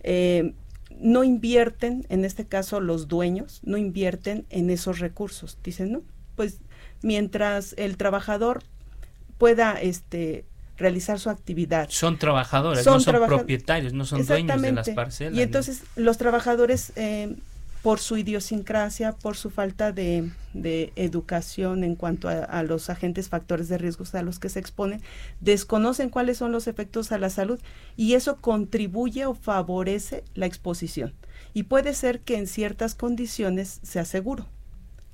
Eh, 0.03 0.53
no 0.99 1.23
invierten, 1.23 2.05
en 2.09 2.25
este 2.25 2.45
caso 2.45 2.79
los 2.79 3.07
dueños, 3.07 3.61
no 3.63 3.77
invierten 3.77 4.45
en 4.49 4.69
esos 4.69 4.99
recursos. 4.99 5.57
Dicen, 5.63 5.91
no, 5.91 6.01
pues 6.35 6.59
mientras 7.01 7.73
el 7.77 7.97
trabajador 7.97 8.63
pueda 9.37 9.73
este 9.73 10.45
realizar 10.77 11.19
su 11.19 11.29
actividad. 11.29 11.89
Son 11.89 12.17
trabajadores, 12.17 12.85
no 12.85 12.99
son 12.99 13.25
propietarios, 13.27 13.93
no 13.93 14.05
son 14.05 14.25
dueños 14.25 14.61
de 14.61 14.71
las 14.71 14.89
parcelas. 14.89 15.37
Y 15.37 15.41
entonces 15.41 15.83
los 15.95 16.17
trabajadores 16.17 16.93
eh, 16.95 17.35
por 17.83 17.99
su 17.99 18.15
idiosincrasia, 18.15 19.11
por 19.11 19.35
su 19.35 19.49
falta 19.49 19.91
de, 19.91 20.31
educación 20.95 21.83
en 21.83 21.95
cuanto 21.95 22.29
a, 22.29 22.63
los 22.63 22.89
agentes 22.89 23.27
factores 23.27 23.67
de 23.67 23.77
riesgos 23.77 24.15
a 24.15 24.23
los 24.23 24.39
que 24.39 24.47
se 24.47 24.59
exponen, 24.59 25.01
desconocen 25.41 26.09
cuáles 26.09 26.37
son 26.37 26.53
los 26.53 26.67
efectos 26.67 27.11
a 27.11 27.17
la 27.17 27.29
salud 27.29 27.59
y 27.97 28.13
eso 28.13 28.37
contribuye 28.37 29.25
o 29.25 29.35
favorece 29.35 30.23
la 30.33 30.45
exposición. 30.45 31.13
Y 31.53 31.63
puede 31.63 31.93
ser 31.93 32.21
que 32.21 32.37
en 32.37 32.47
ciertas 32.47 32.95
condiciones 32.95 33.81
sea 33.83 34.05
seguro, 34.05 34.47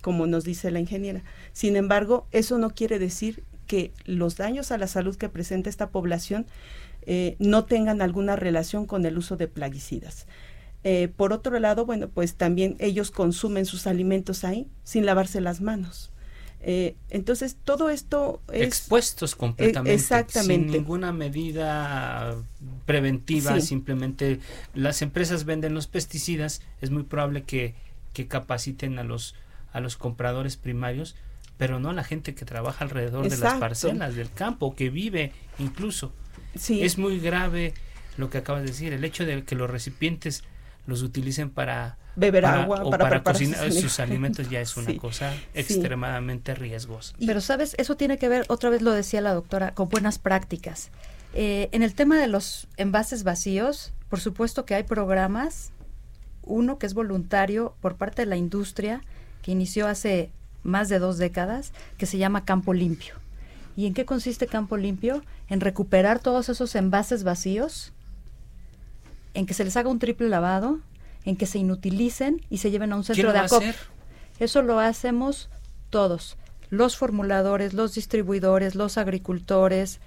como 0.02 0.28
nos 0.28 0.44
dice 0.44 0.70
la 0.70 0.80
ingeniera. 0.80 1.24
Sin 1.54 1.76
embargo, 1.76 2.28
eso 2.32 2.60
no 2.60 2.70
quiere 2.70 3.00
decir 3.00 3.44
que 3.66 3.92
los 4.06 4.36
daños 4.36 4.72
a 4.72 4.78
la 4.78 4.88
salud 4.88 5.16
que 5.16 5.30
presenta 5.30 5.72
esta 5.72 5.90
población 5.90 6.46
eh, 7.04 7.36
no 7.40 7.66
tengan 7.66 8.04
alguna 8.04 8.36
relación 8.36 8.86
con 8.86 9.06
el 9.06 9.18
uso 9.18 9.38
de 9.38 9.48
plaguicidas. 9.48 10.28
Eh, 10.84 11.10
por 11.16 11.34
otro 11.34 11.60
lado, 11.60 11.86
bueno, 11.86 12.10
pues 12.10 12.36
también 12.36 12.76
ellos 12.80 13.12
consumen 13.12 13.66
sus 13.66 13.88
alimentos 13.88 14.44
ahí 14.44 14.68
sin 14.84 15.06
lavarse 15.06 15.42
las 15.42 15.62
manos. 15.62 16.12
Eh, 16.62 16.96
entonces, 17.10 17.58
todo 17.64 17.90
esto 17.90 18.42
es... 18.52 18.64
Expuestos 18.64 19.36
completamente. 19.36 19.94
exactamente. 19.94 20.72
Sin 20.72 20.82
ninguna 20.82 21.14
medida 21.14 22.36
preventiva, 22.86 23.60
simplemente 23.62 24.40
las 24.74 25.02
empresas 25.02 25.46
venden 25.46 25.74
los 25.74 25.88
pesticidas, 25.88 26.62
es 26.82 26.92
muy 26.92 27.04
probable 27.04 27.44
que, 27.44 27.76
que 28.14 28.28
capaciten 28.28 29.00
a 29.00 29.04
los, 29.04 29.36
a 29.72 29.80
los 29.80 29.96
compradores 29.96 30.58
primarios, 30.58 31.16
pero 31.58 31.80
no 31.80 31.90
a 31.90 31.94
la 31.94 32.04
gente 32.04 32.36
que 32.36 32.46
trabaja 32.46 32.84
alrededor 32.84 33.30
de 33.30 33.38
las 33.38 33.56
parcelas 33.56 34.16
del 34.16 34.32
campo, 34.32 34.76
que 34.76 34.90
vive 34.90 35.32
incluso. 35.60 36.14
Sí. 36.56 36.82
Es 36.84 36.98
muy 36.98 37.20
grave 37.20 37.74
lo 38.18 38.30
que 38.30 38.38
acabas 38.38 38.64
de 38.64 38.70
decir, 38.70 38.92
el 38.92 39.04
hecho 39.06 39.26
de 39.26 39.44
que 39.44 39.56
los 39.56 39.70
recipientes 39.70 40.44
los 40.86 41.02
utilicen 41.02 41.50
para 41.50 41.98
beber 42.16 42.46
agua 42.46 42.84
o 42.84 42.90
para, 42.90 43.24
cocinar 43.24 43.72
sus, 43.72 44.00
alimentos 44.00 44.50
ya 44.50 44.60
es 44.60 44.76
una 44.76 44.96
cosa 44.98 45.34
extremadamente 45.54 46.54
riesgosa. 46.56 47.16
Pero 47.26 47.42
sabes, 47.42 47.76
eso 47.78 47.96
tiene 47.96 48.18
que 48.18 48.28
ver, 48.28 48.46
otra 48.50 48.70
vez 48.70 48.82
lo 48.82 48.92
decía 48.92 49.22
la 49.22 49.34
doctora, 49.34 49.74
con 49.74 49.90
buenas 49.90 50.20
prácticas. 50.20 50.90
Eh, 51.34 51.70
en 51.72 51.84
el 51.84 51.94
tema 51.94 52.18
de 52.20 52.28
los 52.28 52.68
envases 52.78 53.24
vacíos, 53.24 53.94
por 54.10 54.20
supuesto 54.20 54.66
que 54.66 54.76
hay 54.76 54.84
programas, 54.84 55.72
uno 56.44 56.78
que 56.80 56.88
es 56.88 56.94
voluntario 56.94 57.76
por 57.82 57.96
parte 57.96 58.24
de 58.24 58.26
la 58.26 58.36
industria, 58.36 59.02
que 59.42 59.52
inició 59.52 59.88
hace 59.88 60.32
más 60.64 60.90
de 60.90 61.00
dos 61.00 61.18
décadas, 61.18 61.72
que 61.98 62.06
se 62.06 62.18
llama 62.18 62.46
Campo 62.46 62.74
Limpio. 62.74 63.16
¿Y 63.76 63.86
en 63.86 63.94
qué 63.94 64.06
consiste 64.06 64.48
Campo 64.48 64.76
Limpio? 64.76 65.24
En 65.48 65.62
recuperar 65.62 66.20
todos 66.20 66.50
esos 66.50 66.76
envases 66.76 67.24
vacíos, 67.24 67.94
en 69.40 69.46
que 69.46 69.54
se 69.54 69.64
les 69.64 69.78
haga 69.78 69.90
un 69.90 70.00
triple 70.00 70.28
lavado, 70.28 70.80
en 71.24 71.38
que 71.38 71.46
se 71.46 71.60
inutilicen 71.60 72.42
y 72.50 72.58
se 72.58 72.72
lleven 72.72 72.92
a 72.92 72.98
un 72.98 73.06
centro 73.06 73.32
de 73.32 73.40
acopio. 73.40 73.74
Eso 74.38 74.62
lo 74.62 74.80
hacemos 74.80 75.50
todos, 75.90 76.38
los 76.70 76.98
formuladores, 76.98 77.74
los 77.74 77.96
distribuidores, 77.96 78.76
los 78.76 78.98
agricultores, 78.98 80.02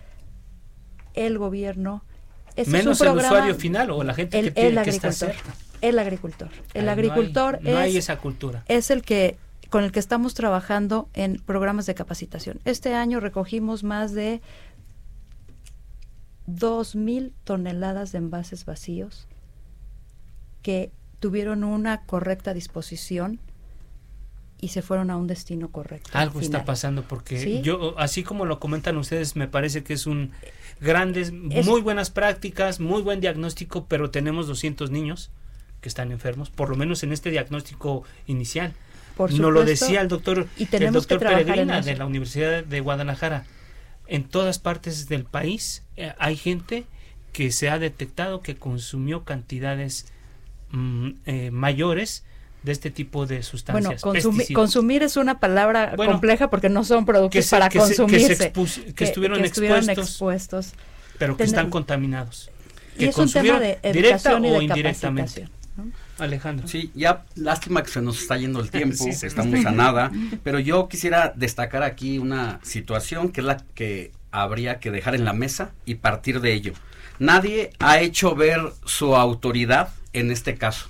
el 1.14 1.38
gobierno. 1.38 2.04
Menos 2.66 3.00
el 3.00 3.16
usuario 3.16 3.54
final 3.54 3.90
o 3.90 4.04
la 4.04 4.12
gente 4.12 4.38
que, 4.42 4.50
tiene, 4.50 4.68
el 4.68 4.88
está 4.88 5.12
cerca. 5.12 5.54
El 5.80 5.98
agricultor. 5.98 6.50
El 6.74 6.90
agricultor 6.90 7.58
no 7.62 7.78
hay, 7.78 7.96
esa 7.96 8.18
cultura. 8.18 8.64
es 8.68 8.90
el 8.90 9.00
que 9.00 9.38
con 9.70 9.82
el 9.82 9.92
que 9.92 10.00
estamos 10.00 10.34
trabajando 10.34 11.08
en 11.14 11.36
programas 11.36 11.86
de 11.86 11.94
capacitación. 11.94 12.60
Este 12.66 12.94
año 12.94 13.18
recogimos 13.20 13.82
más 13.82 14.12
de 14.12 14.42
dos 16.46 16.94
mil 16.94 17.32
toneladas 17.44 18.12
de 18.12 18.18
envases 18.18 18.64
vacíos 18.64 19.28
que 20.62 20.92
tuvieron 21.20 21.64
una 21.64 22.02
correcta 22.02 22.54
disposición 22.54 23.38
y 24.60 24.68
se 24.68 24.80
fueron 24.80 25.10
a 25.10 25.16
un 25.16 25.26
destino 25.26 25.70
correcto. 25.70 26.10
Algo 26.12 26.40
está 26.40 26.64
pasando 26.64 27.02
porque 27.02 27.62
yo, 27.62 27.98
así 27.98 28.22
como 28.22 28.46
lo 28.46 28.60
comentan 28.60 28.96
ustedes, 28.96 29.34
me 29.34 29.48
parece 29.48 29.82
que 29.82 29.92
es 29.92 30.06
un 30.06 30.30
grandes, 30.80 31.32
muy 31.32 31.80
buenas 31.80 32.10
prácticas, 32.10 32.78
muy 32.78 33.02
buen 33.02 33.20
diagnóstico, 33.20 33.86
pero 33.86 34.10
tenemos 34.10 34.46
200 34.46 34.90
niños 34.90 35.30
que 35.80 35.88
están 35.88 36.12
enfermos, 36.12 36.48
por 36.48 36.70
lo 36.70 36.76
menos 36.76 37.02
en 37.02 37.12
este 37.12 37.30
diagnóstico 37.30 38.04
inicial. 38.28 38.72
Por 39.16 39.32
Nos 39.32 39.52
lo 39.52 39.64
decía 39.64 40.00
el 40.00 40.08
doctor, 40.08 40.46
el 40.56 40.92
doctor 40.92 41.18
Peregrina 41.18 41.80
de 41.80 41.96
la 41.96 42.06
Universidad 42.06 42.64
de 42.64 42.80
Guadalajara. 42.80 43.44
En 44.06 44.24
todas 44.24 44.58
partes 44.58 45.08
del 45.08 45.24
país 45.24 45.82
eh, 45.96 46.12
hay 46.18 46.36
gente 46.36 46.86
que 47.32 47.50
se 47.50 47.70
ha 47.70 47.78
detectado 47.78 48.42
que 48.42 48.56
consumió 48.56 49.24
cantidades 49.24 50.06
mm, 50.70 51.10
eh, 51.26 51.50
mayores 51.50 52.24
de 52.62 52.72
este 52.72 52.90
tipo 52.90 53.26
de 53.26 53.42
sustancias. 53.42 54.02
Bueno, 54.02 54.22
consumir 54.54 55.02
es 55.02 55.16
una 55.16 55.40
palabra 55.40 55.96
compleja 55.96 56.48
porque 56.48 56.68
no 56.68 56.84
son 56.84 57.04
productos 57.04 57.48
para 57.48 57.68
consumirse. 57.68 58.52
Que, 58.94 59.04
estuvieron, 59.04 59.42
expuestos, 59.44 60.72
pero 61.18 61.36
que 61.36 61.44
están 61.44 61.70
contaminados. 61.70 62.50
y 62.98 63.06
es 63.06 63.16
un 63.18 63.30
tema 63.30 63.58
de 63.58 63.78
educación 63.82 64.44
o 64.44 64.62
indirectamente. 64.62 65.48
Alejandro. 66.22 66.66
Sí, 66.68 66.90
ya 66.94 67.24
lástima 67.34 67.82
que 67.82 67.90
se 67.90 68.00
nos 68.00 68.20
está 68.20 68.36
yendo 68.36 68.60
el 68.60 68.70
tiempo, 68.72 69.06
estamos 69.06 69.64
a 69.64 69.70
nada, 69.70 70.10
pero 70.42 70.58
yo 70.58 70.88
quisiera 70.88 71.32
destacar 71.34 71.82
aquí 71.82 72.18
una 72.18 72.60
situación 72.62 73.30
que 73.30 73.40
es 73.40 73.46
la 73.46 73.58
que 73.74 74.12
habría 74.30 74.80
que 74.80 74.90
dejar 74.90 75.14
en 75.14 75.24
la 75.24 75.32
mesa 75.32 75.72
y 75.84 75.96
partir 75.96 76.40
de 76.40 76.52
ello. 76.52 76.72
Nadie 77.18 77.70
ha 77.78 78.00
hecho 78.00 78.34
ver 78.34 78.60
su 78.84 79.14
autoridad 79.14 79.90
en 80.12 80.30
este 80.30 80.56
caso 80.56 80.88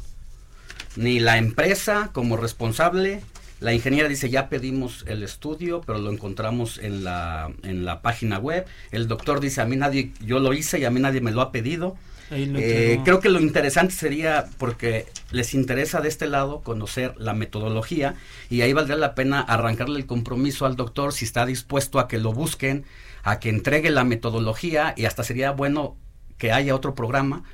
ni 0.97 1.21
la 1.21 1.39
empresa 1.39 2.11
como 2.13 2.37
responsable. 2.37 3.23
La 3.61 3.73
ingeniera 3.73 4.09
dice, 4.09 4.29
ya 4.29 4.49
pedimos 4.49 5.05
el 5.07 5.23
estudio, 5.23 5.83
pero 5.87 5.99
lo 5.99 6.11
encontramos 6.11 6.79
en 6.79 7.05
la, 7.05 7.53
en 7.63 7.85
la 7.85 8.03
página 8.03 8.39
web. 8.39 8.67
El 8.91 9.07
doctor 9.07 9.41
dice, 9.41 9.61
a 9.61 9.67
mí 9.67 9.77
nadie, 9.77 10.13
yo 10.25 10.41
lo 10.41 10.53
hice 10.53 10.81
y 10.81 10.85
a 10.85 10.91
mí 10.91 11.01
nadie 11.01 11.21
me 11.21 11.31
lo 11.31 11.41
ha 11.41 11.53
pedido. 11.53 11.97
Eh, 12.35 13.01
creo 13.05 13.21
que 13.21 13.29
lo 13.29 13.41
interesante 13.41 13.95
sería, 13.95 14.47
porque 14.59 15.07
les 15.31 15.55
interesa 15.55 16.01
de 16.01 16.09
este 16.09 16.27
lado 16.27 16.61
conocer 16.61 17.15
la 17.19 17.35
metodología, 17.35 18.15
y 18.49 18.63
ahí 18.63 18.73
valdría 18.73 18.97
la 18.97 19.15
pena 19.15 19.41
arrancarle 19.41 19.99
el 19.99 20.07
compromiso 20.07 20.67
al 20.67 20.77
doctor 20.77 21.13
si 21.13 21.25
está 21.25 21.47
dispuesto 21.47 21.99
a 21.99 22.09
que 22.09 22.19
lo 22.19 22.33
busquen, 22.33 22.85
a 23.23 23.39
que 23.39 23.49
entregue 23.49 23.91
la 23.91 24.05
metodología, 24.05 24.95
y 24.97 25.05
hasta 25.05 25.25
sería 25.25 25.51
bueno 25.53 25.97
que 26.39 26.53
haya 26.53 26.75
otro 26.75 26.95
programa. 26.95 27.45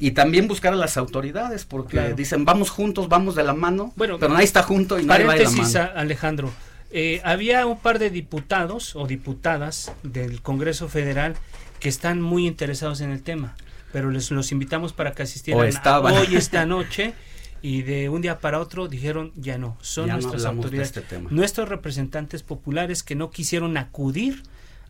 Y 0.00 0.12
también 0.12 0.46
buscar 0.46 0.72
a 0.72 0.76
las 0.76 0.96
autoridades, 0.96 1.64
porque 1.64 2.14
dicen, 2.14 2.44
vamos 2.44 2.70
juntos, 2.70 3.08
vamos 3.08 3.34
de 3.34 3.42
la 3.42 3.52
mano, 3.52 3.92
bueno, 3.96 4.18
pero 4.18 4.32
nadie 4.32 4.44
está 4.44 4.62
junto 4.62 5.00
y 5.00 5.04
nadie 5.04 5.24
va 5.24 5.34
de 5.34 5.44
la 5.44 5.50
mano. 5.50 5.90
Alejandro, 5.96 6.52
eh, 6.90 7.20
había 7.24 7.66
un 7.66 7.78
par 7.78 7.98
de 7.98 8.08
diputados 8.08 8.94
o 8.94 9.06
diputadas 9.06 9.92
del 10.04 10.40
Congreso 10.40 10.88
Federal 10.88 11.34
que 11.80 11.88
están 11.88 12.22
muy 12.22 12.46
interesados 12.46 13.00
en 13.00 13.10
el 13.10 13.22
tema, 13.22 13.56
pero 13.92 14.10
les 14.10 14.30
los 14.30 14.52
invitamos 14.52 14.92
para 14.92 15.12
que 15.12 15.22
asistieran 15.22 15.62
hoy 15.62 16.36
esta 16.36 16.66
noche 16.66 17.14
y 17.62 17.82
de 17.82 18.08
un 18.08 18.22
día 18.22 18.38
para 18.38 18.60
otro 18.60 18.88
dijeron 18.88 19.32
ya 19.34 19.58
no, 19.58 19.76
son 19.80 20.10
nuestras 20.10 20.44
autoridades, 20.44 20.96
este 20.96 21.18
nuestros 21.30 21.68
representantes 21.68 22.42
populares 22.42 23.02
que 23.02 23.14
no 23.14 23.30
quisieron 23.30 23.76
acudir 23.76 24.42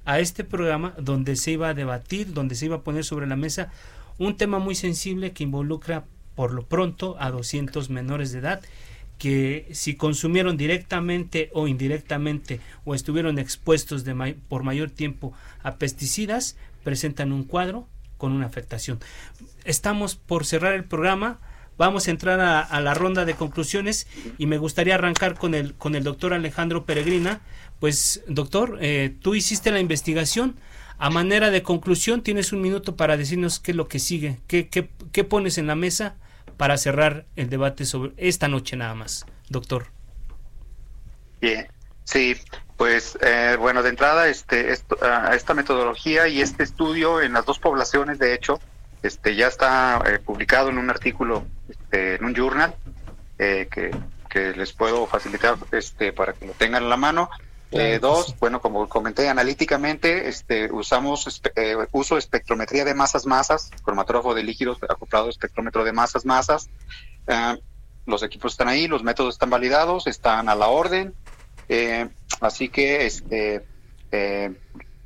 a 0.04 0.20
este 0.20 0.44
programa 0.44 0.94
donde 0.98 1.36
se 1.36 1.52
iba 1.52 1.68
a 1.68 1.74
debatir, 1.74 2.32
donde 2.32 2.54
se 2.54 2.66
iba 2.66 2.76
a 2.76 2.82
poner 2.82 3.04
sobre 3.04 3.26
la 3.26 3.36
mesa 3.36 3.70
un 4.18 4.36
tema 4.36 4.58
muy 4.58 4.74
sensible 4.74 5.32
que 5.32 5.44
involucra 5.44 6.04
por 6.34 6.52
lo 6.52 6.64
pronto 6.66 7.16
a 7.18 7.30
200 7.30 7.90
menores 7.90 8.32
de 8.32 8.40
edad 8.40 8.60
que 9.18 9.68
si 9.72 9.96
consumieron 9.96 10.56
directamente 10.56 11.50
o 11.52 11.66
indirectamente 11.66 12.60
o 12.84 12.94
estuvieron 12.94 13.38
expuestos 13.38 14.04
de 14.04 14.36
por 14.48 14.62
mayor 14.62 14.90
tiempo 14.90 15.32
a 15.62 15.74
pesticidas, 15.74 16.56
presentan 16.84 17.32
un 17.32 17.42
cuadro 17.42 17.88
con 18.18 18.32
una 18.32 18.46
afectación. 18.46 19.00
Estamos 19.64 20.16
por 20.16 20.44
cerrar 20.44 20.74
el 20.74 20.84
programa, 20.84 21.38
vamos 21.78 22.08
a 22.08 22.10
entrar 22.10 22.40
a, 22.40 22.80
la 22.80 22.92
ronda 22.94 23.24
de 23.24 23.34
conclusiones 23.34 24.06
y 24.36 24.46
me 24.46 24.58
gustaría 24.58 24.96
arrancar 24.96 25.36
con 25.36 25.54
el, 25.54 25.74
con 25.74 25.94
el 25.94 26.04
doctor 26.04 26.34
Alejandro 26.34 26.84
Peregrina. 26.84 27.40
Pues 27.80 28.22
doctor, 28.26 28.78
eh, 28.82 29.14
tú 29.22 29.34
hiciste 29.34 29.70
la 29.70 29.80
investigación, 29.80 30.56
a 30.98 31.10
manera 31.10 31.50
de 31.50 31.62
conclusión, 31.62 32.22
tienes 32.22 32.52
un 32.52 32.60
minuto 32.60 32.96
para 32.96 33.16
decirnos 33.16 33.60
qué 33.60 33.70
es 33.70 33.76
lo 33.76 33.86
que 33.86 34.00
sigue, 34.00 34.40
qué, 34.48 34.68
qué, 34.68 34.90
qué 35.12 35.24
pones 35.24 35.56
en 35.56 35.68
la 35.68 35.76
mesa 35.76 36.16
para 36.56 36.76
cerrar 36.76 37.24
el 37.36 37.48
debate 37.48 37.86
sobre 37.86 38.12
esta 38.16 38.48
noche 38.48 38.76
nada 38.76 38.94
más, 38.94 39.24
doctor. 39.48 39.86
Bien, 41.40 41.68
sí, 42.02 42.34
pues 42.78 43.18
eh, 43.20 43.56
bueno, 43.58 43.82
de 43.82 43.90
entrada 43.90 44.28
este, 44.28 44.74
ah, 45.02 45.32
esta 45.34 45.52
metodología 45.52 46.28
y 46.28 46.40
este 46.40 46.62
estudio 46.62 47.20
en 47.20 47.34
las 47.34 47.44
dos 47.44 47.58
poblaciones, 47.58 48.18
de 48.18 48.32
hecho, 48.32 48.58
este 49.02 49.36
ya 49.36 49.48
está 49.48 50.02
eh, 50.06 50.18
publicado 50.18 50.70
en 50.70 50.78
un 50.78 50.88
artículo 50.88 51.44
este, 51.68 52.14
en 52.14 52.24
un 52.24 52.34
journal 52.34 52.74
eh, 53.38 53.68
que, 53.70 53.90
que, 54.30 54.52
les 54.52 54.72
puedo 54.72 55.06
facilitar 55.06 55.56
este 55.72 56.14
para 56.14 56.32
que 56.32 56.46
lo 56.46 56.52
tengan 56.54 56.84
en 56.84 56.88
la 56.88 56.96
mano 56.96 57.28
eh, 57.70 57.98
dos, 58.00 58.34
bueno, 58.40 58.62
como 58.62 58.88
comenté, 58.88 59.28
analíticamente 59.28 60.28
este, 60.28 60.72
usamos 60.72 61.42
eh, 61.54 61.76
uso 61.92 62.16
espectrometría 62.16 62.84
de 62.86 62.94
masas-masas, 62.94 63.70
cromatógrafo 63.84 64.34
de 64.34 64.42
líquidos 64.42 64.78
acoplado 64.88 65.28
espectrómetro 65.28 65.84
de 65.84 65.92
masas-masas. 65.92 66.70
Eh, 67.26 67.58
los 68.06 68.22
equipos 68.22 68.52
están 68.52 68.68
ahí, 68.68 68.88
los 68.88 69.02
métodos 69.02 69.34
están 69.34 69.50
validados, 69.50 70.06
están 70.06 70.48
a 70.48 70.54
la 70.54 70.68
orden. 70.68 71.14
Así 72.40 72.68
que, 72.68 73.06
este, 73.06 73.62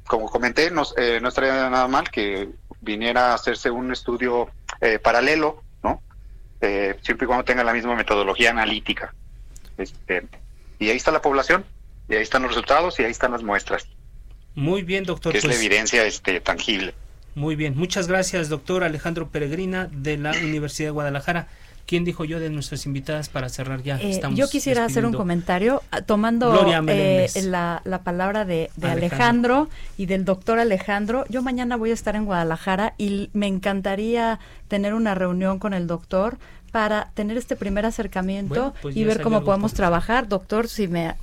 como 0.07 0.29
comenté, 0.29 0.71
no, 0.71 0.83
no 1.21 1.29
estaría 1.29 1.71
nada 1.71 1.89
mal 1.89 2.11
que 2.11 2.49
viniera 2.81 3.31
a 3.31 3.35
hacerse 3.35 3.71
un 3.71 3.93
estudio 3.93 4.51
paralelo, 5.03 5.63
¿no? 5.83 6.03
siempre 6.61 7.25
y 7.25 7.27
cuando 7.27 7.45
tenga 7.45 7.65
la 7.65 7.73
misma 7.73 7.95
metodología 7.95 8.51
analítica. 8.51 9.15
Este, 9.79 10.27
y 10.79 10.91
ahí 10.91 10.97
está 10.97 11.11
la 11.11 11.23
población 11.23 11.65
y 12.09 12.15
ahí 12.15 12.23
están 12.23 12.43
los 12.43 12.53
resultados 12.53 12.99
y 12.99 13.05
ahí 13.05 13.11
están 13.11 13.33
las 13.33 13.43
muestras. 13.43 13.87
Muy 14.55 14.83
bien, 14.83 15.05
doctor. 15.05 15.33
Que 15.33 15.39
es 15.39 15.45
la 15.45 15.51
pues 15.51 15.61
evidencia 15.61 16.05
este, 16.05 16.41
tangible. 16.41 16.95
Muy 17.35 17.57
bien, 17.57 17.75
muchas 17.77 18.09
gracias, 18.09 18.51
doctor 18.51 18.85
Alejandro 18.85 19.29
Peregrina 19.29 19.89
de 19.91 20.19
la 20.19 20.33
Universidad 20.33 20.89
de 20.89 20.93
Guadalajara. 20.93 21.49
¿Quién 21.87 22.05
dijo 22.05 22.25
yo 22.25 22.41
de 22.41 22.49
nuestras 22.49 22.87
invitadas 22.87 23.29
para 23.29 23.49
cerrar 23.49 23.83
ya? 23.83 23.99
Eh, 24.01 24.21
yo 24.35 24.49
quisiera 24.49 24.85
hacer 24.85 25.05
un 25.05 25.13
comentario 25.13 25.83
ah, 25.91 26.01
tomando 26.03 26.55
eh, 26.89 27.29
la, 27.45 27.83
la, 27.85 28.03
palabra 28.03 28.45
de, 28.45 28.71
Alejandro. 28.83 29.69
y 29.99 30.07
del 30.07 30.25
doctor 30.25 30.59
Alejandro. 30.59 31.25
Yo 31.29 31.43
mañana 31.43 31.77
voy 31.77 31.91
a 31.91 31.95
estar 31.95 32.17
en 32.17 32.25
Guadalajara 32.25 32.95
y 32.99 33.31
me 33.35 33.47
encantaría 33.47 34.39
tener 34.69 34.95
una 34.95 35.15
reunión 35.15 35.59
con 35.59 35.75
el 35.75 35.87
doctor 35.87 36.39
para 36.71 37.11
tener 37.15 37.37
este 37.37 37.57
primer 37.57 37.85
acercamiento 37.85 38.73
pues 38.81 38.97
y 38.97 39.05
ver 39.05 39.21
cómo 39.21 39.45
podemos 39.45 39.75
trabajar. 39.75 40.29
Doctor, 40.29 40.69
si 40.69 40.89
me 40.89 41.15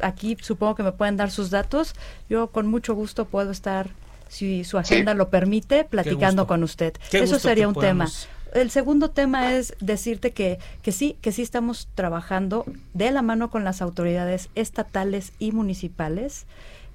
aquí 0.00 0.36
supongo 0.40 0.74
que 0.74 0.82
me 0.82 0.92
pueden 0.92 1.16
dar 1.16 1.30
sus 1.30 1.50
datos. 1.50 1.94
Yo 2.28 2.48
con 2.48 2.66
mucho 2.66 2.94
gusto 2.94 3.24
puedo 3.24 3.50
estar 3.50 3.90
si 4.28 4.62
su 4.62 4.78
agenda 4.78 5.12
lo 5.14 5.28
permite, 5.28 5.84
platicando 5.84 6.46
con 6.46 6.62
usted. 6.62 6.94
Eso 7.12 7.38
sería 7.38 7.68
un 7.68 7.74
tema. 7.74 8.08
El 8.54 8.70
segundo 8.70 9.10
tema 9.10 9.54
es 9.54 9.74
decirte 9.80 10.32
que, 10.32 10.58
que 10.82 10.92
sí, 10.92 11.16
que 11.20 11.32
sí 11.32 11.42
estamos 11.42 11.88
trabajando 11.94 12.64
de 12.94 13.10
la 13.10 13.22
mano 13.22 13.50
con 13.50 13.64
las 13.64 13.82
autoridades 13.82 14.50
estatales 14.54 15.32
y 15.38 15.52
municipales. 15.52 16.46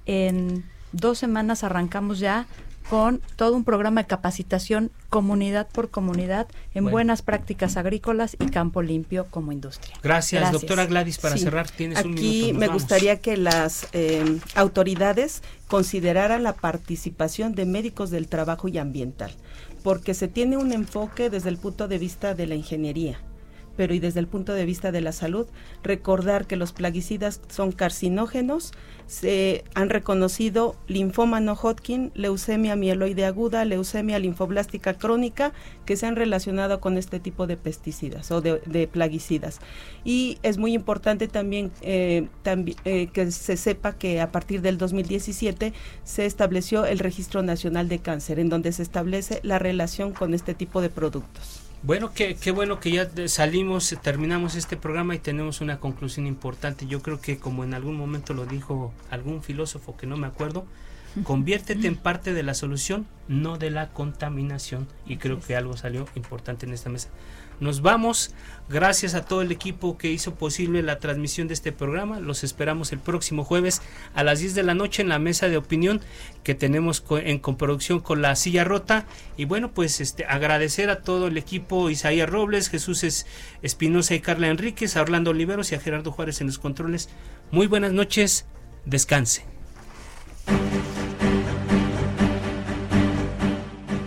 En 0.06 0.64
dos 0.92 1.18
semanas 1.18 1.64
arrancamos 1.64 2.18
ya 2.18 2.46
con 2.88 3.20
todo 3.34 3.56
un 3.56 3.64
programa 3.64 4.02
de 4.02 4.06
capacitación 4.06 4.90
comunidad 5.08 5.66
por 5.68 5.90
comunidad 5.90 6.46
en 6.74 6.84
buenas 6.84 7.22
prácticas 7.22 7.76
agrícolas 7.76 8.36
y 8.38 8.46
campo 8.46 8.82
limpio 8.82 9.26
como 9.30 9.52
industria. 9.52 9.96
Gracias, 10.02 10.52
doctora 10.52 10.86
Gladys. 10.86 11.18
Para 11.18 11.36
cerrar, 11.36 11.68
tienes 11.70 11.98
Aquí 11.98 12.08
un 12.08 12.14
minuto. 12.14 12.58
me 12.58 12.68
gustaría 12.68 13.20
que 13.20 13.36
las 13.36 13.88
eh, 13.92 14.38
autoridades 14.54 15.42
consideraran 15.68 16.42
la 16.42 16.54
participación 16.54 17.54
de 17.54 17.66
médicos 17.66 18.10
del 18.10 18.28
trabajo 18.28 18.68
y 18.68 18.78
ambiental, 18.78 19.32
porque 19.86 20.14
se 20.14 20.26
tiene 20.26 20.56
un 20.56 20.72
enfoque 20.72 21.30
desde 21.30 21.48
el 21.48 21.58
punto 21.58 21.86
de 21.86 21.98
vista 21.98 22.34
de 22.34 22.48
la 22.48 22.56
ingeniería 22.56 23.20
pero 23.76 23.94
y 23.94 23.98
desde 23.98 24.20
el 24.20 24.26
punto 24.26 24.54
de 24.54 24.64
vista 24.64 24.92
de 24.92 25.00
la 25.00 25.12
salud, 25.12 25.46
recordar 25.82 26.46
que 26.46 26.56
los 26.56 26.72
plaguicidas 26.72 27.40
son 27.48 27.72
carcinógenos, 27.72 28.72
se 29.06 29.64
han 29.74 29.88
reconocido 29.88 30.74
linfoma 30.88 31.40
no 31.40 31.54
Hodgkin, 31.54 32.10
leucemia 32.14 32.74
mieloide 32.74 33.24
aguda, 33.24 33.64
leucemia 33.64 34.18
linfoblástica 34.18 34.94
crónica, 34.94 35.52
que 35.84 35.96
se 35.96 36.06
han 36.06 36.16
relacionado 36.16 36.80
con 36.80 36.98
este 36.98 37.20
tipo 37.20 37.46
de 37.46 37.56
pesticidas 37.56 38.30
o 38.30 38.40
de, 38.40 38.88
plaguicidas. 38.88 39.60
Y 40.04 40.38
es 40.42 40.58
muy 40.58 40.74
importante 40.74 41.28
también, 41.28 41.70
eh, 41.82 42.28
eh, 42.84 43.06
que 43.12 43.30
se 43.30 43.56
sepa 43.56 43.96
que 43.96 44.20
a 44.20 44.32
partir 44.32 44.60
del 44.60 44.78
2017 44.78 45.72
se 46.02 46.26
estableció 46.26 46.84
el 46.84 46.98
Registro 46.98 47.42
Nacional 47.42 47.88
de 47.88 48.00
Cáncer, 48.00 48.40
en 48.40 48.48
donde 48.48 48.72
se 48.72 48.82
establece 48.82 49.40
la 49.42 49.58
relación 49.58 50.12
con 50.12 50.34
este 50.34 50.54
tipo 50.54 50.80
de 50.80 50.90
productos. 50.90 51.65
Bueno, 51.86 52.10
qué, 52.12 52.34
qué 52.34 52.50
bueno 52.50 52.80
que 52.80 52.90
ya 52.90 53.08
salimos, 53.28 53.94
terminamos 54.02 54.56
este 54.56 54.76
programa 54.76 55.14
y 55.14 55.20
tenemos 55.20 55.60
una 55.60 55.78
conclusión 55.78 56.26
importante. 56.26 56.88
Yo 56.88 57.00
creo 57.00 57.20
que 57.20 57.38
como 57.38 57.62
en 57.62 57.74
algún 57.74 57.94
momento 57.94 58.34
lo 58.34 58.44
dijo 58.44 58.92
algún 59.08 59.40
filósofo 59.40 59.96
que 59.96 60.08
no 60.08 60.16
me 60.16 60.26
acuerdo, 60.26 60.66
conviértete 61.22 61.86
en 61.86 61.94
parte 61.94 62.34
de 62.34 62.42
la 62.42 62.54
solución, 62.54 63.06
no 63.28 63.56
de 63.56 63.70
la 63.70 63.90
contaminación. 63.90 64.88
Y 65.06 65.18
creo 65.18 65.38
que 65.38 65.54
algo 65.54 65.76
salió 65.76 66.08
importante 66.16 66.66
en 66.66 66.72
esta 66.72 66.90
mesa. 66.90 67.08
Nos 67.60 67.82
vamos. 67.82 68.32
Gracias 68.68 69.14
a 69.14 69.24
todo 69.24 69.42
el 69.42 69.52
equipo 69.52 69.96
que 69.96 70.10
hizo 70.10 70.34
posible 70.34 70.82
la 70.82 70.98
transmisión 70.98 71.46
de 71.46 71.54
este 71.54 71.70
programa. 71.70 72.18
Los 72.18 72.42
esperamos 72.42 72.90
el 72.90 72.98
próximo 72.98 73.44
jueves 73.44 73.80
a 74.12 74.24
las 74.24 74.40
10 74.40 74.56
de 74.56 74.64
la 74.64 74.74
noche 74.74 75.02
en 75.02 75.08
la 75.08 75.20
mesa 75.20 75.48
de 75.48 75.56
opinión 75.56 76.00
que 76.42 76.56
tenemos 76.56 77.04
en 77.10 77.38
coproducción 77.38 78.00
con 78.00 78.22
la 78.22 78.34
silla 78.34 78.64
rota. 78.64 79.06
Y 79.36 79.44
bueno, 79.44 79.70
pues 79.70 80.00
este 80.00 80.24
agradecer 80.24 80.90
a 80.90 81.02
todo 81.02 81.28
el 81.28 81.36
equipo 81.36 81.90
Isaías 81.90 82.28
Robles, 82.28 82.68
Jesús 82.68 83.24
Espinosa 83.62 84.14
y 84.16 84.20
Carla 84.20 84.48
Enríquez, 84.48 84.96
a 84.96 85.02
Orlando 85.02 85.30
Oliveros 85.30 85.70
y 85.70 85.76
a 85.76 85.80
Gerardo 85.80 86.10
Juárez 86.10 86.40
en 86.40 86.48
los 86.48 86.58
controles. 86.58 87.08
Muy 87.52 87.68
buenas 87.68 87.92
noches. 87.92 88.46
Descanse. 88.84 89.44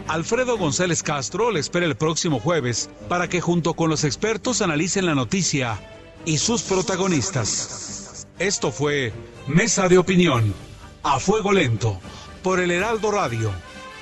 Alfredo 0.10 0.58
González 0.58 1.04
Castro 1.04 1.52
le 1.52 1.60
espera 1.60 1.86
el 1.86 1.96
próximo 1.96 2.40
jueves 2.40 2.90
para 3.08 3.30
que 3.30 3.42
junto 3.42 3.76
con 3.76 3.92
los 3.92 4.04
expertos 4.04 4.64
analicen 4.64 5.06
la 5.06 5.14
noticia 5.14 5.80
y 6.26 6.40
sus 6.40 6.64
protagonistas. 6.64 8.26
Esto 8.40 8.72
fue 8.72 9.14
Mesa 9.46 9.88
de 9.88 10.00
Opinión, 10.00 10.56
a 11.04 11.20
fuego 11.20 11.52
lento, 11.52 12.00
por 12.42 12.60
el 12.60 12.72
Heraldo 12.72 13.12
Radio, 13.12 13.52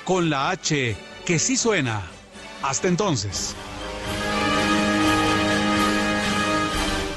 con 0.04 0.30
la 0.30 0.48
H 0.48 0.96
que 1.26 1.38
sí 1.38 1.58
suena. 1.58 2.00
Hasta 2.62 2.88
entonces. 2.88 3.54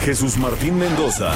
Jesús 0.00 0.36
Martín 0.36 0.78
Mendoza 0.78 1.32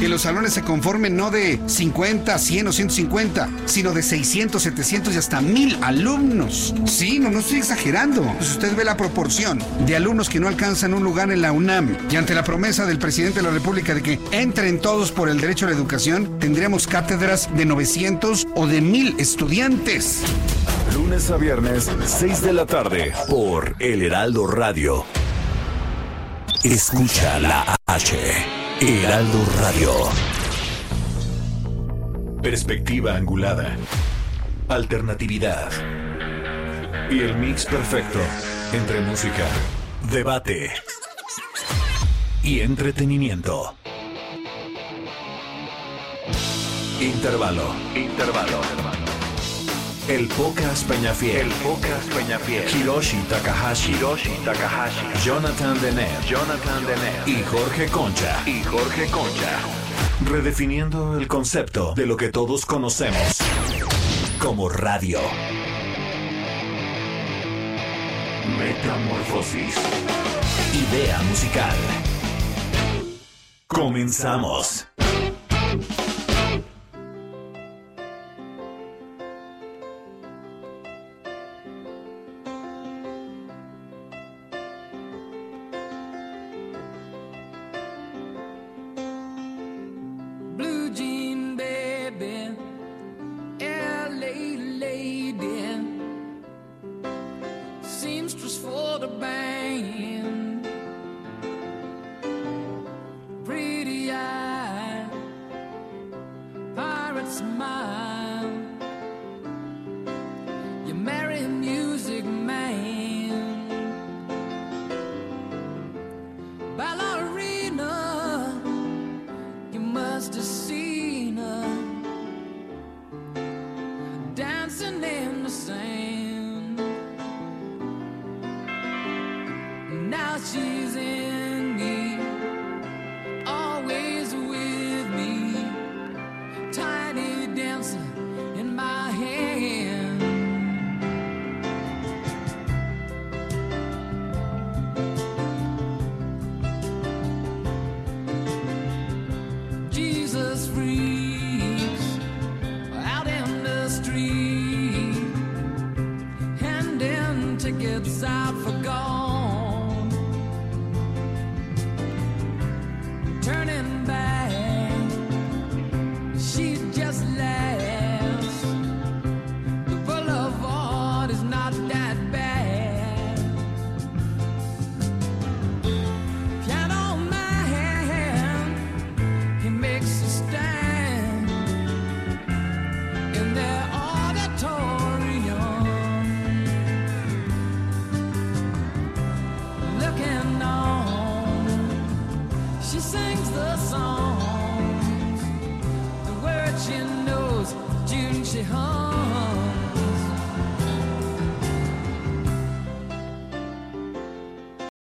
que 0.00 0.08
los 0.08 0.22
salones 0.22 0.54
se 0.54 0.62
conformen 0.62 1.14
no 1.14 1.30
de 1.30 1.60
50, 1.66 2.38
100 2.38 2.66
o 2.66 2.72
150, 2.72 3.50
sino 3.66 3.92
de 3.92 4.02
600, 4.02 4.62
700 4.62 5.14
y 5.14 5.18
hasta 5.18 5.42
1000 5.42 5.78
alumnos. 5.82 6.74
Sí, 6.86 7.18
no, 7.18 7.30
no 7.30 7.40
estoy 7.40 7.58
exagerando. 7.58 8.22
Pues 8.38 8.52
usted 8.52 8.74
ve 8.74 8.84
la 8.84 8.96
proporción 8.96 9.62
de 9.86 9.96
alumnos 9.96 10.30
que 10.30 10.40
no 10.40 10.48
alcanzan 10.48 10.94
un 10.94 11.04
lugar 11.04 11.30
en 11.30 11.42
la 11.42 11.52
UNAM 11.52 11.98
y 12.10 12.16
ante 12.16 12.34
la 12.34 12.44
promesa 12.44 12.86
del 12.86 12.98
presidente 12.98 13.40
de 13.40 13.42
la 13.42 13.50
República 13.50 13.94
de 13.94 14.02
que 14.02 14.18
entren 14.32 14.80
todos 14.80 15.12
por 15.12 15.28
el 15.28 15.38
derecho 15.38 15.66
a 15.66 15.68
la 15.68 15.76
educación, 15.76 16.38
tendríamos 16.38 16.86
cátedras 16.86 17.54
de 17.54 17.66
900 17.66 18.46
o 18.54 18.66
de 18.66 18.80
1000 18.80 19.16
estudiantes. 19.18 20.22
Lunes 20.94 21.30
a 21.30 21.36
viernes, 21.36 21.90
6 22.06 22.40
de 22.40 22.52
la 22.54 22.64
tarde, 22.64 23.12
por 23.28 23.76
El 23.78 24.00
Heraldo 24.00 24.46
Radio. 24.46 25.04
Escucha 26.62 27.38
la 27.38 27.76
H. 27.86 28.59
Heraldo 28.82 29.44
Radio. 29.58 29.92
Perspectiva 32.42 33.14
angulada. 33.14 33.76
Alternatividad. 34.68 35.70
Y 37.10 37.20
el 37.20 37.36
mix 37.36 37.66
perfecto 37.66 38.20
entre 38.72 39.02
música, 39.02 39.46
debate 40.10 40.70
y 42.42 42.60
entretenimiento. 42.60 43.74
Intervalo. 47.02 47.74
Intervalo. 47.94 48.99
El 50.10 50.26
Pocas 50.26 50.82
Peñafiel. 50.82 51.46
El 51.46 51.52
Pocas 51.62 52.04
Peñafiel. 52.12 52.64
Hiroshi 52.68 53.16
Takahashi. 53.28 53.92
Hiroshi 53.92 54.30
Takahashi. 54.44 55.06
Jonathan 55.24 55.80
Denet. 55.80 56.24
Jonathan 56.26 56.84
Denet. 56.84 57.28
Y 57.28 57.44
Jorge 57.44 57.86
Concha. 57.86 58.42
Y 58.44 58.60
Jorge 58.64 59.06
Concha. 59.08 59.60
Redefiniendo 60.24 61.16
el 61.16 61.28
concepto 61.28 61.94
de 61.94 62.06
lo 62.06 62.16
que 62.16 62.28
todos 62.30 62.66
conocemos 62.66 63.38
como 64.40 64.68
radio. 64.68 65.20
Metamorfosis. 68.58 69.76
Idea 70.74 71.22
musical. 71.22 71.76
Comenzamos. 73.68 74.88